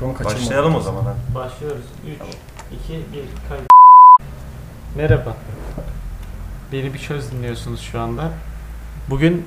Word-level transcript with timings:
mikrofonu 0.00 0.14
kaçırma. 0.14 0.40
Başlayalım 0.46 0.74
o 0.74 0.80
zaman. 0.80 1.04
hadi. 1.04 1.34
Başlıyoruz. 1.34 1.84
3, 2.06 2.14
2, 2.84 2.92
1, 2.92 3.02
kayıt. 3.48 3.66
Merhaba. 4.96 5.36
Beni 6.72 6.94
bir 6.94 6.98
çöz 6.98 7.32
dinliyorsunuz 7.32 7.80
şu 7.80 8.00
anda. 8.00 8.30
Bugün 9.10 9.46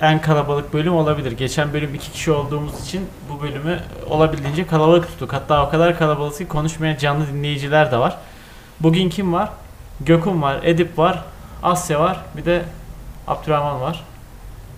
en 0.00 0.20
kalabalık 0.20 0.72
bölüm 0.72 0.94
olabilir. 0.94 1.32
Geçen 1.32 1.72
bölüm 1.72 1.94
iki 1.94 2.12
kişi 2.12 2.32
olduğumuz 2.32 2.86
için 2.86 3.06
bu 3.30 3.42
bölümü 3.42 3.80
olabildiğince 4.08 4.66
kalabalık 4.66 5.08
tuttuk. 5.08 5.32
Hatta 5.32 5.66
o 5.66 5.70
kadar 5.70 5.98
kalabalık 5.98 6.38
ki 6.38 6.48
konuşmayan 6.48 6.96
canlı 6.96 7.26
dinleyiciler 7.26 7.92
de 7.92 7.98
var. 7.98 8.16
Bugün 8.80 9.10
kim 9.10 9.32
var? 9.32 9.50
Gökhan 10.00 10.42
var, 10.42 10.60
Edip 10.62 10.98
var, 10.98 11.24
Asya 11.62 12.00
var, 12.00 12.24
bir 12.36 12.44
de 12.44 12.64
Abdurrahman 13.28 13.80
var. 13.80 14.04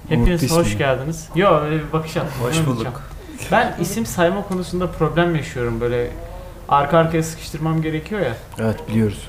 Hepiniz 0.08 0.42
Unuttu 0.42 0.56
hoş 0.56 0.66
ismini. 0.66 0.78
geldiniz. 0.78 1.28
Yo 1.34 1.60
öyle 1.60 1.78
bir 1.78 1.92
bakış 1.92 2.16
at. 2.16 2.26
Hoş 2.42 2.66
bulduk. 2.66 3.11
Ben 3.50 3.74
isim 3.80 4.06
sayma 4.06 4.42
konusunda 4.48 4.90
problem 4.90 5.36
yaşıyorum 5.36 5.80
böyle 5.80 6.10
arka 6.68 6.98
arkaya 6.98 7.22
sıkıştırmam 7.22 7.82
gerekiyor 7.82 8.20
ya. 8.20 8.34
Evet 8.58 8.88
biliyoruz. 8.88 9.28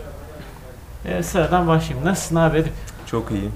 E, 1.06 1.24
sıradan 1.24 1.68
başlayayım. 1.68 2.08
Nasılsın 2.08 2.36
abi 2.36 2.58
Edip? 2.58 2.74
Çok 3.06 3.32
iyiyim. 3.32 3.52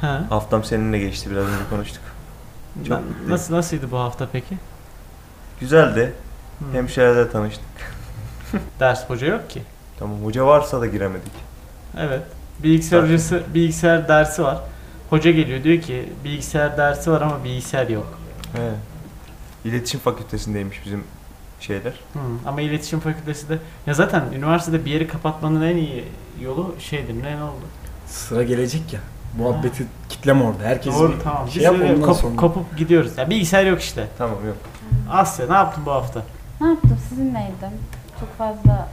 Ha? 0.00 0.24
Haftam 0.28 0.64
seninle 0.64 0.98
geçti 0.98 1.30
biraz 1.30 1.44
önce 1.44 1.62
konuştuk. 1.70 2.02
Çok 2.78 2.88
Na- 2.90 3.00
mutluyum. 3.00 3.30
nasıl 3.30 3.54
nasıldı 3.54 3.90
bu 3.90 3.98
hafta 3.98 4.28
peki? 4.32 4.58
Güzeldi. 5.60 6.12
Hı. 6.58 6.76
Hemşirelerle 6.76 7.30
tanıştık. 7.30 7.64
Ders 8.80 9.10
hoca 9.10 9.26
yok 9.26 9.50
ki. 9.50 9.62
Tamam 9.98 10.24
hoca 10.24 10.46
varsa 10.46 10.80
da 10.80 10.86
giremedik. 10.86 11.32
Evet. 11.98 12.22
Bilgisayar 12.62 13.02
hocası 13.02 13.42
bilgisayar 13.54 14.08
dersi 14.08 14.42
var. 14.44 14.58
Hoca 15.10 15.30
geliyor 15.30 15.64
diyor 15.64 15.82
ki 15.82 16.12
bilgisayar 16.24 16.76
dersi 16.76 17.10
var 17.10 17.20
ama 17.20 17.44
bilgisayar 17.44 17.88
yok. 17.88 18.18
He. 18.52 18.70
İletişim 19.68 20.00
fakültesindeymiş 20.00 20.84
bizim 20.84 21.04
şeyler. 21.60 21.92
Hı. 22.12 22.18
Ama 22.46 22.60
iletişim 22.60 23.00
fakültesi 23.00 23.48
de 23.48 23.58
ya 23.86 23.94
zaten 23.94 24.22
üniversitede 24.36 24.84
bir 24.84 24.90
yeri 24.90 25.08
kapatmanın 25.08 25.62
en 25.62 25.76
iyi 25.76 26.04
yolu 26.42 26.74
şeydir. 26.78 27.22
Ne 27.22 27.42
oldu? 27.42 27.64
Sıra 28.06 28.42
gelecek 28.42 28.92
ya. 28.92 29.00
Muhabbeti 29.38 29.86
kitleme 30.08 30.44
orada. 30.44 30.62
Herkes 30.64 30.94
Doğru 30.94 31.12
bir 31.12 31.20
tamam. 31.20 31.48
şey 31.48 31.62
yap 31.62 31.74
ondan 31.74 32.00
kop- 32.10 32.14
sonra. 32.14 32.36
kopup 32.36 32.76
gidiyoruz. 32.78 33.18
Ya 33.18 33.30
bilgisayar 33.30 33.66
yok 33.66 33.80
işte. 33.80 34.06
Tamam 34.18 34.46
yok. 34.46 34.56
Asya 35.10 35.46
ne 35.46 35.54
yaptın 35.54 35.86
bu 35.86 35.90
hafta? 35.90 36.22
Ne 36.60 36.66
yaptım? 36.68 36.98
Sizinleydim. 37.08 37.78
Çok 38.20 38.38
fazla 38.38 38.88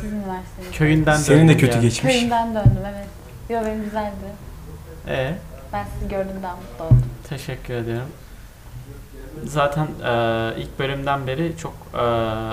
sizin 0.00 0.16
üniversitede. 0.16 0.70
Köyünden 0.72 1.16
Senin 1.16 1.48
de 1.48 1.56
kötü 1.56 1.72
yani. 1.76 1.82
geçmiş. 1.82 2.12
Köyümden 2.14 2.54
döndüm 2.54 2.82
evet. 2.94 3.06
Yo 3.50 3.60
benim 3.66 3.84
güzeldi. 3.84 4.14
Ee, 5.08 5.34
Ben 5.72 5.84
sizi 5.94 6.08
gördüğümden 6.10 6.56
mutlu 6.56 6.84
oldum. 6.84 7.02
teşekkür 7.28 7.74
ediyorum. 7.74 8.08
Zaten 9.44 9.86
e, 10.04 10.60
ilk 10.60 10.78
bölümden 10.78 11.26
beri 11.26 11.52
çok 11.58 11.74
e, 11.94 11.98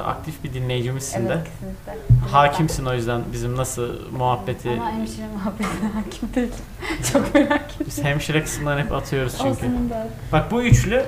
aktif 0.06 0.44
bir 0.44 0.54
dinleyicimizsin 0.54 1.30
de. 1.30 1.34
Evet 1.34 1.44
kesinlikle. 1.44 2.28
Hakimsin 2.32 2.86
o 2.86 2.94
yüzden 2.94 3.22
bizim 3.34 3.56
nasıl 3.58 4.12
muhabbeti 4.18 4.70
Ama 4.70 4.92
hemşire 4.92 5.26
muhabbetine 5.34 5.90
hakim 5.94 6.30
değilim. 6.36 6.54
Çok 7.14 7.34
merak 7.36 7.50
ediyorum. 7.52 7.86
biz 7.88 8.04
hemşire 8.04 8.44
kısımlarını 8.44 8.82
hep 8.82 8.92
atıyoruz 8.92 9.34
çünkü. 9.38 9.50
Olsun 9.50 9.90
da. 9.90 10.08
Bak 10.32 10.52
bu 10.52 10.64
üçlü 10.64 11.06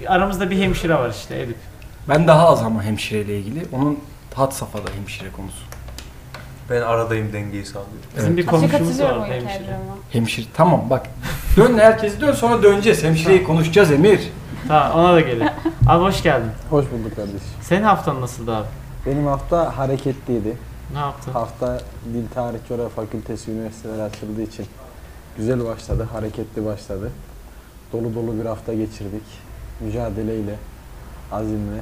bir- 0.00 0.14
aramızda 0.14 0.50
bir 0.50 0.58
hemşire 0.62 0.94
var 0.94 1.10
işte 1.10 1.40
Edip. 1.42 1.56
Ben 2.08 2.28
daha 2.28 2.48
az 2.48 2.62
ama 2.62 2.82
hemşireyle 2.82 3.38
ilgili. 3.38 3.66
Onun 3.72 4.00
had 4.34 4.50
safhada 4.52 4.90
hemşire 4.96 5.32
konusu. 5.32 5.62
Ben 6.70 6.80
aradayım 6.82 7.32
dengeyi 7.32 7.66
sağlıyorum. 7.66 7.96
Bizim 8.16 8.36
bir 8.36 8.46
komşumuz 8.46 8.72
hatırlıyorum 8.72 9.22
var 9.22 9.28
o 9.28 9.32
hemşire. 9.32 9.76
Hemşire. 10.10 10.46
Tamam 10.54 10.90
bak. 10.90 11.06
Dön 11.56 11.78
herkes 11.78 12.20
dön 12.20 12.32
sonra 12.32 12.62
döneceğiz. 12.62 13.04
Hemşireyi 13.04 13.44
konuşacağız 13.44 13.90
Emir. 13.90 14.20
Tamam 14.68 14.98
ona 14.98 15.14
da 15.14 15.20
gelin. 15.20 15.48
Abi 15.86 16.02
hoş 16.04 16.22
geldin. 16.22 16.50
Hoş 16.70 16.84
bulduk 16.90 17.16
kardeşim. 17.16 17.40
Senin 17.62 17.82
haftan 17.82 18.20
nasıldı 18.20 18.56
abi? 18.56 18.66
Benim 19.06 19.26
hafta 19.26 19.78
hareketliydi. 19.78 20.56
Ne 20.92 20.98
yaptın? 20.98 21.32
Hafta 21.32 21.80
Dil 22.14 22.28
Tarih 22.34 22.58
Coğrafya 22.68 22.88
Fakültesi 22.88 23.50
üniversiteler 23.50 23.98
açıldığı 23.98 24.42
için 24.42 24.66
güzel 25.36 25.64
başladı, 25.64 26.08
hareketli 26.12 26.66
başladı. 26.66 27.10
Dolu 27.92 28.14
dolu 28.14 28.40
bir 28.40 28.46
hafta 28.46 28.74
geçirdik. 28.74 29.22
Mücadeleyle, 29.80 30.54
azimle. 31.32 31.80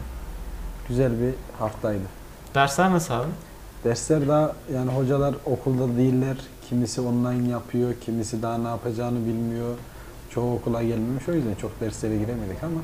Güzel 0.89 1.13
bir 1.21 1.35
haftaydı. 1.59 2.05
Dersler 2.55 2.91
nasıl 2.91 3.15
abi? 3.15 3.29
Dersler 3.85 4.29
daha 4.29 4.53
yani 4.75 4.91
hocalar 4.91 5.35
okulda 5.47 5.97
değiller. 5.97 6.37
Kimisi 6.69 7.01
online 7.01 7.49
yapıyor, 7.49 7.95
kimisi 8.05 8.43
daha 8.43 8.59
ne 8.59 8.69
yapacağını 8.69 9.27
bilmiyor. 9.27 9.75
Çoğu 10.31 10.55
okula 10.55 10.83
gelmemiş 10.83 11.29
o 11.29 11.33
yüzden 11.33 11.55
çok 11.55 11.81
derslere 11.81 12.17
giremedik 12.17 12.65
ama 12.65 12.81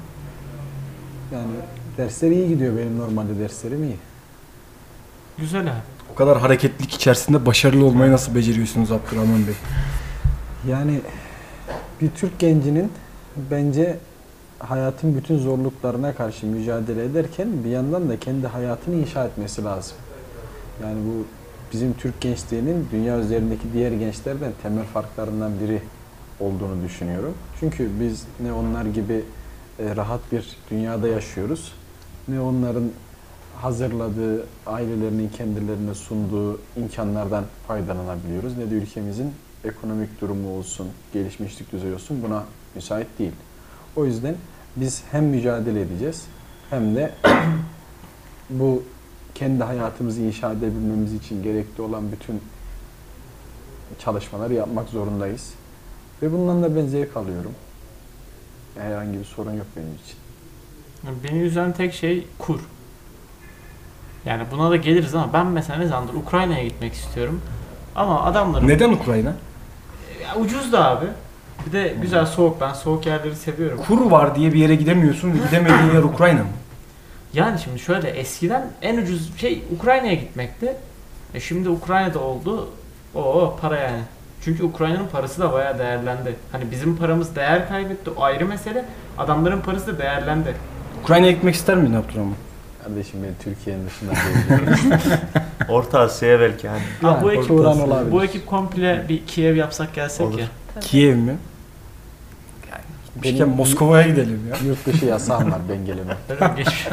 yani 1.32 1.52
dersler 1.96 2.30
iyi 2.30 2.48
gidiyor 2.48 2.76
benim 2.76 2.98
normalde 2.98 3.38
derslerim 3.38 3.84
iyi. 3.84 3.96
Güzel 5.38 5.62
abi. 5.62 5.80
O 6.12 6.14
kadar 6.14 6.38
hareketlilik 6.38 6.94
içerisinde 6.94 7.46
başarılı 7.46 7.84
olmayı 7.84 8.12
nasıl 8.12 8.34
beceriyorsunuz 8.34 8.92
Abdurrahman 8.92 9.46
Bey? 9.46 9.54
Yani 10.68 11.00
bir 12.00 12.10
Türk 12.10 12.38
gencinin 12.38 12.92
bence 13.50 13.98
hayatın 14.58 15.16
bütün 15.16 15.38
zorluklarına 15.38 16.14
karşı 16.14 16.46
mücadele 16.46 17.04
ederken 17.04 17.64
bir 17.64 17.70
yandan 17.70 18.08
da 18.08 18.20
kendi 18.20 18.46
hayatını 18.46 18.94
inşa 18.94 19.24
etmesi 19.24 19.64
lazım. 19.64 19.96
Yani 20.82 20.98
bu 21.06 21.26
bizim 21.72 21.92
Türk 21.94 22.20
gençliğinin 22.20 22.88
dünya 22.92 23.18
üzerindeki 23.18 23.72
diğer 23.72 23.92
gençlerden 23.92 24.52
temel 24.62 24.84
farklarından 24.84 25.60
biri 25.60 25.82
olduğunu 26.40 26.84
düşünüyorum. 26.84 27.34
Çünkü 27.60 27.90
biz 28.00 28.26
ne 28.40 28.52
onlar 28.52 28.84
gibi 28.84 29.24
e, 29.78 29.96
rahat 29.96 30.20
bir 30.32 30.56
dünyada 30.70 31.08
yaşıyoruz 31.08 31.72
ne 32.28 32.40
onların 32.40 32.90
hazırladığı, 33.56 34.46
ailelerinin 34.66 35.28
kendilerine 35.28 35.94
sunduğu 35.94 36.60
imkanlardan 36.76 37.44
faydalanabiliyoruz 37.68 38.58
ne 38.58 38.70
de 38.70 38.74
ülkemizin 38.74 39.32
ekonomik 39.64 40.20
durumu 40.20 40.58
olsun, 40.58 40.88
gelişmişlik 41.12 41.72
düzeyi 41.72 41.94
olsun 41.94 42.22
buna 42.22 42.44
müsait 42.74 43.06
değil. 43.18 43.32
O 43.96 44.04
yüzden 44.04 44.34
biz 44.76 45.02
hem 45.10 45.24
mücadele 45.24 45.80
edeceğiz 45.80 46.24
hem 46.70 46.96
de 46.96 47.12
bu 48.50 48.82
kendi 49.34 49.64
hayatımızı 49.64 50.20
inşa 50.20 50.52
edebilmemiz 50.52 51.14
için 51.14 51.42
gerekli 51.42 51.82
olan 51.82 52.12
bütün 52.12 52.40
çalışmaları 53.98 54.54
yapmak 54.54 54.88
zorundayız. 54.88 55.50
Ve 56.22 56.32
bundan 56.32 56.62
da 56.62 56.76
ben 56.76 56.86
zevk 56.86 57.16
alıyorum. 57.16 57.52
Herhangi 58.78 59.18
bir 59.18 59.24
sorun 59.24 59.52
yok 59.52 59.66
benim 59.76 59.94
için. 60.04 60.16
Beni 61.24 61.42
üzen 61.42 61.72
tek 61.72 61.94
şey 61.94 62.26
kur. 62.38 62.60
Yani 64.26 64.42
buna 64.52 64.70
da 64.70 64.76
geliriz 64.76 65.14
ama 65.14 65.32
ben 65.32 65.46
mesela 65.46 65.78
ne 65.78 65.86
zamandır 65.86 66.14
Ukrayna'ya 66.14 66.64
gitmek 66.64 66.92
istiyorum. 66.92 67.40
Ama 67.94 68.22
adamların 68.22 68.68
Neden 68.68 68.92
Ukrayna? 68.92 69.32
Ya 70.22 70.36
ucuz 70.40 70.72
da 70.72 70.88
abi. 70.88 71.06
Bir 71.66 71.72
de 71.72 71.96
güzel 72.02 72.26
soğuk. 72.26 72.60
Ben 72.60 72.72
soğuk 72.72 73.06
yerleri 73.06 73.36
seviyorum. 73.36 73.80
Kur 73.86 74.10
var 74.10 74.34
diye 74.34 74.52
bir 74.52 74.58
yere 74.58 74.74
gidemiyorsun. 74.74 75.32
Gidemediğin 75.32 75.94
yer 75.94 76.02
Ukrayna 76.02 76.40
mı? 76.42 76.48
Yani 77.34 77.58
şimdi 77.58 77.78
şöyle 77.78 78.08
eskiden 78.10 78.70
en 78.82 78.98
ucuz 78.98 79.38
şey 79.38 79.62
Ukrayna'ya 79.76 80.14
gitmekti. 80.14 80.76
E 81.34 81.40
şimdi 81.40 81.68
Ukrayna'da 81.68 82.18
oldu. 82.18 82.68
O 83.14 83.56
para 83.60 83.76
yani. 83.78 84.02
Çünkü 84.44 84.64
Ukrayna'nın 84.64 85.08
parası 85.08 85.40
da 85.40 85.52
bayağı 85.52 85.78
değerlendi. 85.78 86.34
Hani 86.52 86.70
bizim 86.70 86.96
paramız 86.96 87.36
değer 87.36 87.68
kaybetti. 87.68 88.10
O 88.10 88.22
ayrı 88.22 88.46
mesele. 88.46 88.84
Adamların 89.18 89.60
parası 89.60 89.86
da 89.86 89.98
değerlendi. 89.98 90.54
Ukrayna'ya 91.02 91.32
gitmek 91.32 91.54
ister 91.54 91.76
miydin 91.76 91.94
Abdurrahman? 91.94 92.34
Kardeşim 92.84 93.20
ben 93.22 93.44
Türkiye'nin 93.44 93.86
dışından. 93.86 94.14
Orta 95.68 96.00
Asya'ya 96.00 96.40
belki 96.40 96.68
hani. 96.68 96.82
Abi 97.02 97.24
bu 97.24 97.32
ekip 97.32 97.50
olabilir. 97.50 98.12
bu 98.12 98.24
ekip 98.24 98.46
komple 98.46 99.06
bir 99.08 99.26
Kiev 99.26 99.56
yapsak 99.56 99.94
gelsek 99.94 100.26
Olur. 100.26 100.38
ya. 100.38 100.46
Tabii. 100.74 100.84
Kiev 100.84 101.16
mi? 101.16 101.36
Yani 102.70 102.82
gitmişken 103.06 103.46
Benim- 103.46 103.56
Moskova'ya 103.56 104.06
gidelim 104.06 104.40
ya. 104.50 104.68
Yurt 104.68 104.86
dışı 104.86 105.06
yasağım 105.06 105.52
var 105.52 105.60
ben 105.68 105.86
gelemem. 105.86 106.16
Geçmiş. 106.56 106.86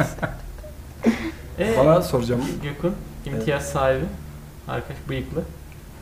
Ee, 1.60 1.74
Bana 1.78 2.02
soracağım. 2.02 2.40
Gökün 2.62 2.92
imtiyaz 3.26 3.62
sahibi. 3.64 4.04
Arkadaş 4.68 4.96
bıyıklı. 5.08 5.42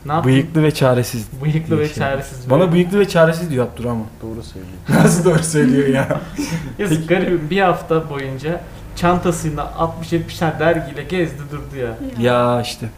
Ne 0.05 0.13
yaptın? 0.13 0.31
Bıyıklı 0.31 0.63
ve 0.63 0.71
çaresiz. 0.73 1.27
Bıyıklı 1.43 1.79
ve 1.79 1.85
şey. 1.87 1.95
çaresiz. 1.95 2.49
Bana 2.49 2.71
bıyıklı 2.71 2.99
ve 2.99 3.07
çaresiz 3.07 3.49
diyor 3.49 3.65
Abdurrahman. 3.65 4.05
Doğru 4.21 4.43
söylüyor. 4.43 4.73
Nasıl 4.89 5.25
doğru 5.25 5.43
söylüyor 5.43 5.87
ya? 5.87 6.21
Yazık 6.79 7.09
garibim 7.09 7.49
bir 7.49 7.61
hafta 7.61 8.09
boyunca 8.09 8.61
çantasıyla 8.95 9.73
60-70 10.03 10.39
tane 10.39 10.59
dergiyle 10.59 11.03
gezdi 11.03 11.41
durdu 11.51 11.75
ya. 11.75 11.97
ya 12.19 12.61
işte. 12.61 12.89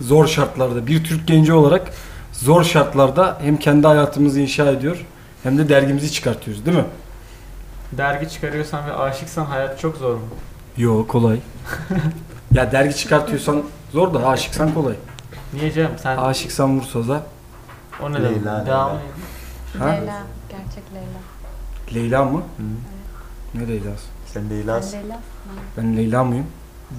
Zor 0.00 0.26
şartlarda 0.26 0.86
bir 0.86 1.04
Türk 1.04 1.26
genci 1.26 1.52
olarak 1.52 1.90
zor 2.32 2.64
şartlarda 2.64 3.38
hem 3.42 3.56
kendi 3.56 3.86
hayatımızı 3.86 4.40
inşa 4.40 4.66
ediyor 4.70 5.06
hem 5.42 5.58
de 5.58 5.68
dergimizi 5.68 6.12
çıkartıyoruz 6.12 6.66
değil 6.66 6.76
mi? 6.76 6.84
Dergi 7.92 8.30
çıkarıyorsan 8.30 8.86
ve 8.86 8.92
aşıksan 8.94 9.44
hayat 9.44 9.80
çok 9.80 9.96
zor 9.96 10.14
mu? 10.14 10.20
Yo 10.76 11.06
kolay. 11.06 11.40
ya 12.52 12.72
dergi 12.72 12.96
çıkartıyorsan 12.96 13.62
zor 13.92 14.14
da 14.14 14.28
aşıksan 14.28 14.74
kolay. 14.74 14.94
Niye 15.52 15.72
canım 15.72 15.90
sen 16.02 16.16
Aşıksan 16.16 16.78
Vursoz'a 16.80 17.22
o 18.02 18.12
ne 18.12 18.14
demek? 18.16 18.30
Leyla, 18.36 18.66
Devam 18.66 18.90
Leyla. 18.90 19.86
Ha? 19.86 19.90
Leyla, 19.90 20.22
gerçek 20.48 20.84
Leyla. 20.94 21.20
Leyla 21.94 22.24
mı? 22.24 22.42
Ne 23.54 23.68
Leyla'sı? 23.68 24.04
Sen 24.26 24.50
Leyla'sın. 24.50 24.90
Sen 24.90 25.02
Leyla. 25.02 25.18
Ben 25.76 25.96
Leyla 25.96 26.24
mıyım? 26.24 26.46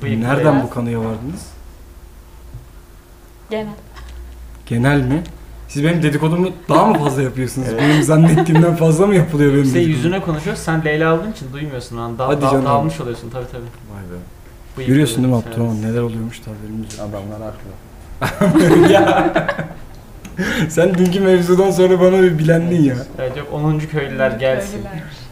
Bıyıklı 0.01 0.23
Nereden 0.29 0.53
Leyla. 0.53 0.63
bu 0.63 0.69
kanıya 0.69 0.99
vardınız? 0.99 1.45
Genel. 3.49 3.73
Genel 4.65 5.01
mi? 5.01 5.23
Siz 5.67 5.83
benim 5.83 6.03
dedikodumu 6.03 6.49
daha 6.69 6.85
mı 6.85 6.97
fazla 6.99 7.21
yapıyorsunuz? 7.21 7.67
Benim 7.81 8.03
zannettiğimden 8.03 8.75
fazla 8.75 9.07
mı 9.07 9.15
yapılıyor 9.15 9.53
benim 9.53 9.63
Şey 9.65 9.73
dedikodum? 9.73 9.95
yüzüne 9.95 10.19
konuşuyoruz. 10.21 10.63
Sen 10.63 10.85
Leyla 10.85 11.13
aldığın 11.13 11.31
için 11.31 11.47
duymuyorsun. 11.53 11.97
Lan. 11.97 12.17
Da, 12.17 12.27
Hadi 12.27 12.41
da- 12.41 12.49
canım. 12.49 12.65
Dalmış 12.65 13.01
oluyorsun 13.01 13.29
tabii 13.29 13.45
tabii. 13.51 13.61
Vay 13.61 14.01
be. 14.03 14.21
Bıyıklı 14.77 14.91
Görüyorsun 14.93 15.23
değil 15.23 15.33
mi 15.35 15.41
evet. 15.45 15.53
Abdurrahman? 15.57 15.81
Neler 15.81 16.01
oluyormuş 16.01 16.41
da 16.45 16.51
haberimiz 16.51 16.97
yok. 16.97 17.09
Adamlar 17.09 17.41
haklı. 17.41 18.89
ya. 18.93 19.33
Sen 20.69 20.93
dünkü 20.97 21.19
mevzudan 21.19 21.71
sonra 21.71 21.99
bana 22.01 22.23
bir 22.23 22.39
bilendin 22.39 22.83
ya. 22.83 22.95
Evet 23.19 23.37
yok 23.37 23.47
10. 23.53 23.79
köylüler 23.79 24.31
gelsin. 24.31 24.79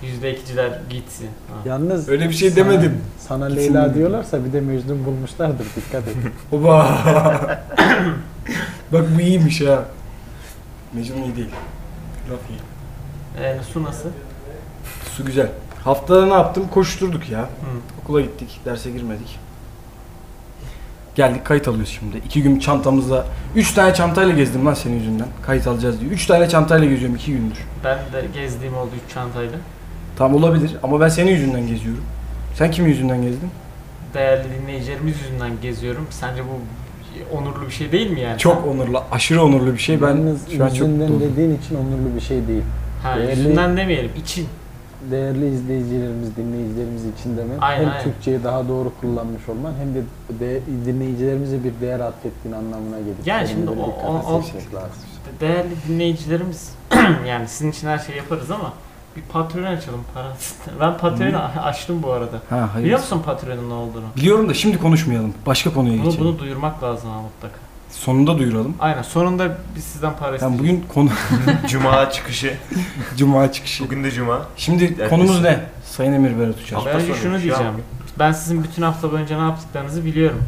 Köylüler. 0.01 0.35
%2'ciler 0.35 0.69
gitsin. 0.89 1.25
Ha. 1.49 1.55
Yalnız 1.65 2.09
Öyle 2.09 2.29
bir 2.29 2.33
şey 2.33 2.49
sana- 2.51 2.65
demedim. 2.65 2.97
Sana 3.27 3.49
Gitsin 3.49 3.63
Leyla 3.63 3.93
diyorlarsa 3.93 4.45
bir 4.45 4.53
de 4.53 4.61
Mecnun 4.61 5.05
bulmuşlardır 5.05 5.65
dikkat 5.75 6.07
et. 6.07 6.15
Oba. 6.51 6.97
Bak 8.93 9.03
bu 9.17 9.21
iyiymiş 9.21 9.61
ha. 9.61 9.83
Mecnun 10.95 11.24
iyi 11.24 11.36
değil. 11.36 11.50
Laf 12.31 12.39
iyi. 12.50 12.59
Ee, 13.44 13.59
su 13.74 13.83
nasıl? 13.83 14.09
Su 15.12 15.25
güzel. 15.25 15.47
Haftada 15.83 16.25
ne 16.25 16.33
yaptım? 16.33 16.68
Koşturduk 16.74 17.30
ya. 17.30 17.39
Hı. 17.42 17.45
Okula 18.03 18.21
gittik, 18.21 18.59
derse 18.65 18.92
girmedik. 18.92 19.39
Geldik 21.15 21.45
kayıt 21.45 21.68
alıyoruz 21.68 21.89
şimdi. 22.00 22.18
İki 22.18 22.44
gün 22.44 22.59
çantamızda... 22.59 23.25
Üç 23.56 23.74
tane 23.74 23.94
çantayla 23.94 24.33
gezdim 24.36 24.65
lan 24.65 24.74
senin 24.74 24.95
yüzünden. 24.95 25.27
Kayıt 25.45 25.68
alacağız 25.68 26.00
diye. 26.00 26.12
Üç 26.12 26.25
tane 26.25 26.50
çantayla 26.50 26.88
geziyorum 26.88 27.15
iki 27.15 27.31
gündür. 27.31 27.57
Ben 27.83 27.97
de 27.97 28.27
gezdiğim 28.33 28.77
oldu 28.77 28.89
3 29.07 29.13
çantayla. 29.13 29.57
Tamam 30.18 30.36
olabilir 30.44 30.75
ama 30.83 31.00
ben 31.00 31.07
senin 31.09 31.31
yüzünden 31.31 31.68
geziyorum. 31.68 32.03
Sen 32.56 32.71
kimin 32.71 32.89
yüzünden 32.89 33.21
gezdin? 33.21 33.50
Değerli 34.13 34.47
dinleyicilerimiz 34.62 35.21
yüzünden 35.21 35.51
geziyorum. 35.62 36.07
Sence 36.09 36.44
bu 36.44 36.59
onurlu 37.33 37.65
bir 37.67 37.71
şey 37.73 37.91
değil 37.91 38.12
mi 38.12 38.19
yani? 38.19 38.38
Çok 38.38 38.67
onurlu, 38.67 39.01
aşırı 39.12 39.44
onurlu 39.44 39.73
bir 39.73 39.77
şey. 39.77 40.01
Ben 40.01 40.07
Yalnız 40.07 40.50
şu 40.57 40.63
an 40.63 40.67
çok 40.69 40.75
yüzünden 40.77 41.19
dediğin 41.19 41.57
için 41.57 41.75
onurlu 41.75 42.15
bir 42.15 42.21
şey 42.21 42.47
değil. 42.47 42.63
Ha, 43.03 43.15
Değerli- 43.17 43.29
yüzünden 43.39 43.77
demeyelim. 43.77 44.12
için. 44.21 44.47
Değerli 45.12 45.47
izleyicilerimiz, 45.50 46.35
dinleyicilerimiz 46.38 47.01
için 47.06 47.38
demen 47.38 47.57
Aynen, 47.62 47.81
hem 47.83 47.89
aynen. 47.91 48.03
Türkçeyi 48.03 48.44
daha 48.44 48.67
doğru 48.67 48.91
kullanmış 49.01 49.50
olman 49.50 49.73
hem 49.79 49.95
de, 49.95 50.01
de 50.39 50.62
dinleyicilerimize 50.85 51.63
bir 51.63 51.73
değer 51.81 52.00
atfettiğin 52.00 52.56
anlamına 52.56 53.00
gelir. 53.00 53.15
Yani 53.25 53.47
şimdi 53.47 53.69
o- 53.69 53.73
o- 53.73 54.33
o- 54.33 54.35
lazım. 54.75 55.00
Değerli 55.39 55.69
dinleyicilerimiz 55.88 56.69
yani 57.27 57.47
sizin 57.47 57.71
için 57.71 57.88
her 57.88 57.97
şey 58.00 58.15
yaparız 58.15 58.51
ama 58.51 58.73
bir 59.15 59.21
Patreon 59.21 59.63
açalım 59.63 60.03
parası. 60.13 60.56
Ben 60.79 60.97
Patreon'u 60.97 61.38
açtım 61.62 62.03
bu 62.03 62.12
arada. 62.12 62.41
Ha 62.50 62.69
hayır. 62.73 62.85
Biliyor 62.85 63.00
musun 63.00 63.21
Patreon'un 63.25 63.69
ne 63.69 63.73
olduğunu? 63.73 64.03
Biliyorum 64.15 64.50
da 64.50 64.53
şimdi 64.53 64.77
konuşmayalım. 64.77 65.33
Başka 65.45 65.73
konuya 65.73 65.94
Bunu, 65.97 66.03
geçelim. 66.03 66.25
bunu 66.25 66.39
duyurmak 66.39 66.83
lazım 66.83 67.09
mutlaka. 67.09 67.56
Sonunda 67.91 68.38
duyuralım. 68.38 68.75
Aynen 68.79 69.01
sonunda 69.01 69.57
biz 69.75 69.83
sizden 69.83 70.13
para 70.17 70.38
Tamam 70.38 70.53
isteyeceğiz. 70.53 70.83
bugün 70.89 70.94
konu 70.94 71.09
Cuma 71.67 72.09
çıkışı. 72.09 72.57
Cuma 73.17 73.51
çıkışı. 73.51 73.83
Bugün 73.83 74.03
de 74.03 74.12
Cuma. 74.12 74.41
Şimdi 74.57 74.83
Ertesi. 74.83 75.09
konumuz 75.09 75.41
ne? 75.41 75.59
Sayın 75.85 76.13
Emir 76.13 76.39
Berat 76.39 76.59
Uçar. 76.61 76.79
Hafta 76.79 77.00
sonu, 77.00 77.15
şunu 77.15 77.18
şu 77.21 77.29
an 77.35 77.41
diyeceğim. 77.41 77.71
bugün. 77.73 77.85
Ben 78.19 78.31
sizin 78.31 78.63
bütün 78.63 78.81
hafta 78.81 79.11
boyunca 79.11 79.38
ne 79.38 79.44
yaptıklarınızı 79.44 80.06
biliyorum. 80.06 80.44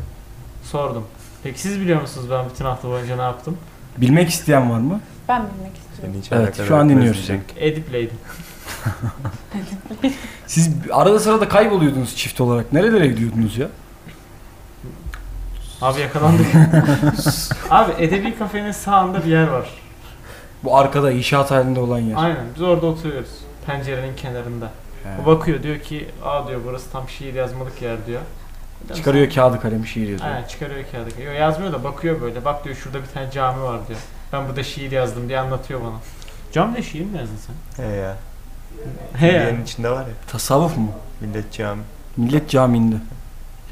Sordum. 0.63 1.03
Peki 1.43 1.59
siz 1.61 1.79
biliyor 1.81 2.01
musunuz 2.01 2.27
ben 2.31 2.49
bütün 2.49 2.65
hafta 2.65 2.89
boyunca 2.89 3.15
ne 3.15 3.21
yaptım? 3.21 3.57
Bilmek 3.97 4.29
isteyen 4.29 4.71
var 4.71 4.79
mı? 4.79 4.99
Ben 5.29 5.41
bilmek 5.41 5.71
istiyorum. 5.77 6.13
Seni 6.13 6.21
hiç 6.23 6.31
Evet, 6.31 6.41
alakadar 6.47 6.65
şu 6.67 6.75
an 6.75 6.79
etmez 6.89 6.97
dinliyoruz 6.97 7.27
diyecek. 7.27 7.53
Edipleydim. 7.57 8.17
Siz 10.47 10.69
arada 10.91 11.19
sırada 11.19 11.49
kayboluyordunuz 11.49 12.15
çift 12.15 12.41
olarak. 12.41 12.73
Nerelere 12.73 13.07
gidiyordunuz 13.07 13.57
ya? 13.57 13.67
Abi 15.81 16.01
yakalandık. 16.01 16.45
Abi 17.69 17.91
Edebi 18.03 18.37
Kafe'nin 18.37 18.71
sağında 18.71 19.25
bir 19.25 19.29
yer 19.29 19.47
var. 19.47 19.69
Bu 20.63 20.77
arkada 20.77 21.11
inşaat 21.11 21.51
halinde 21.51 21.79
olan 21.79 21.99
yer. 21.99 22.15
Aynen 22.17 22.45
biz 22.55 22.61
orada 22.61 22.85
oturuyoruz. 22.85 23.29
Pencerenin 23.65 24.15
kenarında. 24.15 24.65
He. 25.03 25.09
O 25.23 25.25
bakıyor 25.25 25.63
diyor 25.63 25.79
ki 25.79 26.07
aa 26.25 26.47
diyor 26.47 26.61
burası 26.65 26.91
tam 26.91 27.09
şiir 27.09 27.33
yazmalık 27.33 27.81
yer 27.81 28.05
diyor. 28.07 28.21
Çıkarıyor 28.95 29.29
kağıdı 29.29 29.59
kalemi 29.61 29.87
şiir 29.87 30.09
yazıyor. 30.09 30.31
Aynen 30.31 30.47
çıkarıyor 30.47 30.83
kağıdı. 30.91 31.21
Yo, 31.21 31.31
yazmıyor 31.31 31.73
da 31.73 31.83
bakıyor 31.83 32.21
böyle. 32.21 32.45
Bak 32.45 32.65
diyor 32.65 32.75
şurada 32.75 33.01
bir 33.01 33.07
tane 33.07 33.31
cami 33.31 33.63
var 33.63 33.87
diyor. 33.87 33.99
Ben 34.33 34.47
burada 34.47 34.63
şiir 34.63 34.91
yazdım 34.91 35.29
diye 35.29 35.39
anlatıyor 35.39 35.81
bana. 35.81 35.95
Camide 36.51 36.83
şiir 36.83 37.05
mi 37.05 37.17
yazdın 37.17 37.37
sen? 37.37 37.83
He 37.83 37.95
ya. 37.95 38.15
He 39.13 39.27
ya. 39.27 39.49
İçinde 39.49 39.89
var 39.89 40.01
ya. 40.01 40.13
Tasavvuf 40.27 40.77
mu? 40.77 40.91
Millet 41.21 41.51
cami. 41.51 41.81
Millet 42.17 42.49
Camii'nde. 42.49 42.95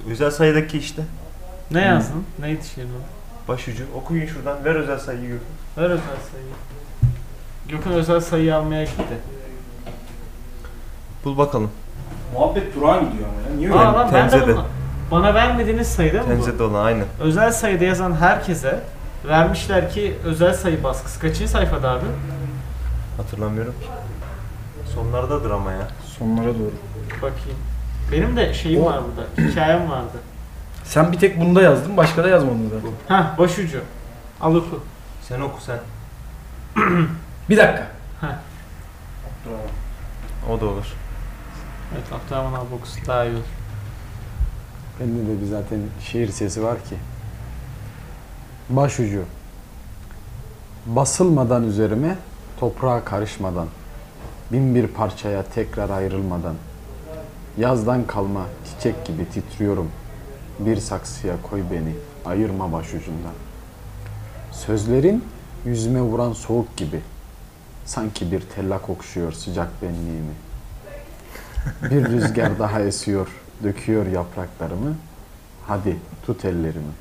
Özel 0.10 0.32
sayıdaki 0.32 0.78
işte. 0.78 1.02
Ne 1.72 1.82
yazdın? 1.82 2.24
Neydi 2.40 2.66
şiirin 2.66 2.90
adı? 2.90 3.04
Başucu. 3.48 3.84
Okuyun 3.96 4.26
şuradan. 4.26 4.66
Ver 4.66 4.76
özel 4.76 5.00
sayıyı 5.00 5.28
gör. 5.28 5.38
Ver 5.78 5.90
özel 5.90 6.06
sayıyı. 6.32 6.52
Gökhan 7.70 7.94
özel 7.94 8.20
sayı 8.20 8.56
almaya 8.56 8.84
gitti. 8.84 9.18
Bul 11.26 11.38
bakalım. 11.38 11.72
Muhabbet 12.34 12.76
durağan 12.76 13.12
gidiyor 13.12 13.30
ama 13.30 13.52
ya. 13.52 13.58
Niye 13.58 13.72
Aa 13.72 13.94
lan 13.94 14.10
ben 14.14 14.32
de 14.32 14.48
bunu, 14.48 14.66
bana 15.12 15.34
vermediğiniz 15.34 15.88
sayıda 15.88 16.24
mı 16.24 16.30
bu? 16.60 16.64
Olan 16.64 16.86
aynı. 16.86 17.04
Özel 17.20 17.52
sayıda 17.52 17.84
yazan 17.84 18.14
herkese 18.14 18.80
vermişler 19.28 19.92
ki 19.92 20.18
özel 20.24 20.54
sayı 20.54 20.84
baskısı. 20.84 21.20
Kaçıncı 21.20 21.52
sayfada 21.52 21.92
abi? 21.92 22.06
Hatırlamıyorum 23.18 23.74
ki. 23.82 23.88
Sonlardadır 24.94 25.52
ama 25.52 25.72
ya. 25.72 25.88
Sonlara 26.18 26.46
doğru. 26.48 26.72
Bakayım. 27.22 27.58
Benim 28.12 28.38
de 28.38 28.54
şeyim 28.54 28.82
O- 28.82 28.86
var 28.86 29.02
burada. 29.04 29.50
Hikayem 29.52 29.90
vardı. 29.90 30.18
Sen 30.84 31.12
bir 31.12 31.20
tek 31.20 31.40
bunda 31.40 31.62
yazdın, 31.62 31.98
başka 31.98 32.24
da 32.24 32.28
yazmadın 32.30 32.70
zaten. 32.74 32.92
Hah 33.08 33.38
başucu. 33.38 33.82
Al 34.42 34.56
oku. 34.56 34.84
Sen 35.22 35.42
oku 35.42 35.62
sen. 35.62 35.80
Bir 37.50 37.58
dakika. 37.58 37.88
Heh. 38.22 38.28
O 40.50 40.62
da 40.62 40.66
olur. 40.66 40.86
Evet 41.94 42.04
Abdurrahman 42.14 42.60
abi 42.60 42.76
okusun 42.76 43.02
daha 43.08 43.26
iyi 43.26 43.34
olur. 43.36 43.44
Bende 45.00 45.32
de 45.32 45.42
bir 45.42 45.46
zaten 45.46 45.80
şiir 46.04 46.28
sesi 46.32 46.64
var 46.64 46.78
ki. 46.84 46.96
Başucu. 48.70 49.24
Basılmadan 50.86 51.64
üzerime, 51.64 52.16
toprağa 52.60 53.06
karışmadan, 53.06 53.68
bin 54.52 54.76
bir 54.76 54.88
parçaya 54.88 55.44
tekrar 55.44 55.90
ayrılmadan, 55.90 56.56
yazdan 57.58 58.08
kalma 58.08 58.46
çiçek 58.66 59.06
gibi 59.06 59.30
titriyorum. 59.30 59.92
Bir 60.60 60.78
saksıya 60.78 61.36
koy 61.50 61.64
beni, 61.72 61.96
ayırma 62.26 62.72
başucundan. 62.72 63.34
Sözlerin 64.52 65.24
yüzüme 65.66 66.02
vuran 66.02 66.34
soğuk 66.34 66.78
gibi, 66.78 67.02
sanki 67.86 68.32
bir 68.32 68.42
tellak 68.42 68.90
okşuyor 68.90 69.32
sıcak 69.32 69.82
benliğimi. 69.82 70.34
Bir 71.84 72.06
rüzgar 72.06 72.60
daha 72.60 72.82
esiyor, 72.82 73.28
döküyor 73.64 74.06
yapraklarımı. 74.06 74.96
Hadi 75.68 75.98
tut 76.26 76.46
ellerimi. 76.46 76.94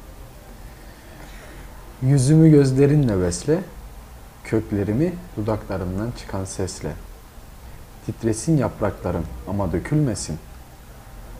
Yüzümü 2.03 2.51
gözlerinle 2.51 3.21
besle, 3.21 3.61
köklerimi 4.45 5.13
dudaklarımdan 5.37 6.11
çıkan 6.19 6.45
sesle. 6.45 6.93
Titresin 8.06 8.56
yapraklarım 8.56 9.26
ama 9.49 9.73
dökülmesin. 9.73 10.38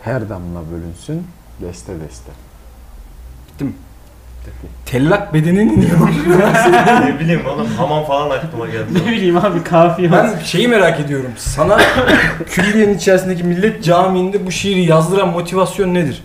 Her 0.03 0.29
damla 0.29 0.61
bölünsün 0.73 1.27
deste 1.61 1.93
deste. 2.01 2.31
Tellak 4.87 5.35
bedenin 5.35 5.69
iniyor. 5.69 5.99
ne 7.05 7.21
bileyim 7.21 7.47
oğlum 7.47 7.67
hamam 7.67 8.05
falan 8.05 8.31
aklıma 8.31 8.67
Ne 8.67 8.73
geldi. 8.73 8.95
bileyim 9.07 9.37
abi 9.37 9.65
kafiye 9.65 10.13
ben 10.13 10.39
şeyi 10.39 10.69
merak 10.69 11.01
ediyorum. 11.01 11.31
Sana 11.37 11.79
külliyenin 12.47 12.95
içerisindeki 12.99 13.45
Millet 13.45 13.85
Camii'nde 13.85 14.47
bu 14.47 14.51
şiiri 14.51 14.81
yazdıran 14.85 15.29
motivasyon 15.29 15.95
nedir? 15.95 16.25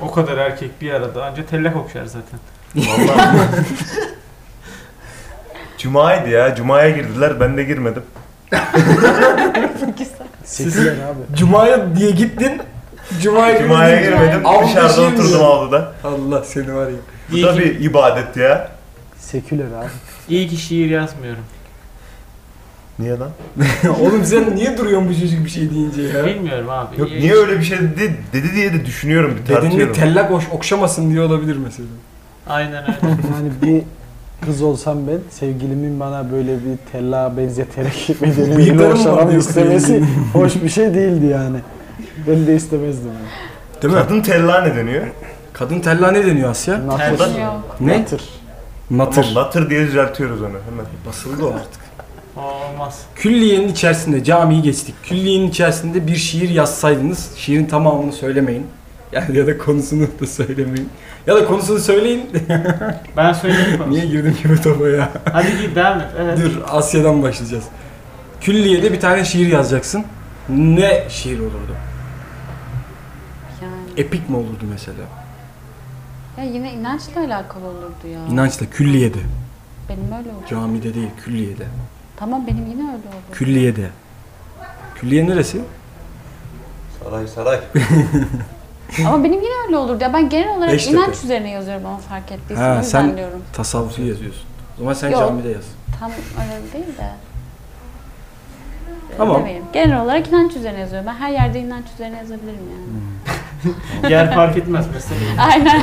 O 0.00 0.10
kadar 0.12 0.36
erkek 0.38 0.80
bir 0.80 0.92
arada 0.92 1.24
anca 1.26 1.46
tellak 1.46 1.76
okşar 1.76 2.04
zaten. 2.04 2.40
Vallahi. 2.76 3.38
Cuma'ydı 5.78 6.28
ya. 6.28 6.54
Cuma'ya 6.54 6.90
girdiler. 6.90 7.40
Ben 7.40 7.56
de 7.56 7.64
girmedim. 7.64 8.02
Seküler 10.44 10.92
abi. 10.92 11.36
Cuma'ya 11.36 11.96
diye 11.96 12.10
gittin. 12.10 12.52
Cuma'ya, 13.22 13.62
Cuma'ya 13.62 13.96
girdin. 14.00 14.10
girmedim. 14.10 14.46
Avluda 14.46 14.66
Dışarıda 14.66 15.02
oturdum 15.02 15.44
avluda. 15.44 15.92
Allah 16.04 16.44
seni 16.44 16.74
var 16.74 16.86
ya. 16.88 16.94
Bu 17.32 17.36
İyi 17.36 17.46
da 17.46 17.52
ki, 17.52 17.58
bir 17.58 17.80
ibadet 17.80 18.36
ya. 18.36 18.70
Seküler 19.18 19.64
abi. 19.64 19.86
iyi 20.28 20.48
ki 20.48 20.56
şiir 20.56 20.90
yazmıyorum. 20.90 21.44
Niye 22.98 23.18
lan? 23.18 23.30
Oğlum 24.00 24.24
sen 24.24 24.56
niye 24.56 24.78
duruyorsun 24.78 25.08
bu 25.08 25.14
çocuk 25.20 25.44
bir 25.44 25.50
şey 25.50 25.70
deyince 25.70 26.02
ya? 26.02 26.24
Bilmiyorum 26.26 26.70
abi. 26.70 27.00
Yok 27.00 27.10
İyi- 27.10 27.20
niye 27.20 27.34
öyle 27.34 27.58
bir 27.58 27.64
şey 27.64 27.78
dedi, 27.80 28.16
dedi 28.32 28.54
diye 28.54 28.72
de 28.72 28.84
düşünüyorum 28.86 29.30
bir 29.36 29.42
Bedenini 29.48 29.62
tartıyorum. 29.68 29.92
tellak 29.94 30.30
hoş, 30.30 30.44
okşamasın 30.52 31.10
diye 31.10 31.20
olabilir 31.20 31.56
mesela. 31.64 31.88
Aynen 32.48 32.82
öyle. 32.84 32.96
Yani 33.02 33.50
bir 33.62 33.82
kız 34.44 34.62
olsam 34.62 34.98
ben 35.08 35.18
sevgilimin 35.30 36.00
bana 36.00 36.32
böyle 36.32 36.56
bir 36.56 36.76
tella 36.92 37.36
benzeterek 37.36 38.08
mı 38.76 38.84
hoşlanmamı 38.84 39.38
istemesi 39.38 40.04
hoş 40.32 40.62
bir 40.62 40.68
şey 40.68 40.94
değildi 40.94 41.26
yani. 41.26 41.58
Ben 42.28 42.46
de 42.46 42.56
istemezdim. 42.56 43.08
Yani. 43.08 43.82
Değil 43.82 43.94
mi? 43.94 44.00
Kadın 44.00 44.20
tella 44.20 44.60
ne 44.60 44.76
deniyor? 44.76 45.06
Kadın 45.52 45.80
tella 45.80 46.10
ne 46.10 46.26
deniyor 46.26 46.50
Asya? 46.50 46.86
Natır. 46.86 47.30
Ne? 47.80 48.00
Natır. 48.00 48.22
Natır. 48.90 49.22
Tamam, 49.22 49.34
natır 49.34 49.70
diye 49.70 49.86
düzeltiyoruz 49.86 50.42
onu 50.42 50.48
hemen. 50.48 50.86
Basıldı 51.06 51.44
o 51.44 51.48
artık. 51.48 51.82
Olmaz. 52.36 53.02
Külliyenin 53.14 53.68
içerisinde 53.68 54.24
camiyi 54.24 54.62
geçtik. 54.62 54.94
Külliyenin 55.02 55.48
içerisinde 55.48 56.06
bir 56.06 56.16
şiir 56.16 56.48
yazsaydınız, 56.48 57.30
şiirin 57.36 57.66
tamamını 57.66 58.12
söylemeyin. 58.12 58.66
Yani 59.12 59.38
ya 59.38 59.46
da 59.46 59.58
konusunu 59.58 60.06
da 60.20 60.26
söylemeyin. 60.26 60.88
Ya 61.26 61.36
da 61.36 61.46
konusunu 61.46 61.78
söyleyin. 61.78 62.30
Ben 63.16 63.32
söyleyeyim 63.32 63.78
konusu. 63.78 63.90
Niye 63.90 64.06
girdim 64.06 64.34
ki 64.34 64.48
bu 64.50 64.62
topa 64.62 64.88
ya? 64.88 65.12
Hadi 65.32 65.46
git 65.60 65.76
devam 65.76 66.00
et. 66.00 66.06
Evet. 66.18 66.38
Dur 66.38 66.62
Asya'dan 66.68 67.22
başlayacağız. 67.22 67.64
Külliyede 68.40 68.92
bir 68.92 69.00
tane 69.00 69.24
şiir 69.24 69.46
yazacaksın. 69.46 70.04
Ne 70.48 71.04
şiir 71.08 71.38
olurdu? 71.38 71.76
Yani. 73.62 73.72
Epik 73.96 74.30
mi 74.30 74.36
olurdu 74.36 74.64
mesela? 74.70 75.02
Ya 76.38 76.44
yine 76.44 76.72
inançla 76.72 77.20
alakalı 77.20 77.64
olurdu 77.66 78.06
ya. 78.12 78.26
İnançla 78.32 78.66
külliyede. 78.66 79.18
Benim 79.88 80.04
öyle 80.18 80.28
oldu. 80.28 80.44
Camide 80.50 80.94
değil, 80.94 81.10
külliyede. 81.24 81.64
Tamam 82.16 82.46
benim 82.46 82.66
yine 82.66 82.82
öyle 82.82 82.92
oldu. 82.92 83.32
Külliyede. 83.32 83.90
Külliye 84.94 85.28
neresi? 85.28 85.60
Saray 87.04 87.26
saray. 87.26 87.60
Ama 89.06 89.24
benim 89.24 89.40
yine 89.40 89.54
öyle 89.66 89.76
olurdu 89.76 90.02
ya. 90.02 90.12
Ben 90.12 90.28
genel 90.28 90.56
olarak 90.56 90.72
Beştepe. 90.72 90.96
inanç 90.96 91.24
üzerine 91.24 91.50
yazıyorum 91.50 91.86
ama 91.86 91.98
fark 91.98 92.32
ettiysen. 92.32 92.62
Ha, 92.62 92.72
o 92.74 92.76
yüzden 92.76 92.82
sen- 92.82 93.16
diyorum. 93.16 93.42
Tasavvufu 93.52 94.02
yazıyorsun. 94.02 94.42
O 94.76 94.78
zaman 94.78 94.94
sen 94.94 95.10
Yok. 95.10 95.20
camide 95.20 95.48
yaz. 95.48 95.64
Tam 96.00 96.10
öyle 96.10 96.72
değil 96.72 96.98
de. 96.98 97.10
Tamam. 99.16 99.40
demeyeyim. 99.40 99.64
Genel 99.72 100.00
olarak 100.02 100.28
inanç 100.28 100.56
üzerine 100.56 100.80
yazıyorum. 100.80 101.06
Ben 101.06 101.14
her 101.14 101.30
yerde 101.30 101.60
inanç 101.60 101.84
üzerine 101.94 102.16
yazabilirim 102.16 102.60
yani. 102.72 104.12
Yer 104.12 104.34
fark 104.34 104.56
etmez 104.56 104.86
mesela. 104.94 105.20
Aynen. 105.52 105.82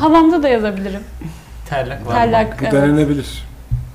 Hamamda 0.00 0.42
da 0.42 0.48
yazabilirim. 0.48 1.02
Terlak 1.68 2.06
var. 2.06 2.14
Terlak. 2.14 2.60
Bu 2.60 2.64
evet. 2.64 2.72
denenebilir. 2.72 3.46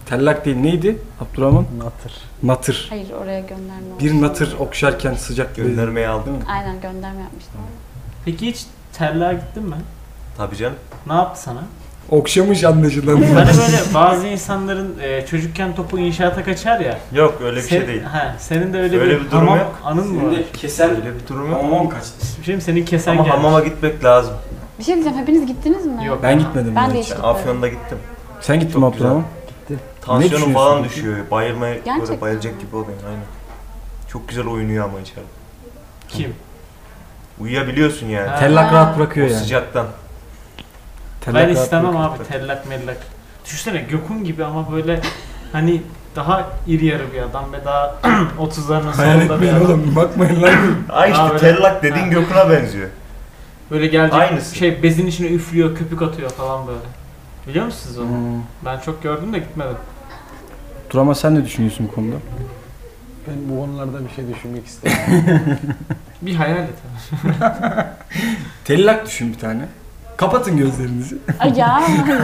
Tellak 0.05 0.45
değil 0.45 0.57
neydi 0.57 0.97
Abdurrahman? 1.21 1.65
Natır. 1.77 2.13
Natır. 2.43 2.87
Hayır 2.89 3.11
oraya 3.11 3.39
gönderme 3.39 3.99
Bir 3.99 4.21
natır 4.21 4.55
okşarken 4.59 5.13
sıcak 5.13 5.57
bir 5.57 5.63
Göndermeyi 5.63 6.07
aldım. 6.07 6.33
Aynen 6.49 6.81
gönderme 6.81 7.21
yapmıştım. 7.21 7.61
Peki 8.25 8.47
hiç 8.47 8.65
terliğe 8.93 9.33
gittin 9.33 9.63
mi? 9.69 9.75
Tabii 10.37 10.55
canım. 10.55 10.75
Ne 11.07 11.13
yaptı 11.13 11.41
sana? 11.41 11.59
Okşamış 12.09 12.63
anlaşılan. 12.63 13.21
Hani 13.21 13.47
böyle 13.57 13.93
bazı 13.93 14.27
insanların 14.27 14.99
e, 15.01 15.25
çocukken 15.25 15.75
topu 15.75 15.99
inşaata 15.99 16.43
kaçar 16.43 16.79
ya. 16.79 16.99
Yok 17.13 17.41
öyle 17.43 17.55
bir 17.57 17.61
Sen- 17.61 17.69
şey 17.77 17.87
değil. 17.87 18.01
He, 18.03 18.39
senin 18.39 18.73
de 18.73 18.79
öyle, 18.79 18.99
Öyle 18.99 19.19
bir, 19.19 19.25
bir 19.25 19.31
durum 19.31 19.47
hamam 19.47 19.59
yok. 19.59 19.79
anın 19.83 20.07
mı 20.07 20.31
var? 20.31 20.39
kesen 20.53 20.89
Öyle 20.89 21.01
bir 21.15 21.27
durum 21.27 21.51
yok. 21.51 21.63
hamamam 21.63 21.89
kaçtı. 21.89 22.27
Şimdi 22.45 22.61
senin 22.61 22.85
kesen 22.85 23.11
Ama 23.11 23.23
gelmiş. 23.23 23.37
hamama 23.37 23.59
gitmek 23.59 24.03
lazım. 24.03 24.33
Bir 24.79 24.83
şey 24.83 24.93
diyeceğim. 24.95 25.17
Hepiniz 25.19 25.45
gittiniz 25.47 25.85
mi? 25.85 26.05
Yok. 26.05 26.19
Ben 26.23 26.39
gitmedim. 26.39 26.75
Ben 26.75 26.83
ya 26.87 26.93
de 26.93 26.99
hiç. 26.99 27.05
hiç 27.05 27.11
Ben 27.11 27.17
gitmedim. 27.17 27.35
Afyon'da 27.41 27.67
gittim. 27.67 27.97
Sen 28.41 28.59
gittin 28.59 28.75
mi 28.77 28.81
Çok 28.85 28.93
güzel. 28.93 29.07
Abdurrahman? 29.07 29.25
Tansiyonum 30.01 30.23
düşünüyorsun 30.31 30.53
falan 30.53 30.83
peki? 30.83 30.95
düşüyor. 30.95 31.17
Bayılmaya 31.31 31.73
Gerçekten 31.75 32.07
böyle 32.09 32.21
bayılacak 32.21 32.53
mi? 32.55 32.59
gibi 32.61 32.75
oluyor 32.75 32.97
aynen. 33.07 33.23
Çok 34.09 34.27
güzel 34.29 34.47
oynuyor 34.47 34.85
ama 34.85 34.99
içeride. 34.99 35.21
Kim? 36.07 36.33
Uyuyabiliyorsun 37.41 38.07
yani. 38.07 38.27
Ha. 38.27 38.39
Tellak 38.39 38.71
Ha. 38.71 38.75
rahat 38.75 38.97
bırakıyor 38.97 39.27
O 39.27 39.29
yani. 39.29 39.39
sıcaktan. 39.41 39.85
Tellak 41.21 41.35
ben 41.41 41.47
rahat 41.49 41.63
istemem 41.63 41.93
bırakıyor. 41.93 42.15
abi 42.15 42.23
tellak 42.27 42.69
mellak. 42.69 42.97
Düşünsene 43.45 43.77
Gökhan 43.81 44.23
gibi 44.23 44.45
ama 44.45 44.71
böyle 44.71 44.99
hani 45.51 45.81
daha 46.15 46.49
iri 46.67 46.85
yarı 46.85 47.13
bir 47.13 47.21
adam 47.21 47.53
ve 47.53 47.65
daha 47.65 47.95
30'larının 48.39 48.91
Hayal 48.91 49.13
sonunda 49.19 49.41
bir 49.41 49.47
etmeyin 49.47 49.53
adam. 49.55 49.65
oğlum 49.65 49.95
bakmayın 49.95 50.41
lan. 50.41 50.53
Ay 50.89 51.11
işte 51.11 51.23
öyle. 51.23 51.37
tellak 51.37 51.83
dediğin 51.83 52.05
Ha. 52.05 52.09
Gökhan'a 52.11 52.49
benziyor. 52.49 52.89
Böyle 53.71 53.87
gelecek 53.87 54.19
Aynısı. 54.19 54.55
şey 54.55 54.83
bezin 54.83 55.07
içine 55.07 55.27
üflüyor, 55.27 55.75
köpük 55.75 56.01
atıyor 56.01 56.29
falan 56.29 56.67
böyle. 56.67 56.79
Biliyor 57.47 57.65
musunuz 57.65 57.97
onu? 57.99 58.07
Hmm. 58.07 58.41
Ben 58.65 58.79
çok 58.79 59.03
gördüm 59.03 59.33
de 59.33 59.39
gitmedim. 59.39 59.75
Abdurrahman 60.87 61.13
sen 61.13 61.35
ne 61.35 61.45
düşünüyorsun 61.45 61.87
bu 61.91 61.95
konuda? 61.95 62.15
Ben 63.27 63.35
bu 63.49 63.61
konularda 63.61 63.97
bir 64.09 64.15
şey 64.15 64.25
düşünmek 64.35 64.65
istemiyorum. 64.65 65.57
Bir 66.21 66.35
hayal 66.35 66.57
et. 66.57 66.69
Tellak 68.65 69.05
düşün 69.05 69.33
bir 69.33 69.39
tane. 69.39 69.61
Kapatın 70.17 70.57
gözlerinizi. 70.57 71.17
Ay 71.39 71.53
ya 71.57 71.81
hayır. 71.81 72.21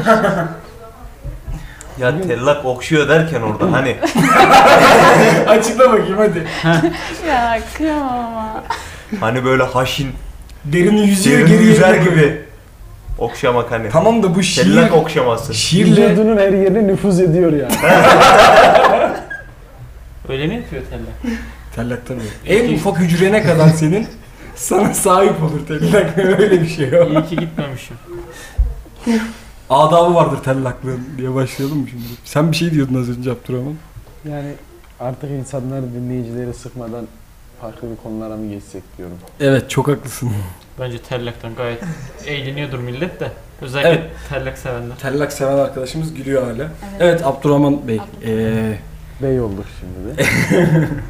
Ya 2.00 2.22
tellak 2.22 2.66
okşuyor 2.66 3.10
derken 3.10 3.42
orada 3.42 3.72
hani 3.72 3.96
Açıkla 5.48 5.92
bakayım 5.92 6.18
hadi. 6.18 6.44
ya 7.28 7.60
kıyamam 7.78 8.26
ama. 8.26 8.64
hani 9.20 9.46
böyle 9.46 9.64
haşin 9.64 10.08
Derini 10.66 11.08
yüzüyor 11.08 11.40
derin 11.40 11.48
geriye 11.52 11.70
yüzer 11.70 11.96
gibi 11.96 12.42
okşamak 13.18 13.72
hani. 13.72 13.90
Tamam 13.90 14.24
da 14.24 14.36
bu 14.36 14.44
şiir, 14.44 14.64
Tellak 14.64 14.94
okşaması. 14.94 15.54
şiirle 15.54 16.10
Vücudunun 16.12 16.38
her 16.38 16.54
yerine 16.54 16.88
nüfuz 16.88 17.20
ediyor 17.20 17.54
yani. 17.54 17.76
Öyle 20.30 20.48
mi 20.48 20.56
yapıyor 20.56 20.82
tellak? 20.90 21.40
Tellak 21.76 22.08
tabii. 22.08 22.20
En 22.46 22.74
ufak 22.74 23.00
hücrene 23.00 23.44
kadar 23.44 23.70
senin 23.70 24.08
sana 24.56 24.94
sahip 24.94 25.44
olur 25.44 25.68
tellak. 25.68 26.18
Öyle 26.18 26.62
bir 26.62 26.68
şey 26.68 27.00
o. 27.00 27.10
İyi 27.10 27.26
ki 27.26 27.36
gitmemişim. 27.36 27.98
Adabı 29.70 30.16
vardır 30.16 30.44
tellaklığın 30.44 31.02
diye 31.18 31.34
başlayalım 31.36 31.78
mı 31.78 31.88
şimdi? 31.90 32.04
Sen 32.26 32.52
bir 32.52 32.56
şey 32.56 32.72
diyordun 32.72 33.02
az 33.02 33.10
önce 33.18 33.32
Abdurrahman. 33.32 33.74
Yani 34.30 34.54
artık 35.00 35.30
insanlar 35.32 35.82
dinleyicileri 35.94 36.54
sıkmadan 36.54 37.08
farklı 37.62 37.92
bir 37.92 37.96
konulara 37.96 38.36
mı 38.38 38.50
geçsek 38.50 38.84
diyorum. 38.98 39.18
Evet 39.40 39.70
çok 39.70 39.88
haklısın. 39.88 40.32
Bence 40.80 40.98
tellaktan 40.98 41.56
gayet 41.56 41.84
eğleniyordur 42.26 42.80
millet 42.80 43.20
de. 43.20 43.32
Özellikle 43.62 43.90
Evet. 43.90 44.04
tellak 44.30 44.58
sevenler. 44.58 44.98
Tellak 44.98 45.34
seven 45.34 45.58
arkadaşımız 45.58 46.14
gülüyor 46.14 46.44
hala. 46.44 46.54
Evet. 46.64 46.72
Evet 47.00 47.26
Abdurrahman 47.26 47.88
Bey. 47.88 48.00
Abdurrahman. 48.00 48.64
Ee, 48.64 48.78
Bey 49.22 49.42
olduk 49.42 49.66
şimdi 49.80 50.18
de. 50.18 50.24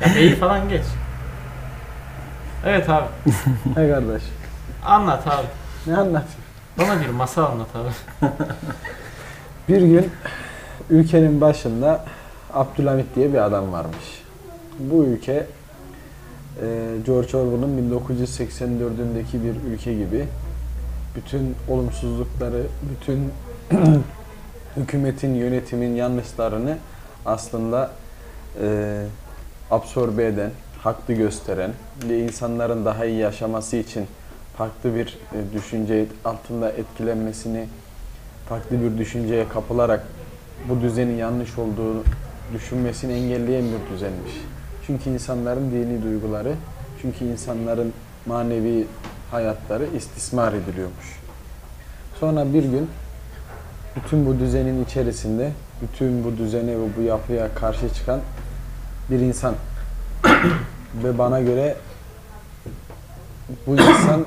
Ya 0.08 0.16
beyi 0.16 0.36
falan 0.36 0.70
geç. 0.70 0.84
Evet 2.66 2.90
abi. 2.90 3.08
He 3.76 3.90
kardeş. 3.90 4.24
Anlat 4.86 5.28
abi. 5.28 5.48
Ne 5.88 5.98
anlatayım? 5.98 6.42
Bana 6.78 7.02
bir 7.02 7.10
masal 7.10 7.44
anlat 7.44 7.68
abi. 7.76 7.90
Bir 9.70 9.82
gün 9.82 10.12
ülkenin 10.90 11.42
başında 11.42 12.06
Abdülhamit 12.54 13.16
diye 13.16 13.34
bir 13.34 13.38
adam 13.38 13.72
varmış. 13.72 14.24
Bu 14.80 15.04
ülke 15.04 15.34
e, 15.34 16.66
George 17.06 17.38
Orwell'ın 17.38 17.92
1984'ündeki 17.92 19.44
bir 19.44 19.72
ülke 19.72 19.94
gibi 19.94 20.26
bütün 21.16 21.56
olumsuzlukları, 21.70 22.64
bütün 22.90 23.32
hükümetin, 24.78 25.34
yönetimin 25.36 25.96
yanlışlarını 25.96 26.78
aslında 27.28 27.92
e, 28.62 29.04
absorbe 29.72 30.26
eden, 30.26 30.52
haklı 30.84 31.14
gösteren 31.14 31.72
ve 32.10 32.20
insanların 32.20 32.86
daha 32.86 33.06
iyi 33.06 33.18
yaşaması 33.18 33.78
için 33.78 34.08
farklı 34.58 34.96
bir 34.96 35.18
e, 35.34 35.54
düşünce 35.54 36.06
altında 36.26 36.72
etkilenmesini 36.72 37.68
farklı 38.50 38.82
bir 38.82 38.98
düşünceye 38.98 39.50
kapılarak 39.50 40.04
bu 40.70 40.82
düzenin 40.82 41.18
yanlış 41.18 41.58
olduğunu 41.58 42.04
düşünmesini 42.54 43.14
engelleyen 43.14 43.66
bir 43.66 43.96
düzenmiş. 43.96 44.32
Çünkü 44.88 45.10
insanların 45.10 45.72
dini 45.72 46.04
duyguları, 46.04 46.54
çünkü 47.02 47.26
insanların 47.26 47.94
manevi 48.26 48.88
hayatları 49.32 49.86
istismar 49.98 50.54
ediliyormuş. 50.54 51.20
Sonra 52.20 52.54
bir 52.54 52.64
gün 52.64 52.90
bütün 53.96 54.26
bu 54.26 54.40
düzenin 54.40 54.86
içerisinde, 54.86 55.52
bütün 55.82 56.24
bu 56.24 56.38
düzene 56.38 56.72
ve 56.72 56.86
bu 56.98 57.02
yapıya 57.02 57.54
karşı 57.56 57.94
çıkan 57.94 58.20
bir 59.10 59.20
insan 59.20 59.56
ve 61.04 61.18
bana 61.18 61.42
göre 61.42 61.76
bu 63.68 63.74
insan 63.74 64.26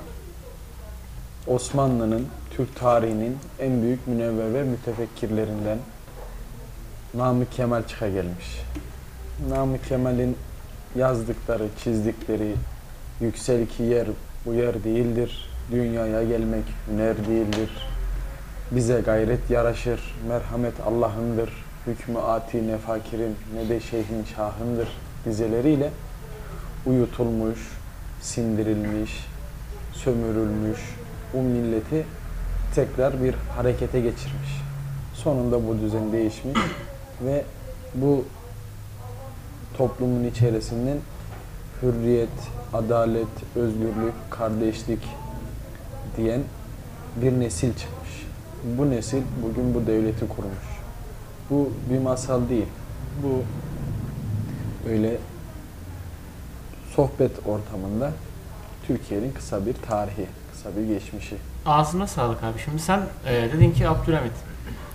Osmanlı'nın, 1.47 2.27
Türk 2.51 2.77
tarihinin 2.77 3.39
en 3.59 3.83
büyük 3.83 4.07
münevver 4.07 4.55
ve 4.55 4.63
mütefekkirlerinden 4.63 5.79
Namık 7.15 7.53
Kemal 7.53 7.83
çıka 7.83 8.09
gelmiş. 8.09 8.63
Namık 9.49 9.85
Kemal'in 9.85 10.37
yazdıkları, 10.97 11.69
çizdikleri 11.85 12.55
yüksel 13.21 13.67
ki 13.67 13.83
yer 13.83 14.07
bu 14.47 14.55
yer 14.55 14.85
değildir, 14.85 15.51
dünyaya 15.71 16.25
gelmek 16.25 16.65
hüner 16.89 17.27
değildir. 17.27 17.71
Bize 18.73 19.01
gayret 19.01 19.51
yaraşır, 19.51 20.01
merhamet 20.29 20.75
Allah'ındır, 20.87 21.51
hükmü 21.87 22.19
ati 22.19 22.69
ne 22.69 22.79
fakirin 22.79 23.37
ne 23.55 23.69
de 23.69 23.81
şeyhin 23.81 24.25
şahındır 24.37 24.89
dizeleriyle 25.25 25.91
uyutulmuş, 26.87 27.59
sindirilmiş, 28.21 29.27
sömürülmüş 29.93 30.81
bu 31.35 31.43
milleti 31.43 32.05
tekrar 32.75 33.23
bir 33.23 33.35
harekete 33.57 34.01
geçirmiş. 34.01 34.63
Sonunda 35.15 35.67
bu 35.69 35.81
düzen 35.81 36.13
değişmiş 36.13 36.59
ve 37.25 37.45
bu 37.95 38.25
toplumun 39.79 40.25
içerisinden 40.25 40.99
hürriyet, 41.83 42.29
adalet, 42.73 43.57
özgürlük, 43.57 44.15
kardeşlik 44.31 45.01
diyen 46.17 46.41
bir 47.17 47.41
nesil 47.41 47.75
çıkmış. 47.75 48.00
Bu 48.65 48.91
nesil 48.91 49.23
bugün 49.43 49.75
bu 49.75 49.87
devleti 49.87 50.29
kurmuş. 50.29 50.81
Bu 51.51 51.73
bir 51.91 51.99
masal 51.99 52.49
değil. 52.49 52.67
Bu 53.23 53.43
öyle 54.91 55.17
sohbet 56.97 57.31
ortamında 57.47 58.13
Türkiye'nin 58.87 59.33
kısa 59.33 59.67
bir 59.67 59.75
tarihi, 59.89 60.27
kısa 60.53 60.69
bir 60.77 60.95
geçmişi. 60.95 61.37
Ağzına 61.67 62.07
sağlık 62.07 62.45
abi. 62.45 62.59
Şimdi 62.65 62.79
sen 62.79 63.01
e, 63.27 63.49
dedin 63.53 63.73
ki 63.73 63.89
Abdülhamit. 63.89 64.33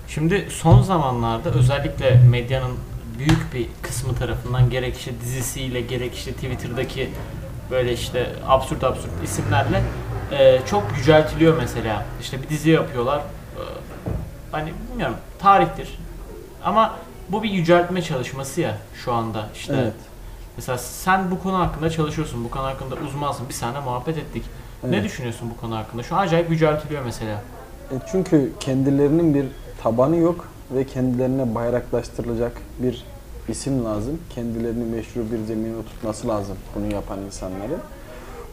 Şimdi 0.07 0.47
son 0.49 0.81
zamanlarda 0.81 1.49
özellikle 1.49 2.21
medyanın 2.31 2.75
büyük 3.17 3.53
bir 3.53 3.67
kısmı 3.81 4.15
tarafından 4.15 4.69
gerek 4.69 4.97
işte 4.97 5.11
dizisiyle 5.21 5.81
gerek 5.81 6.15
işte 6.15 6.33
Twitter'daki 6.33 7.09
böyle 7.71 7.93
işte 7.93 8.29
absürt 8.47 8.83
absürt 8.83 9.23
isimlerle 9.23 9.81
e, 10.31 10.61
çok 10.69 10.83
yüceltiliyor 10.97 11.57
mesela. 11.57 12.05
İşte 12.21 12.43
bir 12.43 12.49
dizi 12.49 12.69
yapıyorlar. 12.69 13.21
Hani 14.55 14.73
bilmiyorum 14.91 15.15
tarihtir. 15.39 15.99
Ama 16.63 16.95
bu 17.29 17.43
bir 17.43 17.49
yüceltme 17.49 18.01
çalışması 18.01 18.61
ya 18.61 18.77
şu 19.03 19.13
anda 19.13 19.49
işte. 19.55 19.73
Evet. 19.81 19.93
Mesela 20.57 20.77
sen 20.77 21.31
bu 21.31 21.43
konu 21.43 21.59
hakkında 21.59 21.89
çalışıyorsun. 21.89 22.43
Bu 22.43 22.49
konu 22.51 22.63
hakkında 22.63 22.95
uzmansın. 22.95 23.49
Bir 23.49 23.53
sene 23.53 23.79
muhabbet 23.79 24.17
ettik. 24.17 24.43
Ne 24.83 24.95
Evet. 24.95 25.05
düşünüyorsun 25.05 25.49
bu 25.55 25.61
konu 25.61 25.75
hakkında? 25.77 26.03
Şu 26.03 26.15
an 26.15 26.19
acayip 26.19 26.49
yüceltiliyor 26.49 27.03
mesela. 27.05 27.41
E 27.91 27.95
çünkü 28.11 28.51
kendilerinin 28.59 29.33
bir 29.33 29.45
tabanı 29.83 30.15
yok 30.15 30.47
ve 30.71 30.83
kendilerine 30.87 31.55
bayraklaştırılacak 31.55 32.51
bir 32.79 33.03
isim 33.47 33.85
lazım. 33.85 34.19
Kendilerini 34.35 34.83
meşru 34.95 35.31
bir 35.31 35.45
zemine 35.45 35.77
oturtması 35.77 36.27
lazım 36.27 36.57
bunu 36.75 36.93
yapan 36.93 37.19
insanların. 37.19 37.79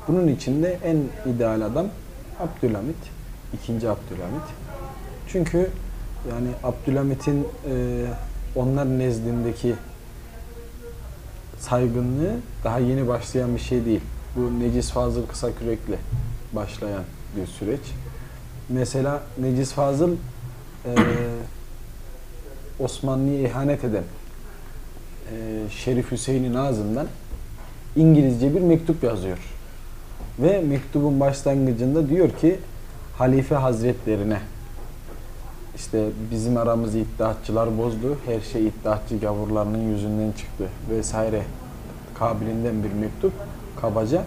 Bunun 0.08 0.28
için 0.28 0.62
de 0.62 0.78
en 0.84 0.98
ideal 1.32 1.60
adam 1.60 1.86
Abdülhamit, 2.40 2.96
ikinci 3.54 3.88
Abdülhamit. 3.88 4.42
Çünkü 5.28 5.70
yani 6.30 6.48
Abdülhamit'in 6.62 7.48
e, 7.68 8.04
onlar 8.56 8.98
nezdindeki 8.98 9.74
saygınlığı 11.58 12.34
daha 12.64 12.78
yeni 12.78 13.08
başlayan 13.08 13.54
bir 13.54 13.60
şey 13.60 13.84
değil. 13.84 14.00
Bu 14.36 14.60
Necis 14.60 14.90
Fazıl 14.90 15.26
Kısakürek'le 15.26 15.98
başlayan 16.52 17.02
bir 17.36 17.46
süreç. 17.46 17.80
Mesela 18.68 19.22
Necis 19.38 19.72
Fazıl 19.72 20.12
e, 20.84 20.94
Osmanlı'ya 22.78 23.40
ihanet 23.48 23.84
eden 23.84 24.04
e, 25.32 25.70
Şerif 25.70 26.10
Hüseyin'in 26.10 26.54
ağzından 26.54 27.06
İngilizce 27.96 28.54
bir 28.54 28.60
mektup 28.60 29.04
yazıyor. 29.04 29.38
Ve 30.38 30.60
mektubun 30.60 31.20
başlangıcında 31.20 32.08
diyor 32.08 32.30
ki 32.30 32.58
Halife 33.18 33.54
Hazretlerine 33.54 34.40
işte 35.76 36.08
bizim 36.30 36.56
aramızı 36.56 36.98
iddiatçılar 36.98 37.78
bozdu. 37.78 38.18
Her 38.26 38.40
şey 38.40 38.66
iddiatçı 38.66 39.18
gavurlarının 39.18 39.88
yüzünden 39.92 40.32
çıktı 40.32 40.64
vesaire 40.90 41.42
kabilinden 42.14 42.74
bir 42.84 42.92
mektup 42.92 43.32
kabaca. 43.80 44.22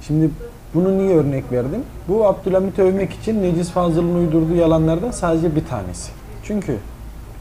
Şimdi 0.00 0.30
bunu 0.74 0.98
niye 0.98 1.16
örnek 1.16 1.52
verdim? 1.52 1.82
Bu 2.08 2.26
Abdülhamit'i 2.26 2.82
övmek 2.82 3.12
için 3.12 3.42
Necis 3.42 3.70
Fazıl'ın 3.70 4.14
uydurduğu 4.14 4.54
yalanlardan 4.54 5.10
sadece 5.10 5.56
bir 5.56 5.66
tanesi. 5.66 6.12
Çünkü 6.44 6.76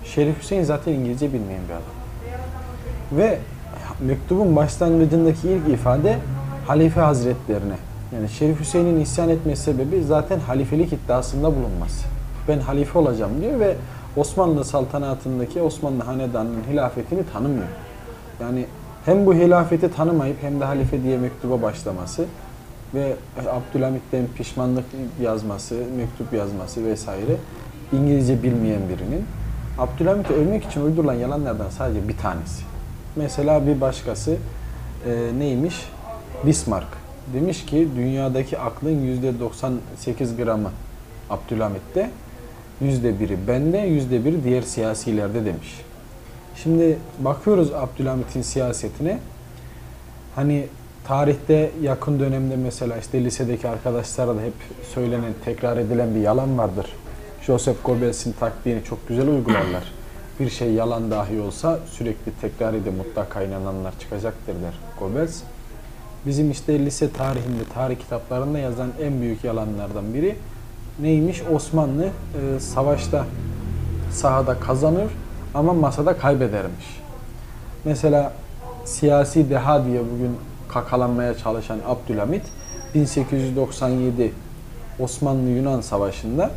Şerif 0.04 0.42
Hüseyin 0.42 0.64
zaten 0.64 0.94
İngilizce 0.94 1.34
bilmeyen 1.34 1.62
bir 1.68 1.74
adam. 1.74 1.84
Ve 3.12 3.40
mektubun 4.02 4.56
başlangıcındaki 4.56 5.50
ilk 5.50 5.74
ifade 5.74 6.18
Halife 6.68 7.02
Hazretlerine. 7.02 7.76
Yani 8.16 8.30
Şerif 8.30 8.60
Hüseyin'in 8.60 9.00
isyan 9.00 9.30
etmesi 9.30 9.64
sebebi 9.64 10.04
zaten 10.04 10.40
halifelik 10.40 10.94
iddiasında 10.94 11.56
bulunması. 11.56 12.19
Ben 12.50 12.60
halife 12.60 13.00
olacağım 13.00 13.42
diyor 13.42 13.60
ve 13.60 13.76
Osmanlı 14.18 14.66
saltanatındaki 14.66 15.62
Osmanlı 15.62 16.04
hanedanının 16.04 16.64
hilafetini 16.72 17.24
tanımıyor. 17.34 17.68
Yani 18.42 18.66
hem 19.06 19.26
bu 19.26 19.34
hilafeti 19.34 19.92
tanımayıp 19.92 20.44
hem 20.44 20.60
de 20.60 20.66
halife 20.66 21.04
diye 21.04 21.18
mektuba 21.18 21.62
başlaması 21.62 22.26
ve 22.94 23.16
Abdülhamit'ten 23.50 24.26
pişmanlık 24.38 24.86
yazması, 25.22 25.76
mektup 25.98 26.34
yazması 26.34 26.86
vesaire 26.86 27.36
İngilizce 27.92 28.44
bilmeyen 28.44 28.82
birinin 28.90 29.26
Abdülhamit'i 29.80 30.34
övmek 30.34 30.66
için 30.66 30.82
uydurulan 30.82 31.14
yalanlardan 31.14 31.70
sadece 31.70 32.08
bir 32.08 32.18
tanesi. 32.18 32.64
Mesela 33.16 33.68
bir 33.68 33.82
başkası 33.82 34.38
e, 35.06 35.40
neymiş? 35.40 35.90
Bismarck. 36.46 36.88
Demiş 37.34 37.66
ki 37.66 37.88
dünyadaki 37.96 38.60
aklın 38.60 39.22
%98 40.18 40.44
gramı 40.44 40.70
Abdülhamit'te, 41.30 42.10
%1'i 42.82 43.48
bende, 43.48 43.88
%1'i 43.88 44.44
diğer 44.44 44.62
siyasilerde 44.62 45.46
demiş. 45.46 45.82
Şimdi 46.56 46.98
bakıyoruz 47.20 47.74
Abdülhamit'in 47.74 48.42
siyasetine. 48.42 49.20
Hani 50.36 50.68
tarihte 51.08 51.72
yakın 51.82 52.20
dönemde 52.20 52.56
mesela 52.56 52.98
işte 52.98 53.24
lisedeki 53.24 53.68
arkadaşlara 53.68 54.36
da 54.36 54.42
hep 54.42 54.54
söylenen, 54.94 55.34
tekrar 55.46 55.78
edilen 55.78 56.16
bir 56.16 56.20
yalan 56.20 56.58
vardır. 56.58 56.86
Joseph 57.42 57.78
Goebbels'in 57.84 58.32
taktiğini 58.32 58.84
çok 58.84 59.08
güzel 59.08 59.28
uygularlar. 59.28 59.84
Bir 60.40 60.50
şey 60.50 60.74
yalan 60.74 61.12
dahi 61.12 61.42
olsa 61.42 61.80
sürekli 61.92 62.32
tekrar 62.42 62.74
edip 62.74 62.94
mutlaka 62.98 63.44
inananlar 63.44 63.94
çıkacaktır 64.00 64.54
der 64.54 64.74
Goebbels. 65.00 65.42
Bizim 66.26 66.52
işte 66.52 66.80
lise 66.80 67.12
tarihinde, 67.12 67.64
tarih 67.74 68.00
kitaplarında 68.00 68.60
yazan 68.60 68.90
en 69.02 69.22
büyük 69.22 69.44
yalanlardan 69.44 70.14
biri 70.14 70.36
neymiş? 71.02 71.42
Osmanlı 71.54 72.06
e, 72.06 72.60
savaşta 72.60 73.26
sahada 74.12 74.60
kazanır 74.60 75.08
ama 75.54 75.74
masada 75.74 76.18
kaybedermiş. 76.18 76.86
Mesela 77.86 78.34
siyasi 78.86 79.50
deha 79.50 79.86
diye 79.86 80.02
bugün 80.02 80.38
kakalanmaya 80.70 81.38
çalışan 81.38 81.80
Abdülhamit 81.88 82.44
1897 82.96 84.34
Osmanlı-Yunan 85.00 85.82
Savaşı'nda 85.82 86.52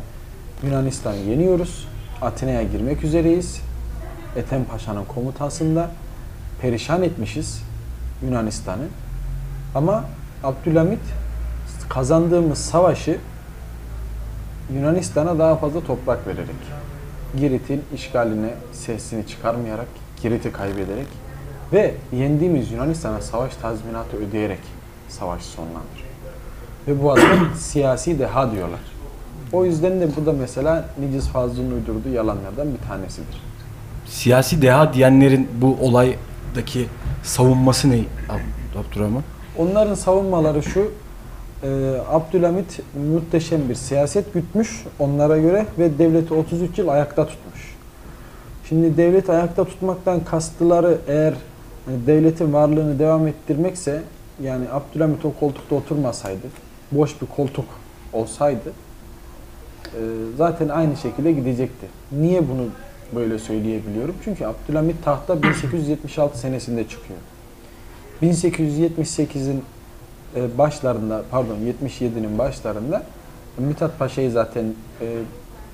Yunanistan'ı 0.63 1.17
yeniyoruz. 1.17 1.87
Atina'ya 2.21 2.63
girmek 2.63 3.03
üzereyiz. 3.03 3.61
Ethem 4.35 4.65
Paşa'nın 4.65 5.05
komutasında 5.05 5.91
perişan 6.61 7.03
etmişiz 7.03 7.61
Yunanistan'ı. 8.23 8.87
Ama 9.75 10.03
Abdülhamit 10.43 10.99
kazandığımız 11.89 12.57
savaşı 12.57 13.17
Yunanistan'a 14.75 15.39
daha 15.39 15.55
fazla 15.55 15.83
toprak 15.83 16.27
vererek, 16.27 16.55
Girit'in 17.37 17.81
işgaline 17.95 18.49
sesini 18.71 19.27
çıkarmayarak, 19.27 19.87
Girit'i 20.23 20.51
kaybederek 20.51 21.07
ve 21.73 21.93
yendiğimiz 22.13 22.71
Yunanistan'a 22.71 23.21
savaş 23.21 23.55
tazminatı 23.55 24.17
ödeyerek 24.17 24.59
savaşı 25.09 25.45
sonlandırıyor. 25.45 26.07
Ve 26.87 27.03
bu 27.03 27.11
adama 27.11 27.55
siyasi 27.57 28.19
deha 28.19 28.51
diyorlar. 28.51 28.79
O 29.53 29.65
yüzden 29.65 30.01
de 30.01 30.09
bu 30.15 30.25
da 30.25 30.33
mesela 30.33 30.85
Niciz 30.99 31.27
Fazıl'ın 31.29 31.71
uydurduğu 31.71 32.09
yalanlardan 32.09 32.67
bir 32.73 32.87
tanesidir. 32.87 33.41
Siyasi 34.05 34.61
deha 34.61 34.93
diyenlerin 34.93 35.49
bu 35.61 35.77
olaydaki 35.81 36.87
savunması 37.23 37.89
ne 37.89 37.95
Ab- 37.95 38.79
Abdurrahman? 38.79 39.23
Onların 39.57 39.95
savunmaları 39.95 40.63
şu, 40.63 40.91
e, 41.63 41.67
Abdülhamit 42.11 42.79
muhteşem 43.13 43.69
bir 43.69 43.75
siyaset 43.75 44.33
gütmüş 44.33 44.85
onlara 44.99 45.37
göre 45.37 45.65
ve 45.79 45.97
devleti 45.97 46.33
33 46.33 46.77
yıl 46.77 46.87
ayakta 46.87 47.27
tutmuş. 47.27 47.75
Şimdi 48.69 48.97
devleti 48.97 49.31
ayakta 49.31 49.65
tutmaktan 49.65 50.23
kastıları 50.23 50.97
eğer 51.07 51.33
hani 51.85 52.07
devletin 52.07 52.53
varlığını 52.53 52.99
devam 52.99 53.27
ettirmekse 53.27 54.01
yani 54.43 54.65
Abdülhamit 54.71 55.25
o 55.25 55.33
koltukta 55.39 55.75
oturmasaydı, 55.75 56.47
boş 56.91 57.21
bir 57.21 57.27
koltuk 57.27 57.65
olsaydı 58.13 58.71
e, 59.85 59.99
zaten 60.37 60.69
aynı 60.69 60.97
şekilde 60.97 61.31
gidecekti. 61.31 61.85
Niye 62.11 62.49
bunu 62.49 62.67
böyle 63.15 63.39
söyleyebiliyorum? 63.39 64.15
Çünkü 64.23 64.45
Abdülhamit 64.45 65.05
tahta 65.05 65.43
1876 65.43 66.39
senesinde 66.39 66.87
çıkıyor. 66.87 67.19
1878'in 68.21 69.63
e, 70.35 70.57
başlarında 70.57 71.23
pardon 71.31 71.55
77'nin 71.55 72.37
başlarında 72.37 73.03
Mithat 73.57 73.99
Paşa'yı 73.99 74.31
zaten 74.31 74.65
e, 75.01 75.17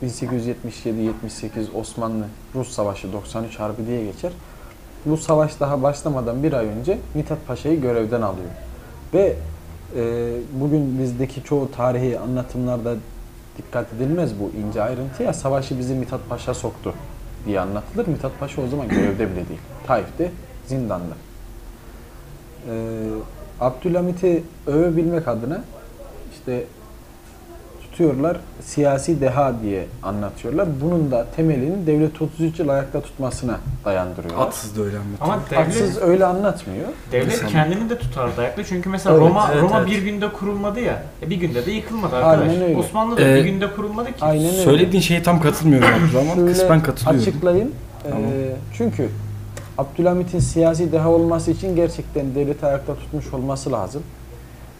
1877-78 0.03 1.73
Osmanlı 1.75 2.25
Rus 2.55 2.69
Savaşı 2.69 3.13
93 3.13 3.59
Harbi 3.59 3.87
diye 3.87 4.05
geçer. 4.05 4.31
Bu 5.05 5.17
savaş 5.17 5.59
daha 5.59 5.81
başlamadan 5.83 6.43
bir 6.43 6.53
ay 6.53 6.65
önce 6.65 6.97
Mithat 7.13 7.47
Paşa'yı 7.47 7.81
görevden 7.81 8.21
alıyor. 8.21 8.49
Ve 9.13 9.35
e, 9.95 10.31
bugün 10.53 10.99
bizdeki 10.99 11.43
çoğu 11.43 11.71
tarihi 11.71 12.19
anlatımlarda 12.19 12.95
dikkat 13.57 13.93
edilmez 13.93 14.31
bu 14.39 14.51
ince 14.57 14.81
ayrıntıya. 14.81 15.33
Savaşı 15.33 15.79
bizi 15.79 15.93
Mithat 15.93 16.29
Paşa 16.29 16.53
soktu 16.53 16.93
diye 17.45 17.59
anlatılır. 17.59 18.07
Mithat 18.07 18.39
Paşa 18.39 18.61
o 18.61 18.67
zaman 18.67 18.87
görevde 18.87 19.31
bile 19.31 19.49
değil. 19.49 19.59
Taif'te 19.87 20.31
zindanda. 20.67 21.13
Ee, 22.69 23.09
Abdülhamit'i 23.61 24.43
övebilmek 24.67 25.27
adına 25.27 25.63
işte 26.33 26.63
tutuyorlar 27.81 28.37
siyasi 28.61 29.21
deha 29.21 29.53
diye 29.63 29.85
anlatıyorlar. 30.03 30.67
Bunun 30.81 31.11
da 31.11 31.25
temelini 31.35 31.87
devlet 31.87 32.21
33 32.21 32.59
yıl 32.59 32.69
ayakta 32.69 33.01
tutmasına 33.01 33.57
dayandırıyorlar. 33.85 34.47
Atsız 34.47 34.77
da 34.77 34.81
öyle 34.83 34.97
anlatıyor. 34.97 35.19
Ama 35.33 35.39
devlet, 35.51 35.67
Atsız 35.67 35.97
öyle 36.01 36.25
anlatmıyor. 36.25 36.87
devlet 37.11 37.27
Mesela- 37.27 37.49
kendini 37.49 37.89
de 37.89 37.97
tutar 37.97 38.37
dayakla. 38.37 38.63
Çünkü 38.63 38.89
mesela 38.89 39.15
Evet, 39.15 39.27
Roma 39.29 39.49
evet, 39.53 39.63
Roma 39.63 39.79
evet. 39.79 39.89
bir 39.91 40.01
günde 40.01 40.29
kurulmadı 40.33 40.79
ya. 40.79 41.03
E 41.21 41.29
bir 41.29 41.35
günde 41.35 41.65
de 41.65 41.71
yıkılmadı 41.71 42.15
Aynen 42.15 42.27
arkadaş. 42.29 42.61
öyle. 42.61 42.77
Osmanlı 42.77 43.17
da 43.17 43.21
Ee, 43.21 43.35
bir 43.35 43.45
günde 43.45 43.71
kurulmadı 43.75 44.07
ki. 44.09 44.15
Aynen 44.21 44.45
öyle. 44.45 44.63
Söylediğin 44.63 45.01
şeye 45.01 45.23
tam 45.23 45.41
katılmıyorum. 45.41 45.87
Şöyle 46.35 46.51
Kısmen 46.51 46.83
katılıyorum. 46.83 47.21
Açıklayayım. 47.21 47.71
Tamam. 48.03 48.23
Ee, 48.23 48.55
çünkü 48.73 49.09
Abdülhamit'in 49.79 50.39
siyasi 50.39 50.91
deha 50.91 51.09
olması 51.09 51.51
için 51.51 51.75
gerçekten 51.75 52.35
devleti 52.35 52.65
ayakta 52.65 52.95
tutmuş 52.95 53.33
olması 53.33 53.71
lazım. 53.71 54.03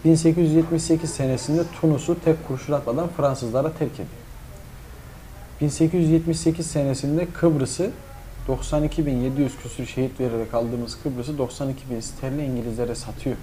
1878 0.05 1.09
senesinde 1.09 1.61
Tunus'u 1.81 2.19
tek 2.25 2.47
kurşun 2.47 2.73
atmadan 2.73 3.07
Fransızlara 3.17 3.71
terk 3.71 3.93
ediyor. 3.93 4.07
1878 5.61 6.67
senesinde 6.67 7.25
Kıbrıs'ı 7.25 7.91
92.700 8.47 9.49
küsur 9.63 9.85
şehit 9.85 10.19
vererek 10.19 10.53
aldığımız 10.53 10.97
Kıbrıs'ı 11.03 11.31
92.000 11.31 12.01
sterlin 12.01 12.39
İngilizlere 12.39 12.95
satıyor. 12.95 13.35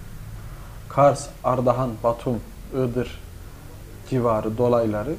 Kars, 0.89 1.27
Ardahan, 1.45 1.91
Batum, 2.05 2.41
Iğdır 2.75 3.21
civarı 4.11 4.59
dolayları 4.59 5.15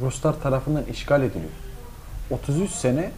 Ruslar 0.00 0.40
tarafından 0.42 0.84
işgal 0.84 1.22
ediliyor. 1.22 1.50
33 2.30 2.70
sene 2.70 3.10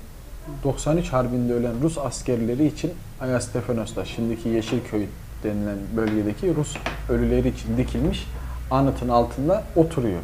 93 0.65 1.13
Harbi'nde 1.13 1.53
ölen 1.53 1.83
Rus 1.83 1.99
askerleri 1.99 2.67
için 2.67 2.93
Ayastefanos'ta 3.21 4.05
şimdiki 4.05 4.49
Yeşilköy 4.49 5.07
denilen 5.45 5.79
bölgedeki 5.97 6.55
Rus 6.55 6.77
ölüleri 7.09 7.49
için 7.49 7.77
dikilmiş 7.77 8.27
anıtın 8.71 9.09
altında 9.09 9.65
oturuyor. 9.77 10.21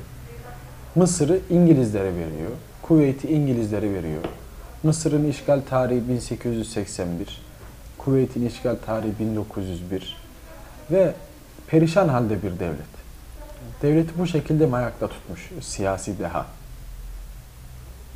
Mısır'ı 0.95 1.41
İngilizlere 1.51 2.15
veriyor. 2.15 2.51
Kuveyt'i 2.83 3.29
İngilizlere 3.29 3.93
veriyor. 3.95 4.23
Mısır'ın 4.83 5.29
işgal 5.29 5.61
tarihi 5.71 6.09
1881. 6.09 7.43
Kuveyt'in 7.99 8.47
işgal 8.47 8.77
tarihi 8.87 9.19
1901. 9.21 10.17
Ve 10.91 11.15
perişan 11.67 12.09
halde 12.09 12.43
bir 12.43 12.59
devlet. 12.59 12.95
Devleti 13.83 14.19
bu 14.19 14.27
şekilde 14.27 14.67
mi 14.67 14.77
ayakta 14.77 15.09
tutmuş 15.09 15.51
siyasi 15.61 16.19
deha. 16.19 16.47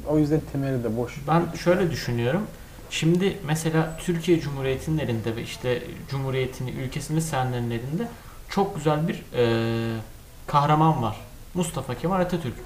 O 0.07 0.19
yüzden 0.19 0.41
temeli 0.53 0.85
de 0.85 0.97
boş. 0.97 1.17
Ben 1.29 1.43
şöyle 1.57 1.91
düşünüyorum. 1.91 2.43
Şimdi 2.91 3.37
mesela 3.47 3.97
Türkiye 4.01 4.41
Cumhuriyeti'nin 4.41 4.99
elinde 4.99 5.37
ve 5.37 5.43
işte 5.43 5.83
Cumhuriyetini, 6.11 6.71
ülkesini 6.71 7.21
sevenlerin 7.21 7.71
elinde 7.71 8.09
çok 8.49 8.77
güzel 8.77 9.09
bir 9.09 9.25
e, 9.37 10.01
kahraman 10.47 11.03
var. 11.03 11.17
Mustafa 11.55 11.95
Kemal 11.95 12.21
Atatürk. 12.21 12.55
E 12.55 12.61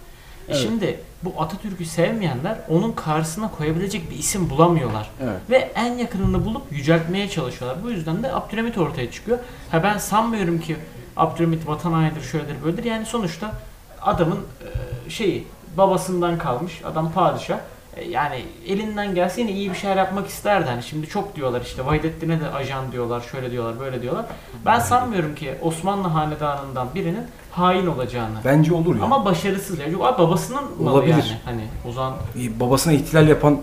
Evet. 0.48 0.56
Şimdi 0.56 1.00
bu 1.22 1.34
Atatürk'ü 1.38 1.84
sevmeyenler 1.84 2.58
onun 2.68 2.92
karşısına 2.92 3.50
koyabilecek 3.50 4.10
bir 4.10 4.16
isim 4.16 4.50
bulamıyorlar. 4.50 5.10
Evet. 5.22 5.40
Ve 5.50 5.56
en 5.56 5.98
yakınını 5.98 6.44
bulup 6.44 6.62
yüceltmeye 6.72 7.28
çalışıyorlar. 7.28 7.84
Bu 7.84 7.90
yüzden 7.90 8.22
de 8.22 8.32
Abdülhamit 8.32 8.78
ortaya 8.78 9.10
çıkıyor. 9.10 9.38
Ha 9.70 9.82
ben 9.82 9.98
sanmıyorum 9.98 10.60
ki 10.60 10.76
Abdülhamit 11.16 11.66
vatan 11.66 11.92
hainidir, 11.92 12.22
şöyledir, 12.22 12.56
böyledir. 12.64 12.84
Yani 12.84 13.06
sonuçta 13.06 13.52
adamın 14.00 14.38
e, 15.06 15.10
şeyi 15.10 15.46
babasından 15.76 16.38
kalmış. 16.38 16.80
Adam 16.84 17.12
padişah. 17.12 17.58
E, 17.96 18.04
Yani 18.04 18.44
elinden 18.68 19.14
gelse 19.14 19.40
yine 19.40 19.52
iyi 19.52 19.70
bir 19.70 19.74
şeyler 19.76 19.96
yapmak 19.96 20.28
isterdi. 20.28 20.66
Hani 20.70 20.82
şimdi 20.82 21.08
çok 21.08 21.36
diyorlar 21.36 21.60
işte 21.60 21.86
Vahdettin'e 21.86 22.40
de 22.40 22.48
ajan 22.48 22.92
diyorlar, 22.92 23.20
şöyle 23.32 23.50
diyorlar, 23.50 23.80
böyle 23.80 24.02
diyorlar. 24.02 24.24
Ben 24.66 24.78
sanmıyorum 24.78 25.34
ki 25.34 25.54
Osmanlı 25.62 26.08
hanedanından 26.08 26.88
birinin 26.94 27.24
hain 27.50 27.86
olacağını. 27.86 28.34
Bence 28.44 28.74
olur 28.74 28.96
ya. 28.96 29.04
Ama 29.04 29.24
başarısız 29.24 29.78
ya. 29.78 29.86
Yok, 29.86 30.04
abi 30.06 30.18
babasının 30.18 30.62
malı 30.80 30.94
Olabilir. 30.94 31.10
yani. 31.12 31.24
Hani 31.44 31.62
o 31.88 31.92
zaman 31.92 32.14
Babasına 32.60 32.92
ihtilal 32.92 33.28
yapan 33.28 33.58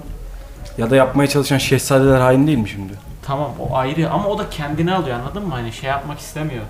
ya 0.77 0.89
da 0.89 0.95
yapmaya 0.95 1.27
çalışan 1.27 1.57
şehzadeler 1.57 2.19
hain 2.19 2.47
değil 2.47 2.57
mi 2.57 2.69
şimdi? 2.69 2.93
Tamam 3.25 3.51
o 3.59 3.75
ayrı 3.75 4.09
ama 4.11 4.27
o 4.27 4.37
da 4.37 4.49
kendini 4.49 4.93
alıyor 4.93 5.19
anladın 5.19 5.43
mı? 5.47 5.53
Hani 5.53 5.71
şey 5.73 5.89
yapmak 5.89 6.19
istemiyor. 6.19 6.63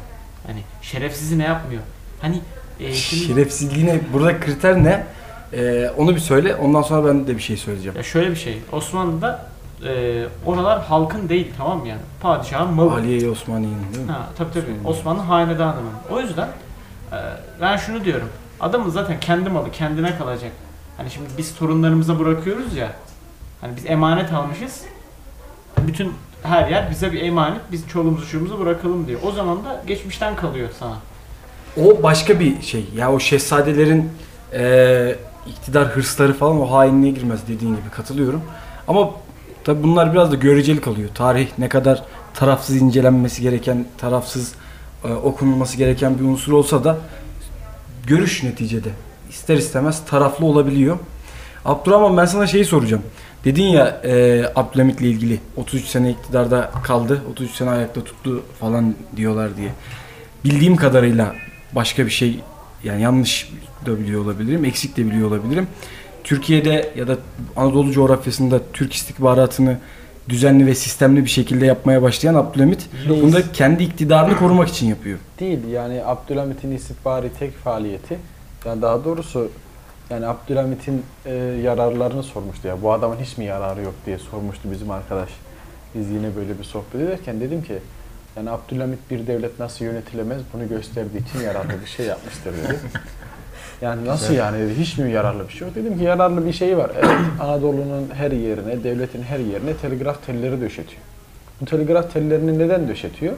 Hani 0.47 0.59
şerefsizi 0.81 1.39
ne 1.39 1.43
yapmıyor? 1.43 1.81
Hani 2.21 2.41
e, 2.79 2.93
şimdi 2.93 3.23
Şerefsizliğine 3.23 3.99
burada 4.13 4.39
kriter 4.39 4.83
ne? 4.83 5.05
Ee, 5.53 5.89
onu 5.97 6.15
bir 6.15 6.19
söyle. 6.19 6.55
Ondan 6.55 6.81
sonra 6.81 7.07
ben 7.09 7.27
de 7.27 7.35
bir 7.37 7.41
şey 7.41 7.57
söyleyeceğim. 7.57 7.97
ya 7.97 8.03
şöyle 8.03 8.29
bir 8.31 8.35
şey. 8.35 8.57
Osmanlı'da 8.71 9.45
e, 9.87 10.23
oralar 10.45 10.81
halkın 10.81 11.29
değil 11.29 11.47
tamam 11.57 11.79
mı 11.79 11.87
yani? 11.87 12.01
Padişahın 12.21 12.73
malı. 12.73 12.93
Aliye 12.93 13.29
Osmaniye'nin 13.29 13.93
değil 13.93 14.05
mi? 14.05 14.11
Ha, 14.11 14.27
tabii 14.37 14.51
tabii. 14.53 14.87
Osmanlı 14.87 15.21
hanedanının. 15.21 15.91
O 16.11 16.19
yüzden 16.21 16.47
e, 17.11 17.17
ben 17.61 17.77
şunu 17.77 18.05
diyorum. 18.05 18.29
Adamın 18.59 18.89
zaten 18.89 19.19
kendi 19.19 19.49
malı 19.49 19.71
kendine 19.71 20.17
kalacak. 20.17 20.51
Hani 20.97 21.09
şimdi 21.11 21.29
biz 21.37 21.55
torunlarımıza 21.55 22.19
bırakıyoruz 22.19 22.75
ya. 22.75 22.91
Hani 23.61 23.75
biz 23.77 23.85
emanet 23.85 24.33
almışız. 24.33 24.81
Bütün 25.87 26.13
her 26.43 26.67
yer 26.69 26.91
bize 26.91 27.11
bir 27.11 27.21
emanet. 27.21 27.61
Biz 27.71 27.87
çoluğumuzu 27.87 28.25
çocuğumuzu 28.25 28.59
bırakalım 28.59 29.07
diyor. 29.07 29.19
O 29.23 29.31
zaman 29.31 29.57
da 29.65 29.83
geçmişten 29.87 30.35
kalıyor 30.35 30.69
sana. 30.79 30.95
O 31.77 32.03
başka 32.03 32.39
bir 32.39 32.61
şey. 32.61 32.85
Ya 32.95 33.11
o 33.13 33.19
şehzadelerin 33.19 34.11
eee 34.53 35.19
iktidar 35.49 35.87
hırsları 35.87 36.33
falan 36.33 36.61
o 36.61 36.71
hainliğe 36.71 37.11
girmez 37.11 37.39
dediğin 37.47 37.71
gibi 37.71 37.89
katılıyorum. 37.91 38.41
Ama 38.87 39.09
tabi 39.63 39.83
bunlar 39.83 40.13
biraz 40.13 40.31
da 40.31 40.35
göreceli 40.35 40.81
kalıyor. 40.81 41.09
Tarih 41.13 41.47
ne 41.57 41.69
kadar 41.69 42.03
tarafsız 42.33 42.75
incelenmesi 42.75 43.41
gereken, 43.41 43.85
tarafsız 43.97 44.53
e, 45.03 45.13
okunulması 45.13 45.77
gereken 45.77 46.19
bir 46.19 46.23
unsur 46.23 46.53
olsa 46.53 46.83
da 46.83 46.97
görüş 48.07 48.43
neticede 48.43 48.89
ister 49.29 49.57
istemez 49.57 50.05
taraflı 50.05 50.45
olabiliyor. 50.45 50.97
Abdurrahman 51.65 52.17
ben 52.17 52.25
sana 52.25 52.47
şeyi 52.47 52.65
soracağım. 52.65 53.03
Dedin 53.45 53.63
ya 53.63 54.01
e, 54.03 54.43
Abdülhamit'le 54.55 55.01
ilgili 55.01 55.39
33 55.57 55.85
sene 55.85 56.11
iktidarda 56.11 56.71
kaldı, 56.83 57.21
33 57.31 57.51
sene 57.51 57.69
ayakta 57.69 58.03
tuttu 58.03 58.43
falan 58.59 58.95
diyorlar 59.15 59.57
diye. 59.57 59.69
Bildiğim 60.45 60.75
kadarıyla 60.75 61.35
başka 61.75 62.05
bir 62.05 62.11
şey 62.11 62.39
yani 62.83 63.01
yanlış 63.01 63.49
da 63.85 63.99
biliyor 63.99 64.23
olabilirim, 64.23 64.65
eksik 64.65 64.97
de 64.97 65.05
biliyor 65.05 65.27
olabilirim. 65.27 65.67
Türkiye'de 66.23 66.93
ya 66.95 67.07
da 67.07 67.17
Anadolu 67.55 67.91
coğrafyasında 67.91 68.61
Türk 68.73 68.93
istihbaratını 68.93 69.77
düzenli 70.29 70.65
ve 70.65 70.75
sistemli 70.75 71.25
bir 71.25 71.29
şekilde 71.29 71.65
yapmaya 71.65 72.01
başlayan 72.01 72.35
Abdülhamit 72.35 72.89
Reis. 73.07 73.21
bunu 73.21 73.33
da 73.33 73.51
kendi 73.51 73.83
iktidarını 73.83 74.37
korumak 74.37 74.69
için 74.69 74.87
yapıyor. 74.87 75.19
Değil 75.39 75.67
yani 75.67 76.03
Abdülhamit'in 76.05 76.71
istihbari 76.71 77.29
tek 77.39 77.57
faaliyeti 77.57 78.19
yani 78.65 78.81
daha 78.81 79.05
doğrusu 79.05 79.51
yani 80.09 80.27
Abdülhamit'in 80.27 81.03
e, 81.25 81.33
yararlarını 81.63 82.23
sormuştu 82.23 82.67
ya 82.67 82.81
bu 82.81 82.93
adamın 82.93 83.17
hiç 83.17 83.37
mi 83.37 83.45
yararı 83.45 83.81
yok 83.81 83.93
diye 84.05 84.17
sormuştu 84.17 84.71
bizim 84.71 84.91
arkadaş. 84.91 85.29
Biz 85.95 86.09
yine 86.09 86.35
böyle 86.35 86.59
bir 86.59 86.63
sohbet 86.63 87.01
ederken 87.01 87.41
dedim 87.41 87.63
ki 87.63 87.79
yani 88.35 88.49
Abdülhamit 88.49 88.99
bir 89.11 89.27
devlet 89.27 89.59
nasıl 89.59 89.85
yönetilemez 89.85 90.41
bunu 90.53 90.69
gösterdiği 90.69 91.29
için 91.29 91.39
yararlı 91.45 91.81
bir 91.81 91.89
şey 91.89 92.05
yapmıştır 92.05 92.53
dedi. 92.53 92.79
Yani 93.81 94.05
nasıl 94.05 94.33
yani 94.33 94.59
dedi, 94.59 94.79
hiç 94.79 94.97
mi 94.97 95.11
yararlı 95.11 95.47
bir 95.47 95.53
şey 95.53 95.67
yok? 95.67 95.75
Dedim 95.75 95.97
ki 95.97 96.03
yararlı 96.03 96.45
bir 96.45 96.53
şey 96.53 96.77
var. 96.77 96.91
Evet 96.95 97.09
Anadolu'nun 97.39 98.07
her 98.13 98.31
yerine, 98.31 98.83
devletin 98.83 99.21
her 99.23 99.39
yerine 99.39 99.73
telgraf 99.73 100.25
telleri 100.25 100.61
döşetiyor. 100.61 101.01
Bu 101.61 101.65
telgraf 101.65 102.13
tellerini 102.13 102.59
neden 102.59 102.87
döşetiyor? 102.87 103.33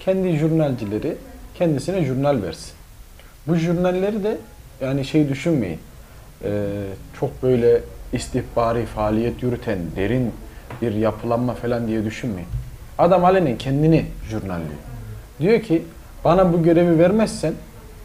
Kendi 0.00 0.36
jurnalcileri 0.36 1.16
kendisine 1.54 2.04
jurnal 2.04 2.42
versin. 2.42 2.72
Bu 3.48 3.54
jurnalleri 3.54 4.24
de 4.24 4.38
yani 4.80 5.04
şey 5.04 5.28
düşünmeyin. 5.28 5.78
eee, 6.44 6.50
çok 7.20 7.42
böyle 7.42 7.80
istihbari 8.12 8.86
faaliyet 8.86 9.42
yürüten 9.42 9.78
derin 9.96 10.32
bir 10.82 10.92
yapılanma 10.94 11.54
falan 11.54 11.86
diye 11.86 12.04
düşünmeyin. 12.04 12.48
Adam 12.98 13.24
alenen 13.24 13.58
kendini 13.58 14.06
jurnalliyor. 14.30 14.80
Diyor 15.40 15.60
ki 15.60 15.82
bana 16.24 16.52
bu 16.52 16.62
görevi 16.62 16.98
vermezsen 16.98 17.52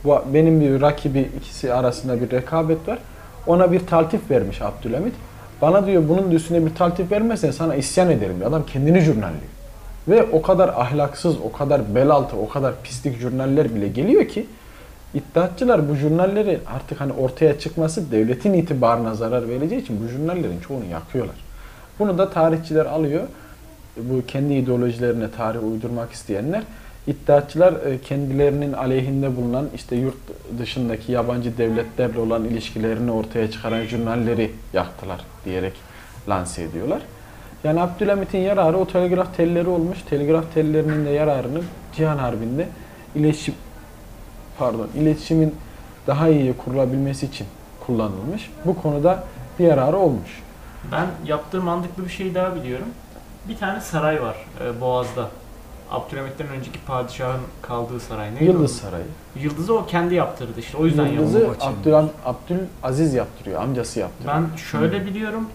bu 0.03 0.21
benim 0.33 0.61
bir 0.61 0.81
rakibi 0.81 1.29
ikisi 1.37 1.73
arasında 1.73 2.21
bir 2.21 2.31
rekabet 2.31 2.87
var. 2.87 2.99
Ona 3.47 3.71
bir 3.71 3.79
taltif 3.79 4.31
vermiş 4.31 4.61
Abdülhamit. 4.61 5.13
Bana 5.61 5.85
diyor 5.85 6.03
bunun 6.09 6.31
üstüne 6.31 6.65
bir 6.65 6.75
taltif 6.75 7.11
vermezsen 7.11 7.51
sana 7.51 7.75
isyan 7.75 8.09
ederim 8.09 8.35
diyor. 8.39 8.49
Adam 8.49 8.65
kendini 8.65 8.99
jurnalliyor. 8.99 9.51
Ve 10.07 10.23
o 10.23 10.41
kadar 10.41 10.69
ahlaksız, 10.69 11.35
o 11.43 11.51
kadar 11.51 11.95
bel 11.95 12.09
altı, 12.09 12.37
o 12.37 12.49
kadar 12.49 12.73
pislik 12.83 13.19
jurnaller 13.19 13.75
bile 13.75 13.87
geliyor 13.87 14.27
ki 14.27 14.45
iddiatçılar 15.13 15.89
bu 15.89 15.95
jurnalleri 15.95 16.59
artık 16.75 17.01
hani 17.01 17.13
ortaya 17.13 17.59
çıkması 17.59 18.11
devletin 18.11 18.53
itibarına 18.53 19.15
zarar 19.15 19.49
vereceği 19.49 19.81
için 19.81 19.99
bu 20.03 20.07
jurnallerin 20.07 20.59
çoğunu 20.59 20.85
yakıyorlar. 20.85 21.35
Bunu 21.99 22.17
da 22.17 22.29
tarihçiler 22.29 22.85
alıyor. 22.85 23.23
Bu 23.97 24.25
kendi 24.27 24.53
ideolojilerine 24.53 25.31
tarih 25.31 25.63
uydurmak 25.63 26.11
isteyenler 26.11 26.63
İddiatçılar 27.07 27.73
e, 27.73 28.01
kendilerinin 28.01 28.73
aleyhinde 28.73 29.35
bulunan 29.35 29.69
işte 29.75 29.95
yurt 29.95 30.15
dışındaki 30.59 31.11
yabancı 31.11 31.57
devletlerle 31.57 32.19
olan 32.19 32.43
ilişkilerini 32.45 33.11
ortaya 33.11 33.51
çıkaran 33.51 33.83
jurnalleri 33.83 34.51
yaktılar 34.73 35.21
diyerek 35.45 35.73
lanse 36.29 36.63
ediyorlar. 36.63 37.01
Yani 37.63 37.81
Abdülhamit'in 37.81 38.37
yararı 38.37 38.77
o 38.77 38.87
telgraf 38.87 39.37
telleri 39.37 39.67
olmuş. 39.67 39.97
Telgraf 40.09 40.53
tellerinin 40.53 41.05
de 41.05 41.09
yararını 41.09 41.61
Cihan 41.95 42.17
Harbi'nde 42.17 42.67
iletişim 43.15 43.55
pardon 44.59 44.89
iletişimin 44.95 45.55
daha 46.07 46.29
iyi 46.29 46.57
kurulabilmesi 46.57 47.25
için 47.25 47.47
kullanılmış. 47.85 48.49
Bu 48.65 48.81
konuda 48.81 49.23
bir 49.59 49.65
yararı 49.65 49.97
olmuş. 49.97 50.41
Ben 50.91 51.07
yaptığı 51.25 51.61
mantıklı 51.61 52.05
bir 52.05 52.09
şey 52.09 52.35
daha 52.35 52.55
biliyorum. 52.55 52.87
Bir 53.49 53.57
tane 53.57 53.81
saray 53.81 54.21
var 54.21 54.35
e, 54.65 54.81
Boğaz'da. 54.81 55.29
Abdülhamit'ten 55.91 56.47
önceki 56.47 56.79
padişahın 56.79 57.41
kaldığı 57.61 57.99
saray. 57.99 58.31
Neydi 58.35 58.43
Yıldız 58.43 58.59
onun? 58.59 58.67
Sarayı. 58.89 59.05
Yıldız'ı 59.35 59.73
o 59.73 59.85
kendi 59.85 60.15
yaptırdı 60.15 60.59
işte. 60.59 60.77
O 60.77 60.85
yüzden 60.85 61.07
Yıldız'ı 61.07 61.39
yaptı. 61.39 61.65
Abdül, 61.65 61.93
Abdülaziz 62.25 63.13
yaptırıyor. 63.13 63.61
Amcası 63.61 63.99
yaptırıyor. 63.99 64.35
Ben 64.35 64.57
şöyle 64.57 65.05
biliyorum. 65.05 65.45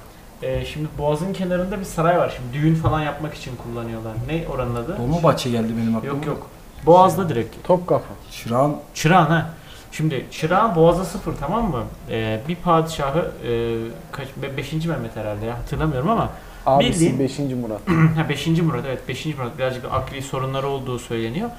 e, 0.43 0.65
şimdi 0.65 0.89
Boğaz'ın 0.99 1.33
kenarında 1.33 1.79
bir 1.81 1.85
saray 1.85 2.19
var. 2.19 2.37
Şimdi 2.37 2.65
düğün 2.65 2.75
falan 2.75 3.01
yapmak 3.01 3.35
için 3.35 3.53
kullanıyorlar. 3.57 4.13
Ne 4.29 4.45
oranın 4.49 4.75
adı? 4.75 4.99
Dolmabahçe 4.99 5.51
geldi 5.51 5.73
benim 5.83 5.97
aklıma. 5.97 6.15
Yok 6.15 6.27
yok. 6.27 6.47
Boğaz'da 6.87 7.29
direkt. 7.29 7.65
Topkapı. 7.65 8.05
Çırağan 8.33 8.77
Çırağan 8.95 9.27
ha. 9.27 9.51
Şimdi 9.93 10.27
Çırağan 10.31 10.77
Boğaz'a 10.77 11.05
sıfır 11.05 11.33
tamam 11.41 11.71
mı? 11.71 11.83
Ee, 12.11 12.41
bir 12.49 12.57
padişahı 12.57 13.31
e, 13.49 13.77
kaç 14.13 14.29
5. 14.57 14.73
Mehmet 14.73 15.17
herhalde 15.17 15.47
ya 15.47 15.59
hatırlamıyorum 15.59 16.11
ama 16.11 16.29
Abisi 16.67 16.91
Bildiğin- 16.91 17.19
5. 17.19 17.39
Murat. 17.39 17.81
ha 18.17 18.29
5. 18.29 18.47
Murat 18.47 18.85
evet 18.87 19.09
5. 19.09 19.27
Murat 19.27 19.59
birazcık 19.59 19.85
akli 19.85 20.23
sorunları 20.23 20.69
olduğu 20.69 20.99
söyleniyor. 20.99 21.51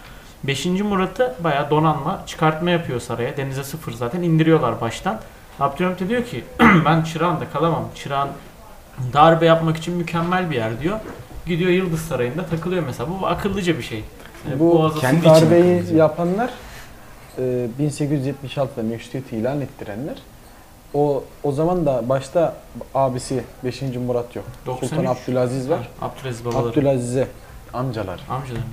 5. 0.44 0.66
Murat'ı 0.66 1.36
bayağı 1.40 1.70
donanma 1.70 2.24
çıkartma 2.26 2.70
yapıyor 2.70 3.00
saraya. 3.00 3.38
Denize 3.38 3.64
sıfır 3.64 3.92
zaten 3.92 4.22
indiriyorlar 4.22 4.82
baştan. 4.82 5.20
Abdülhamit 5.60 6.00
de 6.00 6.10
diyor 6.10 6.26
ki 6.26 6.44
ben 6.86 7.04
Çırağan'da 7.04 7.50
kalamam. 7.54 7.90
Çırağan 7.96 8.30
darbe 9.14 9.46
yapmak 9.46 9.78
için 9.78 9.94
mükemmel 9.96 10.52
bir 10.52 10.56
yer 10.56 10.82
diyor. 10.82 11.00
Gidiyor 11.46 11.72
Yıldız 11.72 12.02
Sarayı'nda 12.02 12.46
takılıyor 12.46 12.84
mesela. 12.86 13.10
Bu 13.22 13.28
akıllıca 13.28 13.78
bir 13.78 13.84
şey. 13.84 14.04
Yani 14.50 14.60
Bu 14.60 14.94
kendi 15.02 15.26
Darbeyi 15.26 15.96
yapanlar 15.96 16.50
e, 17.38 17.68
1876'da 17.82 18.84
meşrutiyeti 18.84 19.38
ilan 19.38 19.62
ettirenler. 19.62 20.16
O 20.94 21.24
o 21.44 21.52
zaman 21.52 21.86
da 21.86 22.10
başta 22.10 22.56
abisi 22.96 23.44
5. 23.64 23.82
Murat 23.82 24.36
yok. 24.36 24.46
93. 24.66 24.90
Sultan 24.90 25.06
Abdülaziz 25.06 25.70
var. 25.70 25.90
Abdülaziz 26.02 26.46
babaları. 26.46 26.70
Abdülaziz'e 26.70 27.28
amcalar, 27.74 28.22
Amcalarım. 28.30 28.64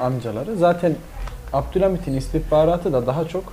amcaları. 0.00 0.56
Zaten 0.56 0.94
Abdülhamit'in 1.52 2.14
istihbaratı 2.16 2.92
da 2.92 3.06
daha 3.06 3.28
çok 3.28 3.44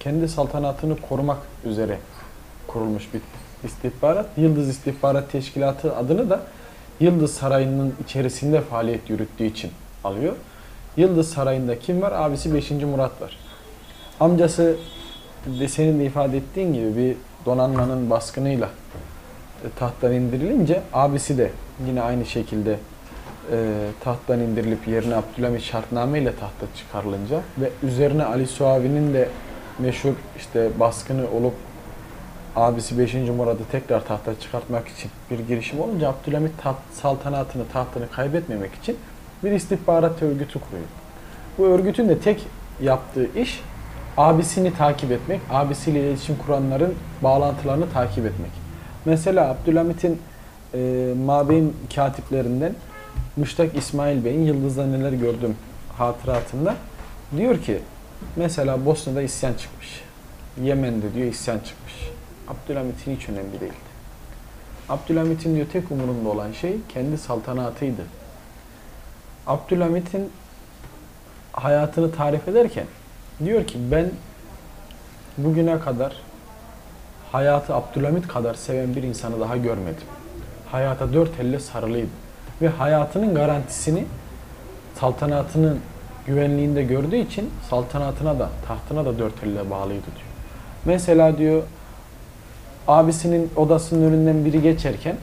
kendi 0.00 0.28
saltanatını 0.28 0.96
korumak 1.08 1.38
üzere 1.64 1.98
kurulmuş 2.66 3.08
bir 3.14 3.20
istihbarat. 3.68 4.26
Yıldız 4.36 4.68
İstihbarat 4.68 5.32
Teşkilatı 5.32 5.96
adını 5.96 6.30
da 6.30 6.40
Yıldız 7.00 7.34
Sarayı'nın 7.34 7.94
içerisinde 8.04 8.60
faaliyet 8.60 9.10
yürüttüğü 9.10 9.44
için 9.44 9.70
alıyor. 10.04 10.36
Yıldız 10.96 11.30
Sarayı'nda 11.30 11.78
kim 11.78 12.02
var? 12.02 12.12
Abisi 12.12 12.54
5. 12.54 12.70
Murat 12.70 13.22
var. 13.22 13.36
Amcası 14.20 14.76
de 15.60 15.68
senin 15.68 16.00
de 16.00 16.04
ifade 16.04 16.36
ettiğin 16.36 16.72
gibi 16.74 16.96
bir 16.96 17.16
donanmanın 17.46 18.10
baskınıyla 18.10 18.68
e, 19.64 19.68
tahttan 19.78 20.12
indirilince 20.12 20.82
abisi 20.92 21.38
de 21.38 21.50
yine 21.86 22.02
aynı 22.02 22.26
şekilde 22.26 22.78
e, 23.52 23.56
tahttan 24.00 24.40
indirilip 24.40 24.88
yerine 24.88 25.14
Abdülhamit 25.16 25.62
şartname 25.62 26.20
ile 26.20 26.32
tahta 26.36 26.66
çıkarılınca 26.76 27.40
ve 27.58 27.70
üzerine 27.82 28.24
Ali 28.24 28.46
Suavi'nin 28.46 29.14
de 29.14 29.28
meşhur 29.78 30.14
işte 30.36 30.80
baskını 30.80 31.30
olup 31.30 31.54
abisi 32.56 32.98
5. 32.98 33.14
Murad'ı 33.14 33.64
tekrar 33.72 34.06
tahta 34.06 34.40
çıkartmak 34.40 34.88
için 34.88 35.10
bir 35.30 35.38
girişim 35.38 35.80
olunca 35.80 36.08
Abdülhamit 36.08 36.62
taht, 36.62 36.76
saltanatını, 36.92 37.62
tahtını 37.72 38.10
kaybetmemek 38.10 38.74
için 38.74 38.96
bir 39.44 39.52
istihbarat 39.52 40.22
örgütü 40.22 40.60
kuruyor. 40.60 40.86
Bu 41.58 41.66
örgütün 41.66 42.08
de 42.08 42.18
tek 42.18 42.46
yaptığı 42.80 43.38
iş 43.38 43.62
abisini 44.16 44.74
takip 44.74 45.12
etmek, 45.12 45.40
abisiyle 45.50 46.00
iletişim 46.00 46.36
kuranların 46.46 46.94
bağlantılarını 47.22 47.90
takip 47.90 48.26
etmek. 48.26 48.50
Mesela 49.04 49.50
Abdülhamit'in 49.50 50.22
e, 50.74 51.12
Mabeyn 51.24 51.72
katiplerinden 51.94 52.74
Müştak 53.36 53.76
İsmail 53.76 54.24
Bey'in 54.24 54.44
Yıldız'da 54.44 54.86
neler 54.86 55.12
gördüm 55.12 55.56
hatıratında 55.98 56.74
diyor 57.36 57.62
ki 57.62 57.78
mesela 58.36 58.86
Bosna'da 58.86 59.22
isyan 59.22 59.54
çıkmış. 59.54 60.02
Yemen'de 60.62 61.14
diyor 61.14 61.26
isyan 61.26 61.58
çıkmış. 61.58 61.94
Abdülhamit'in 62.48 63.16
hiç 63.16 63.28
önemli 63.28 63.60
değildi. 63.60 63.94
Abdülhamit'in 64.88 65.56
diyor 65.56 65.66
tek 65.72 65.90
umurunda 65.90 66.28
olan 66.28 66.52
şey 66.52 66.76
kendi 66.88 67.18
saltanatıydı. 67.18 68.02
Abdülhamit'in 69.46 70.30
hayatını 71.52 72.12
tarif 72.12 72.48
ederken 72.48 72.86
diyor 73.44 73.66
ki 73.66 73.78
ben 73.90 74.10
bugüne 75.38 75.80
kadar 75.80 76.16
hayatı 77.32 77.74
Abdülhamit 77.74 78.28
kadar 78.28 78.54
seven 78.54 78.96
bir 78.96 79.02
insanı 79.02 79.40
daha 79.40 79.56
görmedim. 79.56 80.06
Hayata 80.72 81.12
dört 81.12 81.40
elle 81.40 81.60
sarılıydı. 81.60 82.08
Ve 82.62 82.68
hayatının 82.68 83.34
garantisini 83.34 84.04
saltanatının 85.00 85.78
güvenliğinde 86.26 86.82
gördüğü 86.82 87.16
için 87.16 87.50
saltanatına 87.70 88.38
da 88.38 88.50
tahtına 88.68 89.04
da 89.04 89.18
dört 89.18 89.44
elle 89.44 89.70
bağlıydı 89.70 90.06
diyor. 90.06 90.28
Mesela 90.84 91.38
diyor 91.38 91.62
abisinin 92.88 93.50
odasının 93.56 94.12
önünden 94.12 94.44
biri 94.44 94.62
geçerken 94.62 95.16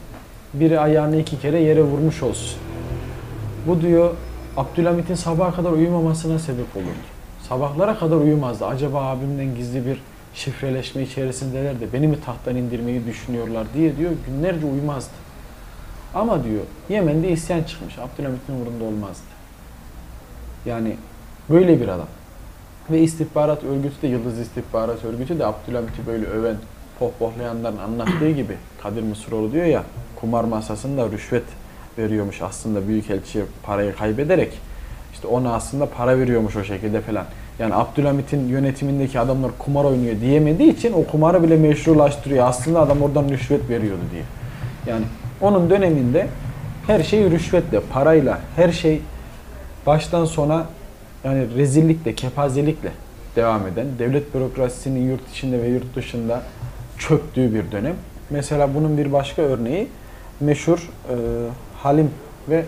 biri 0.53 0.79
ayağını 0.79 1.15
iki 1.15 1.39
kere 1.39 1.59
yere 1.59 1.81
vurmuş 1.81 2.23
olsun. 2.23 2.59
Bu 3.67 3.81
diyor 3.81 4.13
Abdülhamit'in 4.57 5.15
sabaha 5.15 5.55
kadar 5.55 5.71
uyumamasına 5.71 6.39
sebep 6.39 6.75
olurdu. 6.75 7.20
Sabahlara 7.51 7.99
kadar 7.99 8.15
uyumazdı. 8.15 8.65
Acaba 8.65 9.03
abimden 9.03 9.55
gizli 9.55 9.85
bir 9.85 10.01
şifreleşme 10.33 11.01
içerisindeler 11.03 11.79
de 11.79 11.93
beni 11.93 12.07
mi 12.07 12.21
tahttan 12.25 12.55
indirmeyi 12.55 13.05
düşünüyorlar 13.05 13.67
diye 13.73 13.97
diyor 13.97 14.11
günlerce 14.27 14.65
uyumazdı. 14.65 15.11
Ama 16.15 16.43
diyor 16.43 16.61
Yemen'de 16.89 17.31
isyan 17.31 17.63
çıkmış. 17.63 17.99
Abdülhamit'in 17.99 18.53
umurunda 18.53 18.83
olmazdı. 18.83 19.23
Yani 20.65 20.95
böyle 21.49 21.81
bir 21.81 21.87
adam. 21.87 22.07
Ve 22.91 22.99
istihbarat 23.01 23.63
örgütü 23.63 24.01
de 24.01 24.07
Yıldız 24.07 24.39
İstihbarat 24.39 25.05
Örgütü 25.05 25.39
de 25.39 25.45
Abdülhamit'i 25.45 26.07
böyle 26.07 26.25
öven, 26.25 26.55
pohpohlayanların 26.99 27.77
anlattığı 27.77 28.31
gibi 28.31 28.57
Kadir 28.83 29.03
Mısıroğlu 29.03 29.51
diyor 29.51 29.65
ya 29.65 29.83
kumar 30.15 30.43
masasında 30.43 31.09
rüşvet 31.11 31.45
veriyormuş 31.97 32.41
aslında 32.41 32.87
Büyükelçiye 32.87 33.45
parayı 33.63 33.95
kaybederek 33.95 34.51
işte 35.13 35.27
ona 35.27 35.53
aslında 35.53 35.85
para 35.85 36.19
veriyormuş 36.19 36.55
o 36.55 36.63
şekilde 36.63 37.01
falan. 37.01 37.25
Yani 37.61 37.75
Abdülhamit'in 37.75 38.47
yönetimindeki 38.47 39.19
adamlar 39.19 39.51
kumar 39.59 39.83
oynuyor 39.83 40.21
diyemediği 40.21 40.73
için 40.73 40.93
o 40.93 41.03
kumarı 41.03 41.43
bile 41.43 41.57
meşrulaştırıyor. 41.57 42.47
Aslında 42.47 42.79
adam 42.79 43.01
oradan 43.01 43.29
rüşvet 43.29 43.69
veriyordu 43.69 44.01
diye. 44.11 44.23
Yani 44.87 45.05
onun 45.41 45.69
döneminde 45.69 46.27
her 46.87 47.03
şey 47.03 47.31
rüşvetle, 47.31 47.79
parayla, 47.79 48.39
her 48.55 48.71
şey 48.71 49.01
baştan 49.85 50.25
sona 50.25 50.65
yani 51.23 51.55
rezillikle, 51.57 52.15
kepazelikle 52.15 52.91
devam 53.35 53.67
eden, 53.67 53.87
devlet 53.99 54.35
bürokrasisinin 54.35 55.09
yurt 55.09 55.29
içinde 55.31 55.61
ve 55.61 55.67
yurt 55.67 55.95
dışında 55.95 56.41
çöktüğü 56.97 57.53
bir 57.53 57.71
dönem. 57.71 57.95
Mesela 58.29 58.75
bunun 58.75 58.97
bir 58.97 59.13
başka 59.13 59.41
örneği 59.41 59.87
meşhur 60.39 60.89
e, 61.09 61.15
Halim 61.77 62.11
ve 62.49 62.65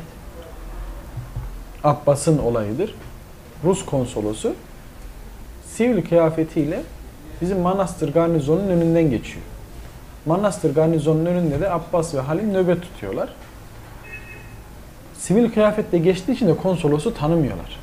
Abbas'ın 1.84 2.38
olayıdır. 2.38 2.96
Rus 3.64 3.86
konsolosu 3.86 4.54
sivil 5.78 6.06
kıyafetiyle 6.06 6.82
bizim 7.42 7.60
Manastır 7.60 8.14
garnizonunun 8.14 8.68
önünden 8.68 9.10
geçiyor. 9.10 9.42
Manastır 10.26 10.76
garnizonunun 10.76 11.26
önünde 11.26 11.62
de 11.62 11.72
Abbas 11.72 12.16
ve 12.16 12.20
Halim 12.20 12.54
nöbet 12.54 12.82
tutuyorlar. 12.82 13.30
Sivil 15.18 15.52
kıyafetle 15.52 15.98
geçtiği 15.98 16.32
için 16.32 16.48
de 16.48 16.58
konsolosu 16.58 17.14
tanımıyorlar. 17.14 17.80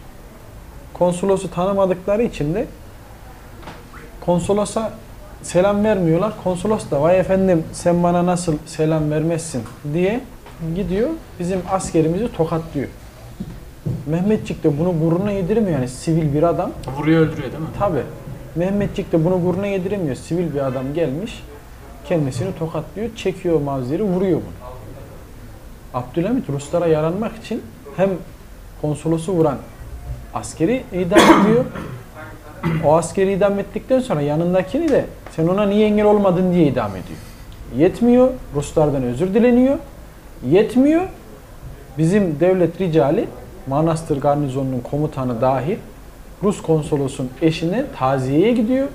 Konsolosu 0.92 1.50
tanımadıkları 1.50 2.22
için 2.22 2.54
de 2.54 2.66
konsolosa 4.20 4.92
selam 5.42 5.84
vermiyorlar. 5.84 6.32
Konsolos 6.44 6.90
da 6.90 7.02
vay 7.02 7.18
efendim 7.18 7.64
sen 7.72 8.02
bana 8.02 8.26
nasıl 8.26 8.56
selam 8.66 9.10
vermezsin 9.10 9.62
diye 9.94 10.20
gidiyor 10.76 11.08
bizim 11.38 11.62
askerimizi 11.70 12.32
tokatlıyor. 12.32 12.88
Mehmetçik 14.06 14.64
de 14.64 14.78
bunu 14.78 14.98
gururuna 14.98 15.30
yediremiyor 15.30 15.78
yani 15.78 15.88
sivil 15.88 16.34
bir 16.34 16.42
adam. 16.42 16.70
Vuruyor 16.98 17.20
öldürüyor 17.20 17.52
değil 17.52 17.62
mi? 17.62 17.68
Tabi. 17.78 18.00
Mehmetçik 18.54 19.12
de 19.12 19.24
bunu 19.24 19.42
gururuna 19.42 19.66
yediremiyor. 19.66 20.16
Sivil 20.16 20.54
bir 20.54 20.66
adam 20.66 20.94
gelmiş 20.94 21.42
kendisini 22.08 22.54
tokatlıyor, 22.58 23.16
çekiyor 23.16 23.60
mavzeri, 23.60 24.02
vuruyor 24.02 24.40
bunu. 24.40 24.70
Abdülhamit 25.94 26.48
Ruslara 26.48 26.86
yaranmak 26.86 27.36
için 27.36 27.62
hem 27.96 28.10
konsolosu 28.80 29.32
vuran 29.32 29.58
askeri 30.34 30.82
idam 30.92 31.18
ediyor. 31.44 31.64
O 32.84 32.96
askeri 32.96 33.32
idam 33.32 33.58
ettikten 33.58 34.00
sonra 34.00 34.20
yanındakini 34.20 34.88
de 34.88 35.04
sen 35.36 35.46
ona 35.46 35.66
niye 35.66 35.86
engel 35.86 36.06
olmadın 36.06 36.52
diye 36.52 36.66
idam 36.66 36.90
ediyor. 36.90 37.18
Yetmiyor. 37.76 38.28
Ruslardan 38.54 39.02
özür 39.02 39.34
dileniyor. 39.34 39.78
Yetmiyor. 40.48 41.02
Bizim 41.98 42.40
devlet 42.40 42.80
ricali 42.80 43.28
Manastır 43.66 44.20
Garnizonu'nun 44.20 44.80
komutanı 44.80 45.40
dahil 45.40 45.76
Rus 46.42 46.62
konsolosun 46.62 47.30
eşine 47.42 47.84
taziyeye 47.98 48.52
gidiyor. 48.52 48.88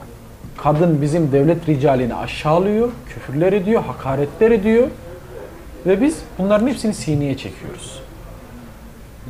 Kadın 0.57 1.01
bizim 1.01 1.31
devlet 1.31 1.69
ricalini 1.69 2.15
aşağılıyor, 2.15 2.89
küfürler 3.09 3.53
ediyor, 3.53 3.83
hakaretler 3.83 4.51
ediyor. 4.51 4.87
Ve 5.85 6.01
biz 6.01 6.19
bunların 6.37 6.67
hepsini 6.67 6.93
sineye 6.93 7.37
çekiyoruz. 7.37 7.99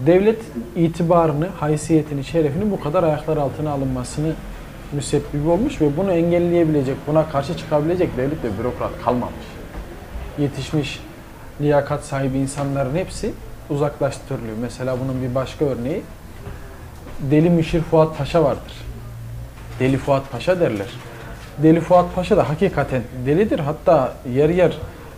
Devlet 0.06 0.40
itibarını, 0.76 1.48
haysiyetini, 1.60 2.24
şerefini 2.24 2.72
bu 2.72 2.80
kadar 2.80 3.04
ayaklar 3.04 3.38
altına 3.38 3.72
alınmasını 3.72 4.34
müsebbibi 4.92 5.50
olmuş 5.50 5.82
ve 5.82 5.98
bunu 5.98 6.12
engelleyebilecek, 6.12 6.96
buna 7.08 7.30
karşı 7.30 7.58
çıkabilecek 7.58 8.18
devlet 8.18 8.44
ve 8.44 8.60
bürokrat 8.60 8.92
kalmamış. 9.06 9.46
Yetişmiş, 10.40 11.00
liyakat 11.62 12.04
sahibi 12.04 12.38
insanların 12.38 12.96
hepsi 12.96 13.34
uzaklaştırılıyor. 13.70 14.58
Mesela 14.62 14.98
bunun 15.00 15.22
bir 15.22 15.36
başka 15.36 15.66
örneği 15.66 16.02
Deli 17.32 17.50
Müşir 17.50 17.82
Fuat 17.82 18.18
Paşa 18.18 18.44
vardır. 18.44 18.74
Deli 19.80 19.98
Fuat 19.98 20.32
Paşa 20.32 20.60
derler. 20.60 20.88
Deli 21.64 21.82
Fuat 21.82 22.16
Paşa 22.16 22.38
da 22.38 22.50
hakikaten 22.50 23.02
delidir. 23.26 23.60
Hatta 23.60 24.14
yer 24.34 24.50
yer 24.50 24.78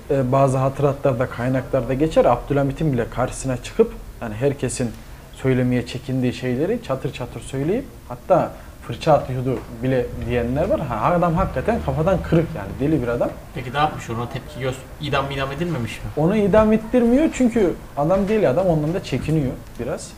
e, 0.10 0.32
bazı 0.32 0.58
hatıratlarda, 0.58 1.30
kaynaklarda 1.30 1.94
geçer. 1.94 2.26
Abdülhamit'in 2.26 2.94
bile 2.94 3.10
karşısına 3.10 3.58
çıkıp 3.58 3.94
yani 4.22 4.36
herkesin 4.36 4.92
söylemeye 5.34 5.86
çekindiği 5.86 6.34
şeyleri 6.34 6.84
çatır 6.84 7.14
çatır 7.14 7.42
söyleyip 7.42 7.86
hatta 8.08 8.52
fırça 8.88 9.14
atıyordu 9.14 9.60
bile 9.84 10.06
diyenler 10.26 10.70
var. 10.70 10.80
Ha, 10.80 11.14
adam 11.14 11.34
hakikaten 11.34 11.80
kafadan 11.86 12.18
kırık 12.24 12.48
yani 12.56 12.70
deli 12.80 13.02
bir 13.02 13.08
adam. 13.08 13.30
Peki 13.56 13.74
ne 13.74 13.78
yapmış 13.78 14.10
ona 14.10 14.30
tepki 14.30 14.60
göz 14.60 14.76
idam 15.02 15.32
idam 15.32 15.52
edilmemiş 15.52 15.98
mi? 15.98 16.10
Onu 16.18 16.36
idam 16.36 16.74
ettirmiyor 16.74 17.30
çünkü 17.34 17.74
adam 17.98 18.28
deli 18.28 18.48
adam 18.48 18.68
ondan 18.68 18.94
da 18.94 19.04
çekiniyor 19.04 19.52
biraz. 19.80 20.12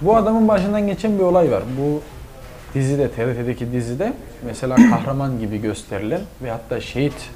Bu 0.00 0.16
adamın 0.16 0.48
başından 0.48 0.86
geçen 0.86 1.18
bir 1.18 1.22
olay 1.22 1.52
var. 1.52 1.62
Bu 1.78 2.02
dizide, 2.74 3.10
TRT'deki 3.10 3.72
dizide 3.72 4.12
mesela 4.46 4.76
kahraman 4.76 5.38
gibi 5.38 5.60
gösterilen 5.60 6.20
ve 6.42 6.50
hatta 6.50 6.80
şehit, 6.80 7.30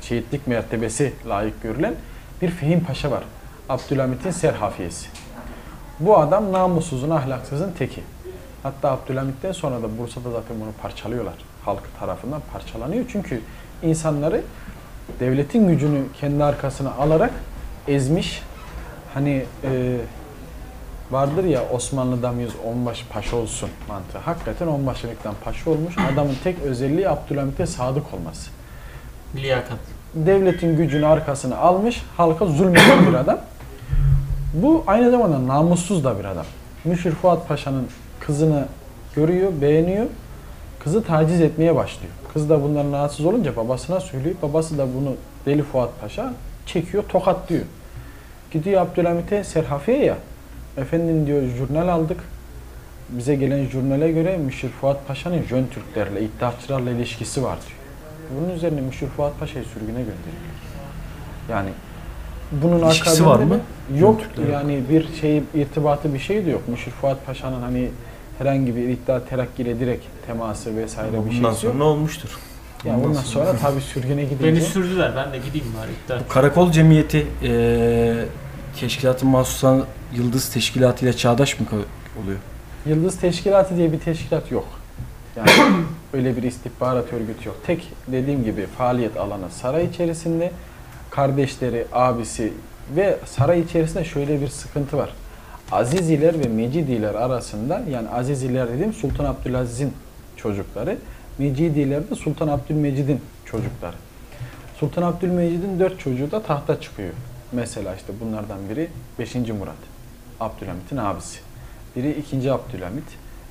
şehitlik 0.00 0.46
mertebesi 0.46 1.12
layık 1.28 1.62
görülen 1.62 1.94
bir 2.42 2.50
Fehim 2.50 2.84
Paşa 2.84 3.10
var. 3.10 3.22
Abdülhamit'in 3.68 4.30
serhafiyesi. 4.30 5.08
Bu 6.00 6.18
adam 6.18 6.52
namussuzun, 6.52 7.10
ahlaksızın 7.10 7.72
teki. 7.78 8.02
Hatta 8.62 8.90
Abdülhamit'ten 8.90 9.52
sonra 9.52 9.82
da 9.82 9.98
Bursa'da 9.98 10.30
zaten 10.30 10.60
bunu 10.60 10.72
parçalıyorlar. 10.82 11.34
Halk 11.64 11.82
tarafından 12.00 12.40
parçalanıyor. 12.52 13.04
Çünkü 13.12 13.40
insanları 13.82 14.42
devletin 15.20 15.68
gücünü 15.68 16.02
kendi 16.20 16.44
arkasına 16.44 16.92
alarak 16.92 17.32
ezmiş. 17.88 18.42
Hani 19.14 19.44
e, 19.64 19.96
vardır 21.10 21.44
ya 21.44 21.62
Osmanlı'da 21.72 22.32
mıyız 22.32 22.52
onbaşı 22.66 23.08
paşa 23.08 23.36
olsun 23.36 23.70
mantığı. 23.88 24.18
Hakikaten 24.18 24.66
onbaşılıktan 24.66 25.34
paşa 25.44 25.70
olmuş. 25.70 25.94
Adamın 26.12 26.36
tek 26.44 26.62
özelliği 26.62 27.08
Abdülhamit'e 27.08 27.66
sadık 27.66 28.14
olması. 28.14 28.50
Liyakat. 29.36 29.78
Devletin 30.14 30.76
gücünü 30.76 31.06
arkasına 31.06 31.56
almış, 31.56 32.02
halka 32.16 32.46
zulmeden 32.46 33.06
bir 33.06 33.14
adam. 33.14 33.38
Bu 34.54 34.84
aynı 34.86 35.10
zamanda 35.10 35.46
namussuz 35.46 36.04
da 36.04 36.18
bir 36.18 36.24
adam. 36.24 36.46
Müşir 36.84 37.12
Fuat 37.12 37.48
Paşa'nın 37.48 37.88
kızını 38.20 38.66
görüyor, 39.16 39.52
beğeniyor. 39.60 40.06
Kızı 40.84 41.04
taciz 41.04 41.40
etmeye 41.40 41.74
başlıyor. 41.76 42.12
Kız 42.32 42.50
da 42.50 42.62
bundan 42.62 42.92
rahatsız 42.92 43.26
olunca 43.26 43.56
babasına 43.56 44.00
söylüyor. 44.00 44.34
Babası 44.42 44.78
da 44.78 44.86
bunu 44.94 45.14
Deli 45.46 45.62
Fuat 45.62 46.00
Paşa 46.00 46.34
çekiyor, 46.66 47.04
tokatlıyor. 47.08 47.64
Gidiyor 48.50 48.82
Abdülhamit'e 48.82 49.44
Serhafiye 49.44 50.04
ya. 50.04 50.16
Efendim 50.76 51.26
diyor 51.26 51.42
jurnal 51.42 51.88
aldık. 51.88 52.20
Bize 53.08 53.34
gelen 53.34 53.64
jurnale 53.66 54.12
göre 54.12 54.36
Müşir 54.36 54.68
Fuat 54.68 55.08
Paşa'nın 55.08 55.42
Jön 55.42 55.66
Türklerle, 55.66 56.22
iddiaçılarla 56.22 56.90
ilişkisi 56.90 57.42
var 57.42 57.58
diyor. 57.66 57.78
Bunun 58.40 58.54
üzerine 58.54 58.80
Müşir 58.80 59.06
Fuat 59.06 59.40
Paşa'yı 59.40 59.64
sürgüne 59.64 59.98
gönderiyor. 59.98 60.14
Yani 61.50 61.68
bunun 62.52 62.86
İlişkisi 62.86 63.26
var 63.26 63.38
mı? 63.38 63.60
Yok 63.98 64.20
Türklerle. 64.20 64.52
yani 64.52 64.82
bir 64.90 65.08
şey 65.20 65.42
irtibatı 65.54 66.14
bir 66.14 66.18
şey 66.18 66.46
de 66.46 66.50
yok. 66.50 66.68
Müşir 66.68 66.90
Fuat 66.90 67.26
Paşa'nın 67.26 67.62
hani 67.62 67.88
herhangi 68.38 68.76
bir 68.76 68.88
iddia 68.88 69.24
terakkiyle 69.24 69.80
direkt 69.80 70.04
teması 70.26 70.76
vesaire 70.76 71.12
bir 71.12 71.18
Bundan 71.18 71.30
şey 71.32 71.40
yok. 71.42 71.56
sonra 71.56 71.84
olmuştur. 71.84 72.38
Yani 72.84 73.04
bundan 73.04 73.20
sonra 73.22 73.56
tabii 73.56 73.80
sürgüne 73.80 74.24
gidince 74.24 74.44
Beni 74.44 74.60
sürdüler 74.60 75.12
ben 75.16 75.32
de 75.32 75.38
gideyim 75.38 75.66
bari. 75.80 75.90
iddia. 76.04 76.24
Bu 76.28 76.32
Karakol 76.32 76.72
Cemiyeti 76.72 77.26
eee 77.42 78.24
Teşkilat-ı 78.80 79.26
Mahsusan 79.26 79.84
Yıldız 80.14 80.48
Teşkilatı 80.48 81.04
ile 81.04 81.12
çağdaş 81.16 81.60
mı 81.60 81.66
oluyor? 82.22 82.38
Yıldız 82.86 83.16
Teşkilatı 83.16 83.76
diye 83.76 83.92
bir 83.92 84.00
teşkilat 84.00 84.52
yok. 84.52 84.66
Yani 85.36 85.50
öyle 86.12 86.36
bir 86.36 86.42
istihbarat 86.42 87.12
örgütü 87.12 87.48
yok. 87.48 87.56
Tek 87.66 87.88
dediğim 88.08 88.44
gibi 88.44 88.66
faaliyet 88.78 89.16
alanı 89.16 89.50
saray 89.50 89.84
içerisinde 89.84 90.50
kardeşleri, 91.10 91.86
abisi 91.92 92.52
ve 92.96 93.18
saray 93.26 93.60
içerisinde 93.60 94.04
şöyle 94.04 94.40
bir 94.40 94.48
sıkıntı 94.48 94.96
var. 94.96 95.12
Aziziler 95.72 96.44
ve 96.44 96.48
Mecidiler 96.48 97.14
arasında 97.14 97.82
yani 97.90 98.08
Aziziler 98.08 98.68
dediğim 98.68 98.92
Sultan 98.92 99.24
Abdülaziz'in 99.24 99.92
çocukları, 100.36 100.98
Mecidiler 101.38 102.10
de 102.10 102.14
Sultan 102.14 102.48
Abdülmecid'in 102.48 103.20
çocukları. 103.44 103.96
Sultan 104.80 105.02
Abdülmecid'in 105.02 105.80
dört 105.80 106.00
çocuğu 106.00 106.30
da 106.30 106.42
tahta 106.42 106.80
çıkıyor. 106.80 107.12
Mesela 107.52 107.94
işte 107.94 108.12
bunlardan 108.20 108.58
biri 108.70 108.88
5. 109.18 109.34
Murat. 109.34 109.74
Abdülhamit'in 110.40 110.96
abisi. 110.96 111.38
Biri 111.96 112.10
2. 112.10 112.52
Abdülhamit. 112.52 113.04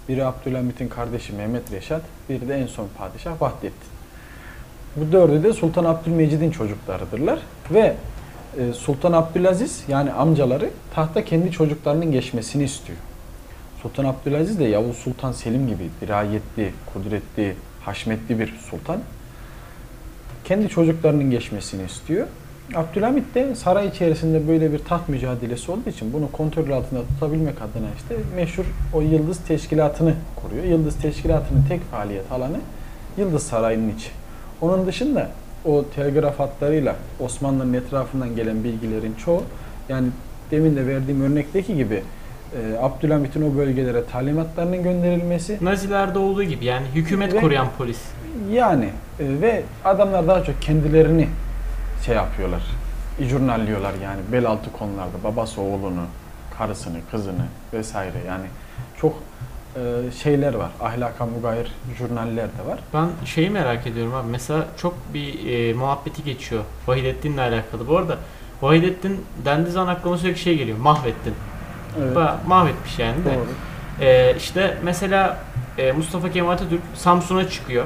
Biri 0.09 0.25
Abdülhamit'in 0.25 0.87
kardeşi 0.87 1.33
Mehmet 1.33 1.71
Reşat. 1.71 2.01
Biri 2.29 2.49
de 2.49 2.55
en 2.55 2.67
son 2.67 2.87
padişah 2.97 3.41
Vahdettin. 3.41 3.89
Bu 4.95 5.11
dördü 5.11 5.43
de 5.43 5.53
Sultan 5.53 5.85
Abdülmecid'in 5.85 6.51
çocuklarıdırlar. 6.51 7.39
Ve 7.71 7.95
e, 8.59 8.73
Sultan 8.73 9.13
Abdülaziz 9.13 9.83
yani 9.87 10.11
amcaları 10.11 10.69
tahta 10.95 11.25
kendi 11.25 11.51
çocuklarının 11.51 12.11
geçmesini 12.11 12.63
istiyor. 12.63 12.97
Sultan 13.81 14.05
Abdülaziz 14.05 14.59
de 14.59 14.63
Yavuz 14.63 14.97
Sultan 14.97 15.31
Selim 15.31 15.67
gibi 15.67 15.89
dirayetli, 16.01 16.71
kudretli, 16.93 17.55
haşmetli 17.85 18.39
bir 18.39 18.53
sultan. 18.69 18.99
Kendi 20.45 20.69
çocuklarının 20.69 21.31
geçmesini 21.31 21.85
istiyor. 21.85 22.27
Abdülhamit 22.75 23.35
de 23.35 23.55
saray 23.55 23.87
içerisinde 23.87 24.47
böyle 24.47 24.73
bir 24.73 24.79
taht 24.79 25.09
mücadelesi 25.09 25.71
olduğu 25.71 25.89
için 25.89 26.13
bunu 26.13 26.31
kontrol 26.31 26.71
altında 26.71 27.01
tutabilmek 27.01 27.55
adına 27.61 27.87
işte 27.97 28.15
meşhur 28.35 28.65
o 28.93 29.01
Yıldız 29.01 29.39
Teşkilatı'nı 29.47 30.13
kuruyor. 30.35 30.63
Yıldız 30.63 30.95
Teşkilatı'nın 30.95 31.65
tek 31.69 31.91
faaliyet 31.91 32.31
alanı 32.31 32.57
Yıldız 33.17 33.43
Sarayı'nın 33.43 33.95
içi. 33.95 34.09
Onun 34.61 34.87
dışında 34.87 35.29
o 35.65 35.85
telgraf 35.95 36.39
hatlarıyla 36.39 36.95
Osmanlı'nın 37.19 37.73
etrafından 37.73 38.35
gelen 38.35 38.63
bilgilerin 38.63 39.15
çoğu 39.25 39.43
yani 39.89 40.07
demin 40.51 40.75
de 40.75 40.87
verdiğim 40.87 41.21
örnekteki 41.21 41.75
gibi 41.75 42.03
e, 42.55 42.77
Abdülhamit'in 42.79 43.51
o 43.53 43.57
bölgelere 43.57 44.05
talimatlarının 44.05 44.83
gönderilmesi 44.83 45.57
Nazilerde 45.61 46.19
olduğu 46.19 46.43
gibi 46.43 46.65
yani 46.65 46.87
hükümet 46.95 47.33
Ve- 47.33 47.39
koruyan 47.41 47.67
polis. 47.77 47.99
yani 48.51 48.85
e, 49.19 49.41
ve 49.41 49.63
adamlar 49.85 50.27
daha 50.27 50.43
çok 50.43 50.61
kendilerini 50.61 51.27
şey 52.05 52.15
yapıyorlar. 52.15 52.61
Jurnalliyorlar 53.21 53.93
yani 54.03 54.19
bel 54.31 54.45
altı 54.45 54.71
konularda 54.71 55.23
babası 55.23 55.61
oğlunu, 55.61 56.01
karısını, 56.57 56.97
kızını 57.11 57.45
vesaire 57.73 58.17
yani 58.27 58.45
çok 59.01 59.13
e, 59.77 60.11
şeyler 60.23 60.53
var. 60.53 60.69
Ahlaka 60.81 61.25
mugayir 61.25 61.71
jurnaller 61.97 62.47
de 62.47 62.69
var. 62.69 62.79
Ben 62.93 63.09
şeyi 63.25 63.49
merak 63.49 63.87
ediyorum 63.87 64.15
abi. 64.15 64.27
Mesela 64.31 64.65
çok 64.77 64.93
bir 65.13 65.53
e, 65.53 65.73
muhabbeti 65.73 66.23
geçiyor 66.23 66.63
Vahidettin'le 66.87 67.37
alakalı. 67.37 67.87
Bu 67.87 67.97
arada 67.97 68.17
Vahidettin 68.61 69.25
dendiği 69.45 69.71
zaman 69.73 69.93
aklıma 69.93 70.17
sürekli 70.17 70.39
şey 70.39 70.57
geliyor. 70.57 70.77
Mahvettin. 70.77 71.33
Evet. 72.01 72.17
Ba- 72.17 72.35
mahvetmiş 72.47 72.99
yani 72.99 73.25
de. 73.25 73.35
Doğru. 73.35 74.05
E, 74.05 74.35
işte 74.37 74.77
mesela 74.83 75.37
e, 75.77 75.91
Mustafa 75.91 76.31
Kemal 76.31 76.51
Atatürk 76.51 76.81
Samsun'a 76.95 77.49
çıkıyor. 77.49 77.85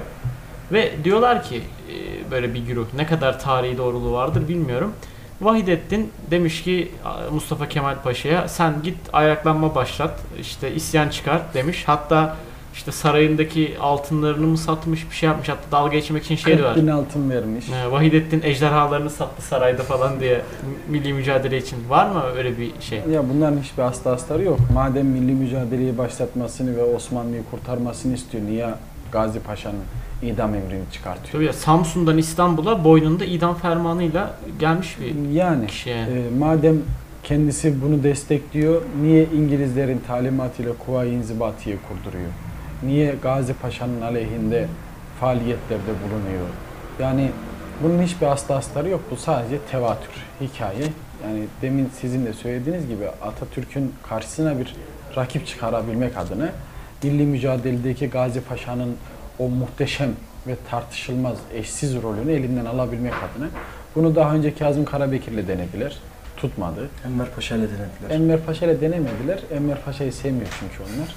Ve 0.71 0.91
diyorlar 1.03 1.43
ki 1.43 1.61
e, 1.89 2.31
böyle 2.31 2.53
bir 2.53 2.59
güruh 2.59 2.85
ne 2.95 3.05
kadar 3.05 3.39
tarihi 3.39 3.77
doğruluğu 3.77 4.13
vardır 4.13 4.47
bilmiyorum. 4.47 4.93
Vahidettin 5.41 6.11
demiş 6.31 6.63
ki 6.63 6.91
Mustafa 7.31 7.67
Kemal 7.67 7.95
Paşa'ya 8.03 8.47
sen 8.47 8.73
git 8.83 8.97
ayaklanma 9.13 9.75
başlat 9.75 10.19
işte 10.41 10.73
isyan 10.75 11.09
çıkar 11.09 11.41
demiş. 11.53 11.83
Hatta 11.85 12.35
işte 12.73 12.91
sarayındaki 12.91 13.77
altınlarını 13.79 14.47
mı 14.47 14.57
satmış 14.57 15.09
bir 15.09 15.15
şey 15.15 15.29
yapmış 15.29 15.49
hatta 15.49 15.71
dalga 15.71 15.93
geçmek 15.97 16.23
için 16.23 16.35
şey 16.35 16.53
40 16.53 16.57
diyorlar. 16.57 16.83
bin 16.83 16.87
altın 16.87 17.29
vermiş. 17.29 17.65
Ee, 17.69 17.91
Vahidettin 17.91 18.41
ejderhalarını 18.43 19.09
sattı 19.09 19.41
sarayda 19.41 19.83
falan 19.83 20.19
diye 20.19 20.41
milli 20.87 21.13
mücadele 21.13 21.57
için. 21.57 21.77
Var 21.89 22.05
mı 22.09 22.23
öyle 22.37 22.57
bir 22.57 22.71
şey? 22.79 22.99
Ya 23.11 23.29
bunların 23.29 23.57
hiçbir 23.61 23.83
aslı 23.83 24.11
astarı 24.11 24.43
yok. 24.43 24.59
Madem 24.73 25.05
milli 25.05 25.31
mücadeleyi 25.31 25.97
başlatmasını 25.97 26.77
ve 26.77 26.83
Osmanlı'yı 26.83 27.43
kurtarmasını 27.51 28.13
istiyor, 28.13 28.43
niye 28.45 28.69
Gazi 29.11 29.39
Paşa'nın 29.39 29.79
idam 30.21 30.55
emrini 30.55 30.83
çıkartıyor? 30.91 31.31
Tabii 31.31 31.45
ya 31.45 31.53
Samsun'dan 31.53 32.17
İstanbul'a 32.17 32.83
boynunda 32.83 33.25
idam 33.25 33.55
fermanıyla 33.55 34.35
gelmiş 34.59 34.97
bir 34.99 35.29
Yani 35.31 35.67
kişi 35.67 35.89
yani. 35.89 36.09
e, 36.19 36.37
madem 36.39 36.77
kendisi 37.23 37.81
bunu 37.81 38.03
destekliyor, 38.03 38.81
niye 39.01 39.25
İngilizlerin 39.25 40.01
talimatıyla 40.07 40.73
Kuvayi 40.85 41.13
İnzibati'yi 41.13 41.77
kurduruyor? 41.87 42.29
Niye 42.83 43.15
Gazi 43.23 43.53
Paşa'nın 43.53 44.01
aleyhinde 44.01 44.67
faaliyetlerde 45.19 45.91
bulunuyor? 46.03 46.45
Yani 46.99 47.31
bunun 47.83 48.01
hiçbir 48.03 48.25
aslı 48.25 48.55
astarı 48.55 48.89
yok. 48.89 49.01
Bu 49.11 49.15
sadece 49.15 49.57
tevatür, 49.71 50.11
hikaye. 50.41 50.83
Yani 51.23 51.43
demin 51.61 51.89
sizin 51.99 52.25
de 52.25 52.33
söylediğiniz 52.33 52.87
gibi 52.87 53.07
Atatürk'ün 53.21 53.93
karşısına 54.09 54.59
bir 54.59 54.75
rakip 55.17 55.47
çıkarabilmek 55.47 56.17
adına 56.17 56.49
milli 57.03 57.23
mücadeledeki 57.23 58.07
Gazi 58.09 58.41
Paşa'nın 58.41 58.95
o 59.39 59.49
muhteşem 59.49 60.09
ve 60.47 60.55
tartışılmaz 60.69 61.37
eşsiz 61.53 62.01
rolünü 62.01 62.31
elinden 62.31 62.65
alabilmek 62.65 63.13
adına 63.13 63.49
bunu 63.95 64.15
daha 64.15 64.33
önce 64.35 64.55
Kazım 64.55 64.85
Karabekir'le 64.85 65.47
denediler. 65.47 65.97
Tutmadı. 66.37 66.89
Enver 67.05 67.27
Paşa 67.35 67.55
ile 67.55 67.67
denediler. 67.67 68.09
Enver 68.15 68.45
Paşa 68.45 68.65
ile 68.65 68.81
denemediler. 68.81 69.39
Enver 69.53 69.81
Paşa'yı 69.85 70.13
sevmiyor 70.13 70.57
çünkü 70.59 70.83
onlar. 70.83 71.15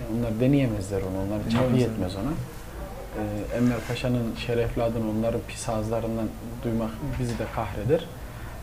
Yani 0.00 0.18
onlar 0.18 0.40
deneyemezler 0.40 1.00
onu. 1.00 1.26
Onlar 1.26 1.44
Deneyemezler. 1.50 1.78
yetmez 1.78 2.16
ona. 2.16 2.30
Ee, 2.32 3.56
Enver 3.56 3.78
Paşa'nın 3.88 4.34
şerefli 4.46 4.82
adını 4.82 5.10
onların 5.10 5.40
pis 5.48 5.68
ağızlarından 5.68 6.26
duymak 6.64 6.90
bizi 7.20 7.38
de 7.38 7.44
kahreder. 7.54 8.04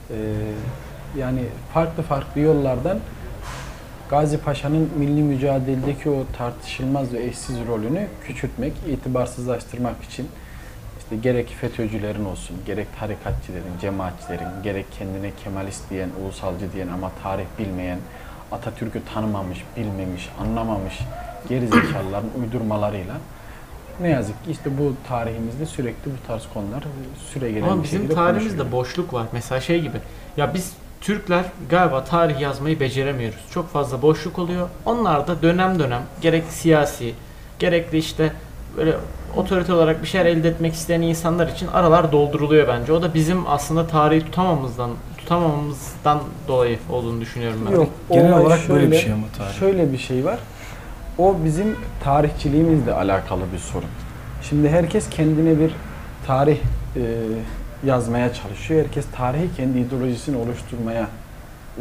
Ee, 0.09 0.15
yani 1.19 1.41
farklı 1.73 2.03
farklı 2.03 2.41
yollardan 2.41 2.99
Gazi 4.13 4.37
Paşa'nın 4.37 4.89
milli 4.97 5.21
mücadeledeki 5.21 6.09
o 6.09 6.25
tartışılmaz 6.37 7.13
ve 7.13 7.23
eşsiz 7.23 7.55
rolünü 7.67 8.07
küçültmek, 8.23 8.73
itibarsızlaştırmak 8.87 10.03
için 10.03 10.27
işte 10.99 11.15
gerek 11.15 11.49
FETÖ'cülerin 11.61 12.25
olsun, 12.25 12.55
gerek 12.65 12.87
tarikatçilerin, 12.99 13.79
cemaatçilerin, 13.81 14.47
gerek 14.63 14.85
kendine 14.97 15.31
Kemalist 15.43 15.89
diyen, 15.89 16.09
ulusalcı 16.23 16.73
diyen 16.73 16.87
ama 16.87 17.11
tarih 17.23 17.45
bilmeyen, 17.59 17.99
Atatürk'ü 18.51 19.01
tanımamış, 19.13 19.63
bilmemiş, 19.77 20.29
anlamamış 20.41 20.99
gerizekalıların 21.49 22.29
uydurmalarıyla 22.41 23.15
ne 24.01 24.09
yazık 24.09 24.45
ki 24.45 24.51
işte 24.51 24.77
bu 24.77 24.93
tarihimizde 25.07 25.65
sürekli 25.65 26.11
bu 26.11 26.27
tarz 26.27 26.43
konular 26.53 26.83
süre 27.33 27.51
gelen 27.51 27.67
Ama 27.67 27.77
bir 27.77 27.83
bizim 27.83 28.07
tarihimizde 28.07 28.71
boşluk 28.71 29.13
var. 29.13 29.27
Mesela 29.31 29.61
şey 29.61 29.81
gibi. 29.81 29.97
Ya 30.37 30.53
biz 30.53 30.73
Türkler 31.03 31.45
galiba 31.69 32.03
tarih 32.03 32.39
yazmayı 32.39 32.79
beceremiyoruz. 32.79 33.39
Çok 33.51 33.69
fazla 33.69 34.01
boşluk 34.01 34.39
oluyor. 34.39 34.69
Onlar 34.85 35.27
da 35.27 35.41
dönem 35.41 35.79
dönem 35.79 36.01
gerek 36.21 36.43
siyasi, 36.49 37.13
gerek 37.59 37.91
de 37.91 37.97
işte 37.97 38.31
böyle 38.77 38.95
otorite 39.35 39.73
olarak 39.73 40.01
bir 40.01 40.07
şeyler 40.07 40.25
elde 40.25 40.49
etmek 40.49 40.73
isteyen 40.73 41.01
insanlar 41.01 41.47
için 41.47 41.67
aralar 41.67 42.11
dolduruluyor 42.11 42.67
bence. 42.67 42.93
O 42.93 43.01
da 43.01 43.13
bizim 43.13 43.47
aslında 43.47 43.87
tarihi 43.87 44.25
tutamamamızdan 44.25 44.91
tutamamamızdan 45.17 46.19
dolayı 46.47 46.79
olduğunu 46.89 47.21
düşünüyorum 47.21 47.59
ben. 47.69 47.75
Yok, 47.75 47.89
Genel 48.11 48.33
olarak 48.39 48.69
böyle 48.69 48.85
bir 48.91 48.91
şöyle- 48.91 49.01
şey 49.03 49.13
ama 49.13 49.27
tarih. 49.37 49.53
Şöyle 49.59 49.93
bir 49.93 49.97
şey 49.97 50.25
var. 50.25 50.39
O 51.17 51.35
bizim 51.45 51.75
tarihçiliğimizle 52.03 52.93
alakalı 52.93 53.41
bir 53.53 53.57
sorun. 53.59 53.89
Şimdi 54.49 54.69
herkes 54.69 55.09
kendine 55.09 55.59
bir 55.59 55.71
tarih 56.27 56.57
e, 56.95 57.01
yazmaya 57.85 58.33
çalışıyor. 58.33 58.85
Herkes 58.85 59.05
tarihi 59.15 59.55
kendi 59.57 59.79
ideolojisini 59.79 60.37
oluşturmaya 60.37 61.07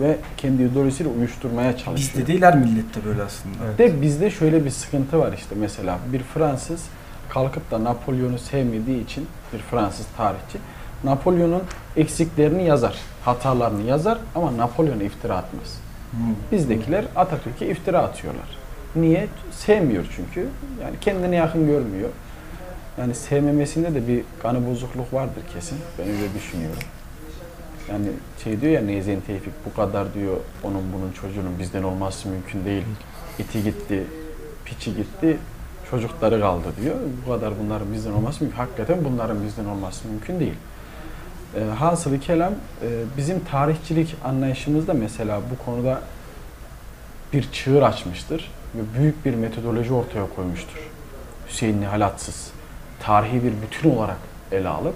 ve 0.00 0.16
kendi 0.36 0.62
ideolojisiyle 0.62 1.10
uyuşturmaya 1.10 1.76
çalışıyor. 1.76 2.14
Bizde 2.14 2.26
değil 2.26 2.42
her 2.42 2.56
millette 2.56 3.04
böyle 3.04 3.22
aslında. 3.22 3.78
De 3.78 4.02
bizde 4.02 4.30
şöyle 4.30 4.64
bir 4.64 4.70
sıkıntı 4.70 5.18
var 5.18 5.32
işte 5.32 5.54
mesela 5.58 5.98
bir 6.12 6.22
Fransız 6.22 6.84
kalkıp 7.28 7.70
da 7.70 7.84
Napolyon'u 7.84 8.38
sevmediği 8.38 9.04
için 9.04 9.26
bir 9.52 9.58
Fransız 9.58 10.06
tarihçi 10.16 10.58
Napolyon'un 11.04 11.62
eksiklerini 11.96 12.64
yazar, 12.64 12.96
hatalarını 13.24 13.82
yazar 13.82 14.18
ama 14.34 14.56
Napolyon'a 14.56 15.02
iftira 15.02 15.36
atmaz. 15.36 15.78
Hmm. 16.10 16.20
Bizdekiler 16.52 17.04
Atatürk'e 17.16 17.66
iftira 17.66 17.98
atıyorlar. 17.98 18.58
Niye? 18.96 19.26
Sevmiyor 19.50 20.04
çünkü. 20.16 20.48
Yani 20.82 20.96
kendine 21.00 21.36
yakın 21.36 21.66
görmüyor. 21.66 22.08
Yani 22.98 23.14
sevmemesinde 23.14 23.94
de 23.94 24.08
bir 24.08 24.22
kanı 24.42 24.66
bozukluk 24.66 25.12
vardır 25.12 25.42
kesin. 25.54 25.78
Ben 25.98 26.08
öyle 26.08 26.34
düşünüyorum. 26.34 26.82
Yani 27.90 28.06
şey 28.44 28.60
diyor 28.60 28.72
ya 28.72 28.80
Nezen 28.80 29.20
Tevfik 29.20 29.52
bu 29.66 29.74
kadar 29.74 30.14
diyor 30.14 30.36
onun 30.62 30.82
bunun 30.92 31.12
çocuğunun 31.12 31.58
bizden 31.58 31.82
olması 31.82 32.28
mümkün 32.28 32.64
değil. 32.64 32.84
İti 33.38 33.62
gitti, 33.62 34.04
piçi 34.64 34.96
gitti, 34.96 35.38
çocukları 35.90 36.40
kaldı 36.40 36.68
diyor. 36.82 36.94
Bu 37.26 37.32
kadar 37.32 37.52
bunların 37.64 37.92
bizden 37.92 38.12
olması 38.12 38.44
mümkün. 38.44 38.58
Hakikaten 38.58 39.04
bunların 39.04 39.44
bizden 39.44 39.64
olması 39.64 40.08
mümkün 40.08 40.40
değil. 40.40 40.54
E, 41.56 41.64
hasılı 41.64 42.20
kelam 42.20 42.52
e, 42.52 42.88
bizim 43.16 43.40
tarihçilik 43.44 44.16
anlayışımızda 44.24 44.94
mesela 44.94 45.40
bu 45.50 45.64
konuda 45.64 46.00
bir 47.32 47.52
çığır 47.52 47.82
açmıştır 47.82 48.50
ve 48.74 48.98
büyük 48.98 49.24
bir 49.24 49.34
metodoloji 49.34 49.92
ortaya 49.92 50.26
koymuştur. 50.36 50.90
Hüseyin 51.48 51.80
Nihalatsız 51.80 52.52
tarihi 53.02 53.44
bir 53.44 53.52
bütün 53.62 53.90
olarak 53.90 54.18
ele 54.52 54.68
alıp 54.68 54.94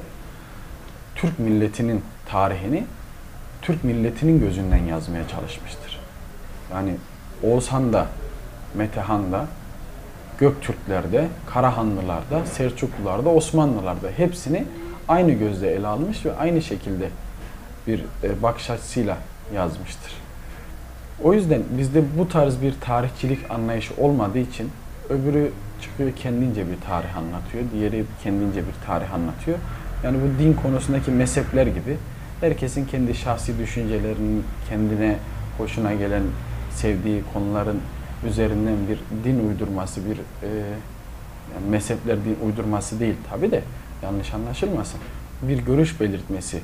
Türk 1.14 1.38
milletinin 1.38 2.02
tarihini 2.26 2.84
Türk 3.62 3.84
milletinin 3.84 4.40
gözünden 4.40 4.84
yazmaya 4.84 5.28
çalışmıştır. 5.28 6.00
Yani 6.72 6.96
Oğuzhan'da, 7.42 8.07
Metehan'da, 8.74 9.46
Göktürklerde, 10.38 11.28
Karahanlılarda, 11.46 12.46
Selçuklularda, 12.46 13.28
Osmanlılarda 13.28 14.09
hepsini 14.16 14.64
aynı 15.09 15.32
gözle 15.32 15.70
ele 15.70 15.86
almış 15.86 16.26
ve 16.26 16.36
aynı 16.36 16.62
şekilde 16.62 17.09
bir 17.86 18.04
e, 18.22 18.42
bakış 18.42 18.70
açısıyla 18.70 19.16
yazmıştır. 19.54 20.12
O 21.22 21.32
yüzden 21.32 21.62
bizde 21.78 22.02
bu 22.18 22.28
tarz 22.28 22.62
bir 22.62 22.74
tarihçilik 22.80 23.50
anlayışı 23.50 23.94
olmadığı 23.98 24.38
için 24.38 24.70
öbürü 25.09 25.52
çıkıyor 25.83 26.12
kendince 26.16 26.66
bir 26.70 26.81
tarih 26.87 27.16
anlatıyor, 27.16 27.64
diğeri 27.72 28.05
kendince 28.22 28.61
bir 28.61 28.87
tarih 28.87 29.14
anlatıyor. 29.14 29.59
Yani 30.05 30.18
bu 30.22 30.43
din 30.43 30.53
konusundaki 30.53 31.11
mezhepler 31.11 31.66
gibi 31.66 31.97
herkesin 32.41 32.87
kendi 32.87 33.14
şahsi 33.14 33.59
düşüncelerinin 33.59 34.45
kendine 34.68 35.16
hoşuna 35.59 35.95
gelen, 35.95 36.22
sevdiği 36.74 37.22
konuların 37.33 37.81
üzerinden 38.29 38.77
bir 38.89 38.99
din 39.24 39.49
uydurması, 39.49 40.01
bir 40.05 40.16
e, 40.16 40.51
yani 41.55 41.70
mezhepler 41.70 42.16
din 42.24 42.47
uydurması 42.47 43.01
değil 43.01 43.14
tabi 43.31 43.51
de 43.51 43.62
yanlış 44.03 44.35
anlaşılmasın. 44.35 45.01
Bir 45.43 45.59
görüş 45.59 46.01
belirtmesi 46.01 46.61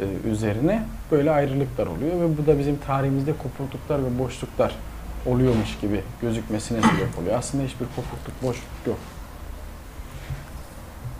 e, 0.00 0.28
üzerine 0.30 0.82
böyle 1.10 1.30
ayrılıklar 1.30 1.86
oluyor 1.86 2.20
ve 2.20 2.38
bu 2.38 2.46
da 2.46 2.58
bizim 2.58 2.76
tarihimizde 2.86 3.32
kopukluklar 3.32 3.98
ve 3.98 4.18
boşluklar 4.18 4.74
oluyormuş 5.26 5.78
gibi 5.80 6.00
gözükmesine 6.22 6.78
sebep 6.82 7.18
oluyor. 7.22 7.38
Aslında 7.38 7.64
hiçbir 7.64 7.86
kopukluk, 7.96 8.42
boşluk 8.42 8.64
yok. 8.86 8.98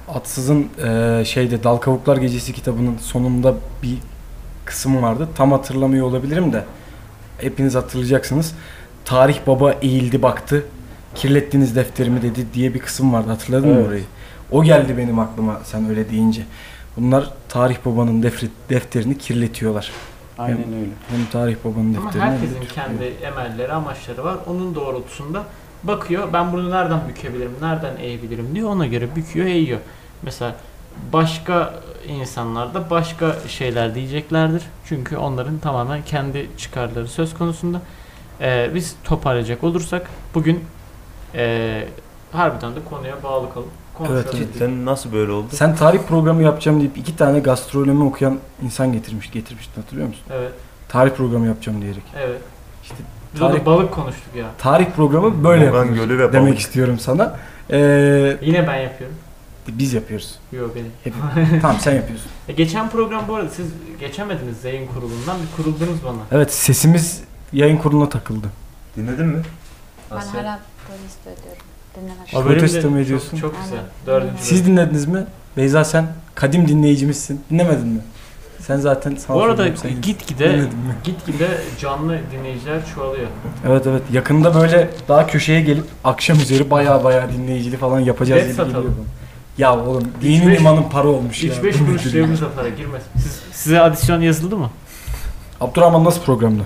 Atsız'ın 0.08 0.68
eee, 0.78 1.24
şeyde 1.24 1.64
Dal 1.64 1.76
Kavuklar 1.76 2.16
Gecesi 2.16 2.52
kitabının 2.52 2.98
sonunda 2.98 3.54
bir 3.82 3.98
kısım 4.64 5.02
vardı. 5.02 5.28
Tam 5.34 5.52
hatırlamıyor 5.52 6.06
olabilirim 6.06 6.52
de 6.52 6.64
hepiniz 7.38 7.74
hatırlayacaksınız. 7.74 8.54
Tarih 9.04 9.38
baba 9.46 9.72
eğildi 9.72 10.22
baktı. 10.22 10.64
Kirlettiniz 11.14 11.76
defterimi 11.76 12.22
dedi 12.22 12.46
diye 12.54 12.74
bir 12.74 12.78
kısım 12.78 13.12
vardı. 13.12 13.30
Hatırladın 13.30 13.68
mı 13.68 13.74
Evet. 13.76 13.86
orayı? 13.88 14.04
O 14.50 14.64
geldi 14.64 14.96
benim 14.98 15.18
aklıma 15.18 15.60
sen 15.64 15.88
öyle 15.88 16.10
deyince. 16.10 16.42
Bunlar 16.96 17.30
tarih 17.48 17.76
babanın 17.84 18.22
defterini 18.70 19.18
kirletiyorlar. 19.18 19.90
Aynen 20.40 20.72
öyle. 20.72 20.90
Hem 21.08 21.26
tarih 21.32 21.56
babanın 21.64 21.94
Ama 21.94 22.06
defterini 22.06 22.24
hem 22.24 22.32
de 22.32 22.36
herkesin 22.36 22.74
kendi 22.74 23.04
emelleri, 23.04 23.72
amaçları 23.72 24.24
var. 24.24 24.36
Onun 24.46 24.74
doğrultusunda 24.74 25.44
bakıyor 25.84 26.32
ben 26.32 26.52
bunu 26.52 26.70
nereden 26.70 27.08
bükebilirim, 27.08 27.52
nereden 27.60 27.96
eğebilirim 27.96 28.54
diyor. 28.54 28.70
Ona 28.70 28.86
göre 28.86 29.16
büküyor, 29.16 29.46
eğiyor. 29.46 29.80
Mesela 30.22 30.54
başka 31.12 31.74
insanlar 32.08 32.74
da 32.74 32.90
başka 32.90 33.36
şeyler 33.48 33.94
diyeceklerdir. 33.94 34.62
Çünkü 34.84 35.16
onların 35.16 35.58
tamamen 35.58 36.02
kendi 36.02 36.50
çıkarları 36.58 37.08
söz 37.08 37.34
konusunda. 37.34 37.80
Ee, 38.40 38.70
biz 38.74 38.96
toparlayacak 39.04 39.64
olursak 39.64 40.10
bugün 40.34 40.64
ee, 41.34 41.88
harbiden 42.32 42.76
de 42.76 42.78
konuya 42.90 43.22
bağlı 43.22 43.54
kalıp. 43.54 43.68
Evet, 44.08 44.26
evet. 44.34 44.52
Cidden 44.54 44.86
nasıl 44.86 45.12
böyle 45.12 45.32
oldu? 45.32 45.46
Sen 45.52 45.76
tarih 45.76 45.98
programı 46.08 46.42
yapacağım 46.42 46.80
deyip 46.80 46.98
iki 46.98 47.16
tane 47.16 47.40
gastronomi 47.40 48.04
okuyan 48.04 48.38
insan 48.62 48.92
getirmiş 48.92 49.30
getirmiştin 49.30 49.80
hatırlıyor 49.82 50.08
musun? 50.08 50.22
Evet, 50.32 50.52
Tarih 50.88 51.10
programı 51.10 51.46
yapacağım 51.46 51.82
diyerek. 51.82 52.02
evet. 52.16 52.40
Biz 53.34 53.42
orada 53.42 53.56
Tarih- 53.56 53.66
balık 53.66 53.92
konuştuk 53.92 54.36
ya. 54.36 54.46
Tarih 54.58 54.86
programı 54.96 55.44
böyle 55.44 55.64
yapılır 55.64 55.84
Gölü 55.94 56.18
ve 56.18 56.32
demek 56.32 56.48
balık. 56.48 56.58
istiyorum 56.60 56.98
sana. 56.98 57.36
Ee, 57.70 58.36
Yine 58.42 58.66
ben 58.68 58.76
yapıyorum. 58.76 59.16
biz 59.68 59.92
yapıyoruz. 59.92 60.38
Yok 60.52 60.70
benim. 60.74 60.92
Hep, 61.04 61.14
tamam 61.62 61.76
sen 61.80 61.94
yapıyorsun. 61.94 62.30
E, 62.48 62.52
geçen 62.52 62.90
program 62.90 63.24
bu 63.28 63.34
arada 63.34 63.48
siz 63.50 63.66
geçemediniz 64.00 64.64
yayın 64.64 64.86
kurulundan. 64.86 65.36
Bir 65.42 65.62
kuruldunuz 65.62 66.04
bana. 66.04 66.16
Evet 66.32 66.52
sesimiz 66.54 67.20
yayın 67.52 67.76
kuruluna 67.76 68.08
takıldı. 68.08 68.46
Dinledin 68.96 69.26
mi? 69.26 69.42
Ben 70.10 70.16
Asya. 70.16 70.32
hala 70.42 70.60
polis 70.88 71.38
ödüyorum. 71.38 71.62
Dinlemek. 71.96 72.26
De 72.26 72.32
Protesto 72.60 72.90
mu 72.90 72.96
çok- 72.96 73.06
ediyorsun? 73.06 73.36
Çok, 73.38 73.54
güzel. 73.62 73.78
Aynen. 73.78 73.90
Dördüncü 74.06 74.42
Siz 74.42 74.62
bölüm. 74.64 74.72
dinlediniz 74.72 75.06
mi? 75.06 75.24
Beyza 75.56 75.84
sen 75.84 76.06
kadim 76.34 76.68
dinleyicimizsin. 76.68 77.40
Dinlemedin 77.50 77.88
mi? 77.88 78.00
Sen 78.66 78.76
zaten 78.76 79.16
sana 79.16 79.36
Bu 79.36 79.42
arada 79.42 79.68
gitgide 80.02 80.68
gitgide 81.04 81.48
canlı 81.80 82.18
dinleyiciler 82.32 82.80
çoğalıyor. 82.94 83.26
Evet 83.68 83.86
evet 83.86 84.02
yakında 84.12 84.54
böyle 84.54 84.90
daha 85.08 85.26
köşeye 85.26 85.60
gelip 85.60 85.84
akşam 86.04 86.36
üzeri 86.36 86.70
baya 86.70 87.04
baya 87.04 87.28
dinleyicili 87.32 87.76
falan 87.76 88.00
yapacağız 88.00 88.40
Bet 88.40 88.46
gibi 88.48 88.56
satalım. 88.56 88.74
geliyor. 88.82 88.94
Ya 89.58 89.78
oğlum 89.86 90.04
dinin 90.22 90.48
beş- 90.50 90.60
imanın 90.60 90.82
para 90.82 91.08
olmuş 91.08 91.44
ya. 91.44 91.54
3-5 91.54 91.78
kuruş 91.86 92.02
cebimize 92.02 92.44
para 92.56 92.68
girmez. 92.68 93.02
Siz, 93.16 93.40
size 93.52 93.80
adisyon 93.80 94.20
yazıldı 94.20 94.56
mı? 94.56 94.70
Abdurrahman 95.60 96.04
nasıl 96.04 96.22
programda? 96.22 96.62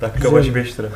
Dakika 0.00 0.18
Güzel. 0.18 0.32
başı 0.32 0.54
5 0.54 0.78
lira. 0.80 0.88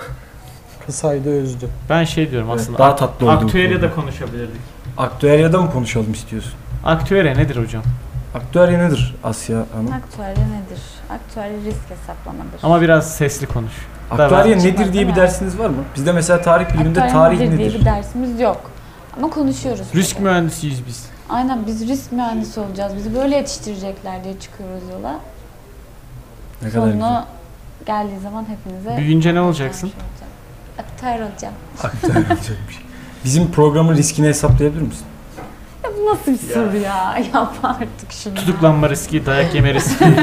Kısaydı 0.93 1.30
özdü. 1.43 1.68
Ben 1.91 2.05
şey 2.05 2.30
diyorum 2.30 2.49
Evet, 2.51 2.61
aslında. 2.61 2.78
daha 2.78 2.97
tatlı 2.97 3.26
oldu 3.26 3.41
bu 3.43 3.45
Aktüelya 3.47 3.76
da 3.76 3.89
program. 3.89 3.95
konuşabilirdik. 3.95 4.61
Aktüerya'da 4.97 5.62
mı 5.62 5.72
konuşalım 5.72 6.12
istiyorsun? 6.12 6.53
Aktüelya 6.84 7.34
nedir 7.34 7.57
hocam? 7.57 7.82
Aktüerya 8.34 8.78
nedir 8.78 9.14
Asya 9.24 9.57
Hanım? 9.57 9.93
Aktüelya 9.93 10.32
nedir? 10.32 10.82
Aktüelya 11.11 11.59
risk 11.64 11.91
hesaplamadır. 11.91 12.61
Ama 12.62 12.80
biraz 12.80 13.14
sesli 13.16 13.47
konuş. 13.47 13.72
Aktüerya 14.11 14.57
nedir 14.57 14.93
diye 14.93 15.09
bir 15.09 15.16
dersiniz 15.16 15.59
var 15.59 15.68
mı? 15.70 15.76
Bizde 15.97 16.12
mesela 16.12 16.43
tarih 16.43 16.74
biliminde 16.74 17.09
tarih 17.09 17.41
nedir 17.41 17.59
diye 17.59 17.74
bir 17.74 17.84
dersimiz 17.84 18.41
yok. 18.41 18.70
Ama 19.16 19.30
konuşuyoruz. 19.30 19.86
Risk 19.95 20.18
burada. 20.18 20.30
mühendisiyiz 20.30 20.86
biz. 20.86 21.07
Aynen 21.28 21.66
biz 21.66 21.89
risk 21.89 22.12
mühendisi 22.12 22.61
olacağız. 22.61 22.97
Bizi 22.97 23.14
böyle 23.14 23.36
yetiştirecekler 23.36 24.24
diye 24.24 24.39
çıkıyoruz 24.41 24.82
yola. 24.93 25.18
Ne 26.62 26.70
kadar 26.70 26.86
güzel. 26.86 27.01
Sonu 27.01 27.24
geldiği 27.86 28.20
zaman 28.22 28.45
hepinize... 28.49 28.97
Büyüyünce 28.97 29.34
ne 29.34 29.41
olacaksın? 29.41 29.93
Aktör 30.79 31.09
olacağım. 31.20 31.55
Aktüerya 31.83 32.20
olacakmış. 32.20 32.79
Bizim 33.24 33.51
programın 33.51 33.95
riskini 33.97 34.26
hesaplayabilir 34.26 34.83
misin? 34.83 35.07
Ya 35.85 35.91
bu 35.99 36.07
nasıl 36.07 36.33
bir 36.33 36.55
soru 36.55 36.76
ya? 36.76 37.18
Yap 37.35 37.55
artık 37.62 38.12
şunu. 38.12 38.35
Tutuklanma 38.35 38.91
riski, 38.91 39.26
dayak 39.26 39.55
yeme 39.55 39.74
riski. 39.74 40.05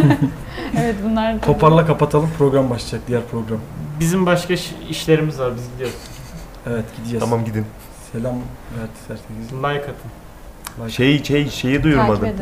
Evet 0.80 0.96
bunlar... 1.04 1.42
Toparla 1.42 1.86
kapatalım 1.88 2.30
program 2.38 2.70
başlayacak 2.70 3.02
diğer 3.08 3.22
program. 3.32 3.60
Bizim 4.00 4.26
başka 4.26 4.54
iş- 4.54 4.76
işlerimiz 4.90 5.40
var 5.40 5.52
biz 5.58 5.72
gidiyoruz. 5.72 5.96
Evet 6.68 6.86
gideceğiz. 6.98 7.24
Tamam 7.24 7.46
gidin. 7.46 7.66
Selam. 8.12 8.36
Evet 8.80 8.90
herkese. 9.08 9.56
Like 9.56 9.92
atın. 9.92 10.12
Like. 10.84 10.90
Şey 10.94 11.24
şey 11.24 11.50
şeyi 11.50 11.76
edin. 11.76 11.90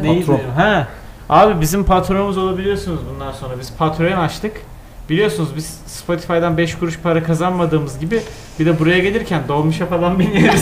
Neyi 0.03 0.20
Patron. 0.20 0.38
diyorum? 0.38 0.55
Ha. 0.55 0.88
Abi 1.30 1.61
bizim 1.61 1.86
patronumuz 1.86 2.38
olabiliyorsunuz 2.38 2.99
bundan 3.14 3.32
sonra. 3.32 3.59
Biz 3.59 3.74
Patreon 3.78 4.18
açtık. 4.20 4.61
Biliyorsunuz 5.10 5.49
biz 5.56 5.78
Spotify'dan 5.88 6.58
5 6.58 6.76
kuruş 6.78 6.99
para 6.99 7.24
kazanmadığımız 7.24 7.99
gibi 7.99 8.22
bir 8.60 8.66
de 8.66 8.80
buraya 8.80 8.99
gelirken 8.99 9.41
dolmuşa 9.47 9.86
falan 9.86 10.20
biniyoruz. 10.20 10.62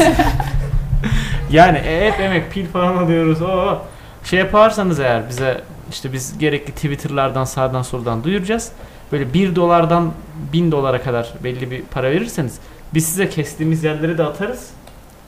yani 1.51 1.77
e, 1.77 2.11
hep 2.11 2.19
emek 2.19 2.51
pil 2.51 2.67
falan 2.67 2.97
alıyoruz. 2.97 3.41
O 3.41 3.81
şey 4.23 4.39
yaparsanız 4.39 4.99
eğer 4.99 5.29
bize 5.29 5.61
işte 5.89 6.13
biz 6.13 6.37
gerekli 6.37 6.71
Twitter'lardan 6.73 7.43
sağdan 7.43 7.81
soldan 7.81 8.23
duyuracağız. 8.23 8.71
Böyle 9.11 9.33
1 9.33 9.55
dolardan 9.55 10.11
1000 10.53 10.71
dolara 10.71 11.01
kadar 11.01 11.33
belli 11.43 11.71
bir 11.71 11.81
para 11.81 12.11
verirseniz 12.11 12.55
biz 12.93 13.05
size 13.05 13.29
kestiğimiz 13.29 13.83
yerleri 13.83 14.17
de 14.17 14.23
atarız. 14.23 14.69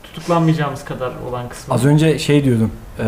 Tutuklanmayacağımız 0.02 0.84
kadar 0.84 1.12
olan 1.30 1.48
kısmı. 1.48 1.74
Az 1.74 1.84
önce 1.84 2.18
şey 2.18 2.44
diyordun. 2.44 2.72
Ee, 2.98 3.04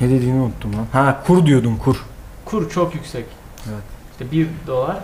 ne 0.00 0.10
dediğini 0.10 0.40
unuttum 0.40 0.72
lan. 0.72 0.86
Ha 0.92 1.22
kur 1.26 1.46
diyordun 1.46 1.76
kur. 1.76 1.96
Kur 2.44 2.70
çok 2.70 2.94
yüksek. 2.94 3.24
Evet. 3.68 3.82
İşte 4.22 4.36
1 4.36 4.46
dolar. 4.66 4.96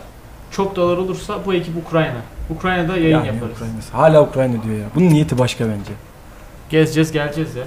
Çok 0.50 0.76
dolar 0.76 0.96
olursa 0.96 1.38
bu 1.46 1.54
ekip 1.54 1.76
Ukrayna. 1.86 2.16
Ukrayna'da 2.50 2.96
yayın 2.96 3.16
Yani 3.16 3.26
yaparız. 3.26 3.56
Ukrayna'sı. 3.56 3.92
Hala 3.92 4.22
Ukrayna 4.22 4.62
diyor 4.62 4.78
ya. 4.78 4.84
Bunun 4.94 5.08
niyeti 5.08 5.38
başka 5.38 5.64
bence. 5.64 5.92
Gezeceğiz 6.70 7.12
geleceğiz 7.12 7.54
ya. 7.56 7.64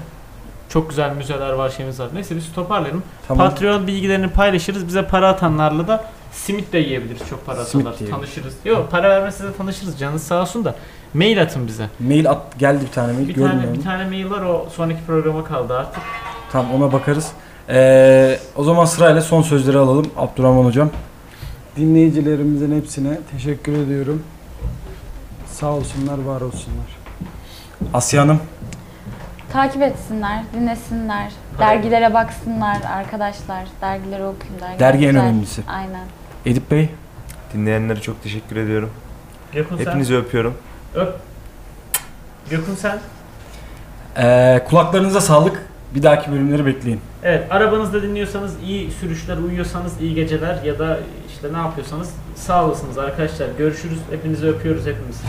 Çok 0.70 0.89
güzel 0.89 1.16
müzeler 1.16 1.54
var 1.54 1.70
şeyimiz 1.70 1.99
var. 1.99 2.08
Neyse 2.14 2.36
biz 2.36 2.54
toparlayalım. 2.54 3.04
Tamam. 3.28 3.49
Patreon 3.49 3.88
bilgilerini 3.88 4.28
paylaşırız. 4.30 4.88
Bize 4.88 5.06
para 5.08 5.28
atanlarla 5.30 5.88
da 5.88 6.04
simit 6.32 6.74
de 6.74 6.78
yiyebiliriz. 6.78 7.22
Çok 7.30 7.45
para 7.45 7.66
Simit 7.66 7.88
atarlar. 7.88 7.99
yiyebiliriz. 8.10 8.34
Tanışırız. 8.36 8.56
Yok 8.66 8.91
para 8.91 9.10
vermezse 9.10 9.43
de 9.43 9.54
tanışırız. 9.54 9.99
Canınız 9.99 10.24
sağ 10.24 10.41
olsun 10.41 10.66
da. 10.66 10.76
Mail 11.14 11.41
atın 11.41 11.68
bize. 11.68 11.89
Mail 11.99 12.30
at 12.30 12.60
geldi 12.60 12.86
bir 12.88 12.91
tane 12.91 13.14
mail. 13.14 13.28
Bir 13.28 13.34
Gördüm 13.34 13.52
tane, 13.62 13.74
bir 13.74 13.82
tane 13.84 14.06
mail 14.06 14.30
var 14.30 14.41
o 14.41 14.68
sonraki 14.76 14.99
programa 15.08 15.43
kaldı 15.43 15.78
artık. 15.78 16.02
Tamam 16.52 16.72
ona 16.82 16.93
bakarız. 16.93 17.32
Ee, 17.70 18.39
o 18.56 18.64
zaman 18.64 18.86
sırayla 18.86 19.22
son 19.22 19.41
sözleri 19.41 19.78
alalım. 19.78 20.06
Abdurrahman 20.18 20.64
hocam. 20.66 20.89
Dinleyicilerimizin 21.78 22.76
hepsine 22.82 23.18
teşekkür 23.32 23.74
ediyorum. 23.74 24.24
Sağ 25.48 25.72
olsunlar, 25.72 26.18
var 26.18 26.42
olsunlar. 26.42 26.98
Asya 27.94 28.22
Hanım. 28.22 28.40
Takip 29.54 29.82
etsinler, 29.82 30.44
dinlesinler, 30.56 31.32
dergilere 31.60 32.14
baksınlar 32.14 32.78
arkadaşlar. 32.96 33.66
Dergileri 33.82 34.24
okuyun. 34.24 34.60
Dergiler 34.62 34.80
Dergi 34.80 35.06
en 35.06 35.12
güzel. 35.12 35.24
önemlisi. 35.26 35.62
Aynen. 35.68 36.06
Edip 36.46 36.72
Bey. 36.72 36.90
Dinleyenlere 37.54 38.02
çok 38.02 38.24
teşekkür 38.24 38.56
ediyorum. 38.56 38.90
Gökhan 39.54 39.78
sen. 39.78 39.86
Hepinizi 39.86 40.16
öpüyorum. 40.18 40.54
Öp. 40.96 41.14
Gökhan 42.50 42.76
sen. 42.76 43.00
Ee, 44.18 44.64
kulaklarınıza 44.70 45.22
sağlık. 45.22 45.66
Bir 45.96 46.04
dahaki 46.04 46.32
bölümleri 46.32 46.66
bekleyin. 46.66 47.02
Evet, 47.24 47.48
arabanızda 47.52 48.02
dinliyorsanız 48.04 48.56
iyi 48.64 48.92
sürüşler, 48.92 49.38
uyuyorsanız 49.38 50.02
iyi 50.02 50.16
geceler 50.16 50.64
ya 50.64 50.80
da 50.80 51.00
işte 51.42 51.54
ne 51.54 51.58
yapıyorsanız 51.58 52.10
sağ 52.36 52.66
olasınız 52.66 52.98
arkadaşlar. 52.98 53.50
Görüşürüz. 53.58 54.00
Hepinizi 54.10 54.48
öpüyoruz 54.48 54.86
hepimiz. 54.86 55.22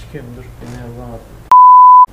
Çıkıyorum 0.00 0.30
dur. 0.36 0.42
Beni 0.42 0.82
Allah'a 0.82 1.35